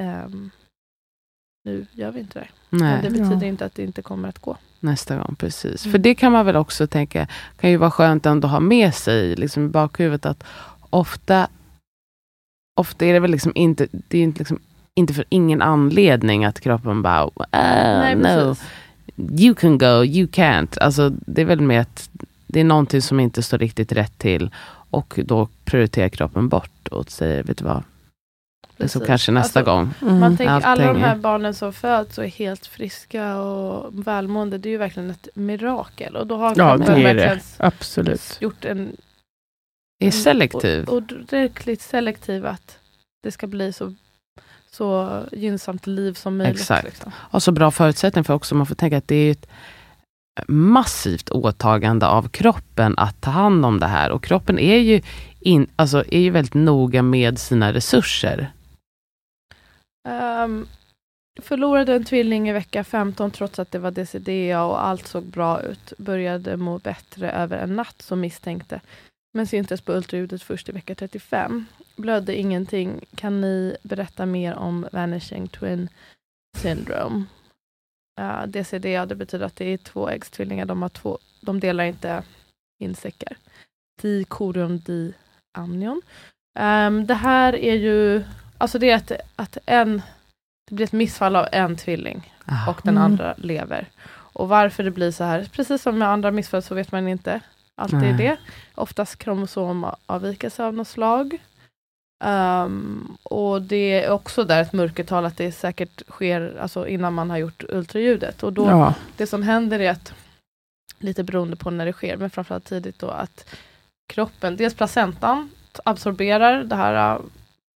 [0.01, 0.51] ehm,
[1.63, 2.47] nu gör vi inte det.
[2.69, 4.57] Men det Nej, betyder inte att det inte kommer att gå.
[4.79, 5.35] nästa gång.
[5.39, 5.85] Precis.
[5.85, 5.91] Mm.
[5.91, 7.27] För det kan man väl också tänka,
[7.59, 10.43] kan ju vara skönt ändå att ha med sig liksom, i bakhuvudet att
[10.89, 11.47] ofta,
[12.79, 14.59] ofta är det väl liksom inte, det är inte, liksom,
[14.95, 18.55] inte för ingen anledning att kroppen bara, ah, Nej, no,
[19.39, 20.77] you can go, you can't.
[20.81, 22.09] Alltså, det är väl med att
[22.47, 24.49] det är någonting som inte står riktigt rätt till
[24.89, 27.83] och då prioriterar kroppen bort och säger, vet du vad,
[28.81, 29.07] det är så Precis.
[29.07, 30.19] kanske nästa Alltså, gång.
[30.19, 34.57] Man tänker Allt alla de här barnen som föds och är helt friska och välmående,
[34.57, 36.15] det är ju verkligen ett mirakel.
[36.15, 37.03] Och då har Ja, det är det.
[37.03, 38.37] verkligen Absolut.
[38.41, 38.95] gjort en
[40.03, 40.87] är selektiv.
[40.89, 42.77] Och, ordentligt selektiv att
[43.23, 43.93] det ska bli så,
[44.71, 46.55] så gynnsamt liv som möjligt.
[46.61, 46.83] Exakt.
[46.83, 47.11] Liksom.
[47.17, 49.47] och så bra förutsättning för också, man får tänka att det är ett
[50.47, 54.11] massivt åtagande av kroppen att ta hand om det här.
[54.11, 55.01] Och kroppen är ju,
[55.39, 58.51] in, alltså, är ju väldigt noga med sina resurser.
[60.09, 60.67] Um,
[61.41, 65.61] förlorade en tvilling i vecka 15 trots att det var DCDA och allt såg bra
[65.61, 65.93] ut.
[65.97, 68.81] Började må bättre över en natt som misstänkte.
[69.33, 71.65] Men syntes på ultraljudet först i vecka 35.
[71.95, 73.05] Blödde ingenting.
[73.15, 75.89] Kan ni berätta mer om Vanishing Twin
[76.57, 77.25] Syndrome?
[78.19, 80.65] Uh, DCDA det betyder att det är tvåäggstvillingar.
[80.65, 82.23] De, har två, de delar inte
[82.79, 83.37] insäckar.
[84.01, 86.01] Dikorion diamnion.
[86.59, 88.23] Um, ehm, det här är ju
[88.61, 90.01] Alltså det är att, att en,
[90.69, 92.69] det blir ett missfall av en tvilling Ah.
[92.69, 93.87] och den andra lever.
[94.33, 97.39] Och varför det blir så här, precis som med andra missfall så vet man inte
[97.75, 98.13] alltid Nej.
[98.13, 98.37] det.
[98.75, 101.37] Oftast kromosomavvikelse av något slag.
[102.23, 107.29] Ehm, och det är också där ett mörkertal att det säkert sker alltså innan man
[107.29, 108.43] har gjort ultraljudet.
[108.43, 108.93] Och då, Ja.
[109.17, 110.13] det som händer är att,
[110.99, 113.55] lite beroende på när det sker, men framförallt tidigt då, att
[114.13, 115.49] kroppen, dels placentan
[115.85, 117.21] absorberar det här äh,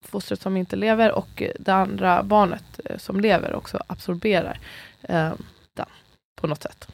[0.08, 4.60] fostret som inte lever och det andra barnet eh, som lever också absorberar
[5.02, 5.34] eh,
[5.74, 5.86] den
[6.42, 6.88] på något sätt.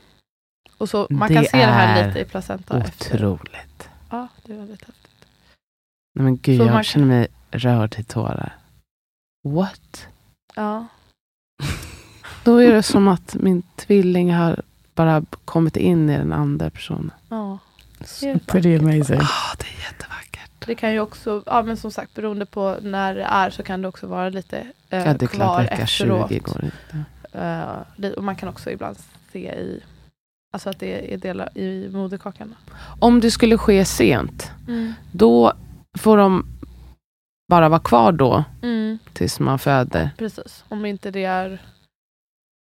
[0.78, 2.78] Och så man kan Det se det här är lite i placenta.
[2.80, 3.16] Efter.
[3.16, 3.90] Otroligt.
[4.10, 5.26] Ja, det är väldigt häftigt.
[6.16, 8.56] Nej, men gud, Så jag man- känner mig rörd till tårar.
[9.48, 10.08] What?
[10.56, 10.88] Ja.
[12.44, 14.62] Då är det som att min tvilling har
[14.96, 17.12] bara kommit in i den andra personen.
[17.30, 17.58] ja.
[18.22, 19.20] Det är Pretty amazing.
[19.22, 20.11] Ah, det är jättevackert.
[20.66, 23.82] Det kan ju också, ja men som sagt beroende på när det är så kan
[23.82, 24.58] det också vara lite
[24.90, 26.30] eh, Ja, det är klart kvar vecka efteråt.
[26.30, 27.06] 20 går inte.
[27.96, 28.98] Li- och man kan också ibland
[29.32, 29.84] se i,
[30.54, 32.56] alltså att det är delar i moderkakan.
[33.00, 34.94] Om det skulle ske sent, Mm.
[35.12, 35.54] då
[35.98, 36.46] får de
[37.50, 40.10] bara vara kvar då Mm, tills man föder.
[40.18, 41.50] precis, om inte det är...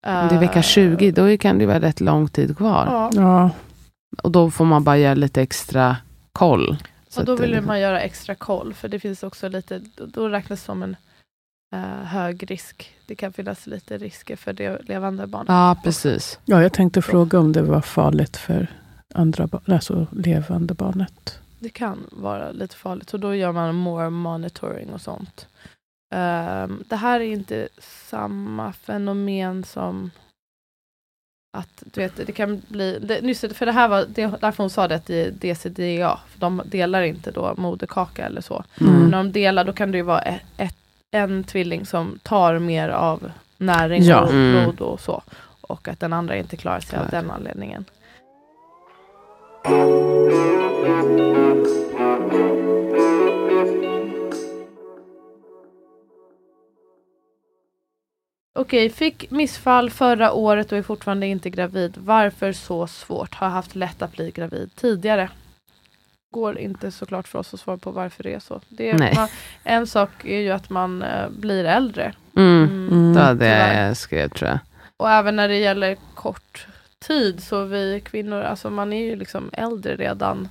[0.07, 2.85] Om det är vecka eh, 20, då kan det vara rätt lång tid kvar.
[2.85, 3.49] Ja, Ja.
[4.23, 5.97] Och då får man bara göra lite extra
[6.31, 6.77] koll.
[7.11, 9.47] Så och då att det vill liksom- man göra extra koll, för det finns också
[9.49, 10.95] lite, då- räknas det som en
[11.73, 12.95] eh, hög risk.
[13.05, 15.49] Det kan finnas lite risker för det levande barnet.
[15.49, 16.39] Ja, precis.
[16.45, 18.67] ja, jag tänkte fråga om det var farligt för
[19.13, 21.39] andra barn, alltså levande barnet.
[21.59, 25.47] Det kan vara lite farligt, så då gör man more monitoring och sånt.
[26.15, 27.67] Ehm, det här är inte
[28.09, 30.11] samma fenomen som
[31.53, 34.69] att du vet, det kan bli, det, nyss, för det här var det, därför hon
[34.69, 38.64] sa det att det är DCDA, för de delar inte då moderkaka eller så.
[38.82, 39.10] Mm.
[39.10, 40.76] När de delar då kan det ju vara ett, ett,
[41.11, 44.22] en tvilling som tar mer av näring Ja.
[44.22, 44.64] och Mm.
[44.64, 45.22] blod och så.
[45.61, 47.22] Och att den andra inte klarar sig av Klar.
[47.22, 47.86] den anledningen.
[58.60, 61.98] Okej, fick missfall förra året och är fortfarande inte gravid.
[61.98, 63.36] Varför så svårt?
[63.36, 65.30] Har haft lätt att bli gravid tidigare.
[66.34, 68.61] Går inte såklart för oss att svara på varför det är så.
[68.69, 69.15] Det är, Nej.
[69.15, 69.28] man,
[69.64, 72.14] en sak är ju att man eh, blir äldre.
[72.36, 72.64] Mm.
[72.64, 73.14] Mm.
[73.14, 73.88] Det var det tyvärr.
[73.88, 74.60] jag skrev tror jag.
[74.98, 76.68] Och även när det gäller kort
[76.99, 80.49] tid så vi kvinnor, alltså man är ju liksom äldre redan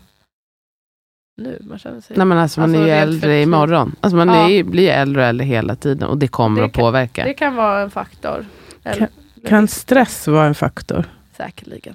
[1.36, 1.59] nu.
[1.61, 2.16] Man känner sig...
[2.16, 3.43] Nej men alltså man Alltså, är ju äldre fertil.
[3.43, 3.97] imorgon.
[4.01, 4.51] Alltså man Ja.
[4.51, 7.24] är, blir ju äldre och äldre hela tiden och det kommer Det att kan- påverka.
[7.24, 8.47] Det kan vara en faktor.
[8.85, 9.09] Eller,
[9.48, 11.05] Kan stress vara en faktor?
[11.36, 11.94] Säkerligen.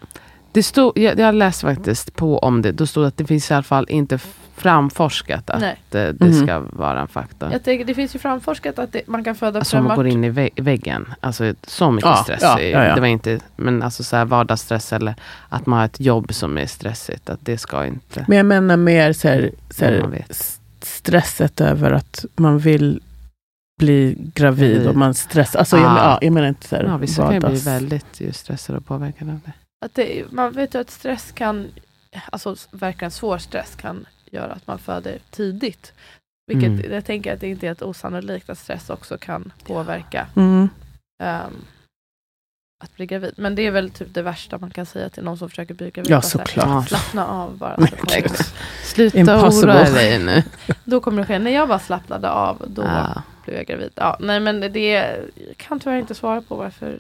[0.52, 3.53] Det stod, jag, jag läste faktiskt på om det, då stod att det finns i
[3.53, 4.20] alla fall inte
[4.57, 5.82] framforskat att Nej.
[5.90, 6.44] det, det Mhm.
[6.45, 7.52] ska vara en faktor.
[7.52, 10.07] Jag tänker, det finns ju framforskat att det, man kan föda Alltså om man går
[10.07, 12.40] in i vä- väggen, alltså så mycket Ja, stress.
[12.41, 12.95] ja, är- ja, ja.
[12.95, 15.15] Det var inte, men alltså så här vardagsstress eller
[15.49, 18.26] att man har ett jobb som är stressigt, att det ska inte.
[18.27, 20.30] Men jag menar mer så här, så här, man vet.
[20.32, 23.02] s- stresset över att man vill
[23.80, 25.60] bli gravid och man stressar.
[25.60, 25.94] Alltså, jag, Ah.
[25.94, 28.34] men- ja, jag menar inte så här, Ja, vissa kan ju bli vardags- väldigt ju
[28.34, 29.52] stressade och påverkade av det.
[29.86, 31.68] Att det, man vet ju att stress kan,
[32.32, 35.93] alltså verkligen svår stress kan göra att man föder tidigt.
[36.47, 36.91] Vilket Mm.
[36.93, 40.69] jag tänker att det inte är ett osannolikt att stress också kan påverka Mm.
[41.23, 41.53] ehm,
[42.84, 43.34] att bli gravid.
[43.38, 45.89] Men det är väl typ det värsta man kan säga till någon som försöker bli
[45.91, 46.11] gravid.
[46.11, 46.88] Ja, såklart.
[46.89, 47.77] Slappna av bara.
[48.84, 49.73] Sluta Impossible.
[49.73, 50.43] oroa dig nu.
[50.84, 51.39] Då kommer det ske.
[51.39, 53.22] När jag bara slappnade av, då Ja.
[53.45, 53.91] blev jag gravid.
[53.95, 56.99] Ja, nej men det jag kan tyvärr inte svara på varför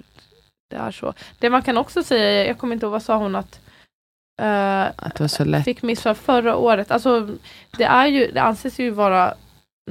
[0.69, 1.13] det är så.
[1.39, 3.59] Det man kan också säga, jag kommer inte ihåg, vad sa hon att
[4.37, 5.65] Att det var så lätt.
[5.65, 6.91] fick missfall förra året.
[6.91, 7.29] Alltså,
[7.77, 9.33] det, är ju, det anses ju vara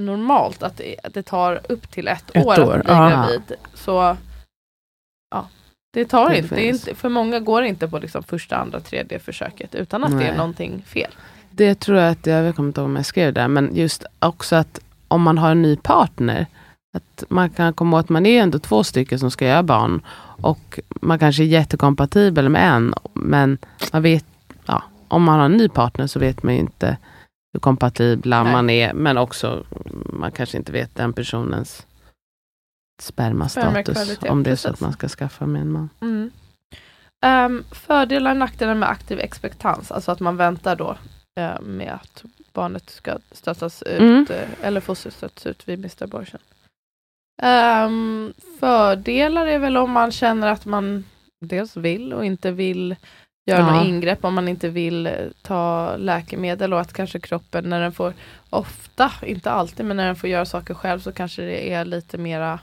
[0.01, 3.53] normalt att det, att det tar upp till ett, Ett år, år, att bli gravid.
[3.75, 4.16] Så
[5.31, 5.49] ja,
[5.93, 6.95] det tar Det inte, det inte.
[6.95, 10.29] För många går det inte på liksom första, andra, tredje försöket utan att det är
[10.29, 10.37] Nej.
[10.37, 11.11] någonting fel.
[11.51, 14.57] Det tror jag att, jag kommer inte ihåg om jag skrev det, men just också
[14.57, 16.47] att om man har en ny partner,
[16.97, 20.01] att man kan komma åt, man är ändå två stycken som ska göra barn
[20.43, 23.59] och man kanske är jättekompatibel med en, men
[23.93, 24.25] man vet,
[25.09, 26.97] om man har en ny partner så vet man ju inte
[27.52, 28.52] hur kompatibla Nej.
[28.52, 29.64] man är, men också
[30.12, 31.86] man kanske inte vet den personens
[33.02, 35.89] spermastatus, om det är så att man ska skaffa med en man.
[36.01, 36.31] Mm.
[37.24, 40.97] Ehm, fördelar och nackdelar med aktiv expektans, alltså att man väntar då
[41.40, 44.26] eh, med att barnet ska stötas ut Mm.
[44.31, 46.40] eh, eller fostret stöts ut vid missed abortion.
[47.43, 51.05] Ehm, fördelar är väl om man känner att man
[51.40, 52.97] dels vill och inte vill
[53.47, 53.73] göra Ja.
[53.73, 55.12] några ingrepp, om man inte vill eh,
[55.43, 58.15] ta läkemedel och att kanske kroppen när den får,
[58.51, 62.19] ofta, inte alltid, men när den får göra saker själv så kanske det är lite
[62.19, 62.59] mera,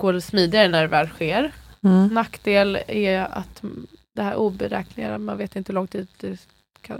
[0.00, 1.52] går det smidigare när det väl sker.
[1.84, 2.06] Mm.
[2.06, 3.62] Nackdel är att
[4.16, 6.38] det här oberäkneliga, man vet inte hur lång tid det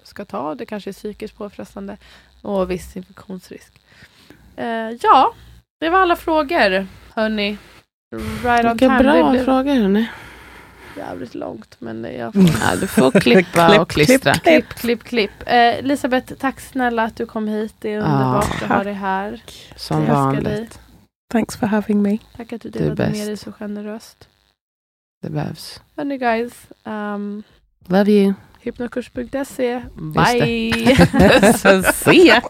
[0.05, 0.55] ska, ta.
[0.55, 1.97] Det kanske är psykiskt påfrestande
[2.43, 3.81] och viss infektionsrisk.
[4.57, 5.35] Eh, ja,
[5.81, 6.87] det var alla frågor.
[7.15, 7.59] Hörni,
[8.45, 10.09] right Vilka bra blev frågor hörni.
[11.01, 14.33] Jävligt långt men jag får Ja, du får klippa Klipp, och klistra.
[14.35, 15.31] klipp, klipp, klipp, klipp.
[15.47, 17.75] Eh, Elisabeth, tack snälla att du kom hit.
[17.79, 19.43] Det är underbart att ha dig här.
[19.77, 20.45] Som Jag vanligt.
[20.45, 20.69] dig.
[21.33, 22.19] Thanks for having me.
[22.37, 24.29] Tack att du delade med dig så generöst.
[25.23, 25.81] Det behövs.
[25.97, 26.53] Hörni guys,
[26.85, 27.43] um,
[27.87, 28.35] Love you.
[28.61, 29.83] hypnokurs.se.
[30.15, 30.97] Bye!
[31.95, 32.41] Se!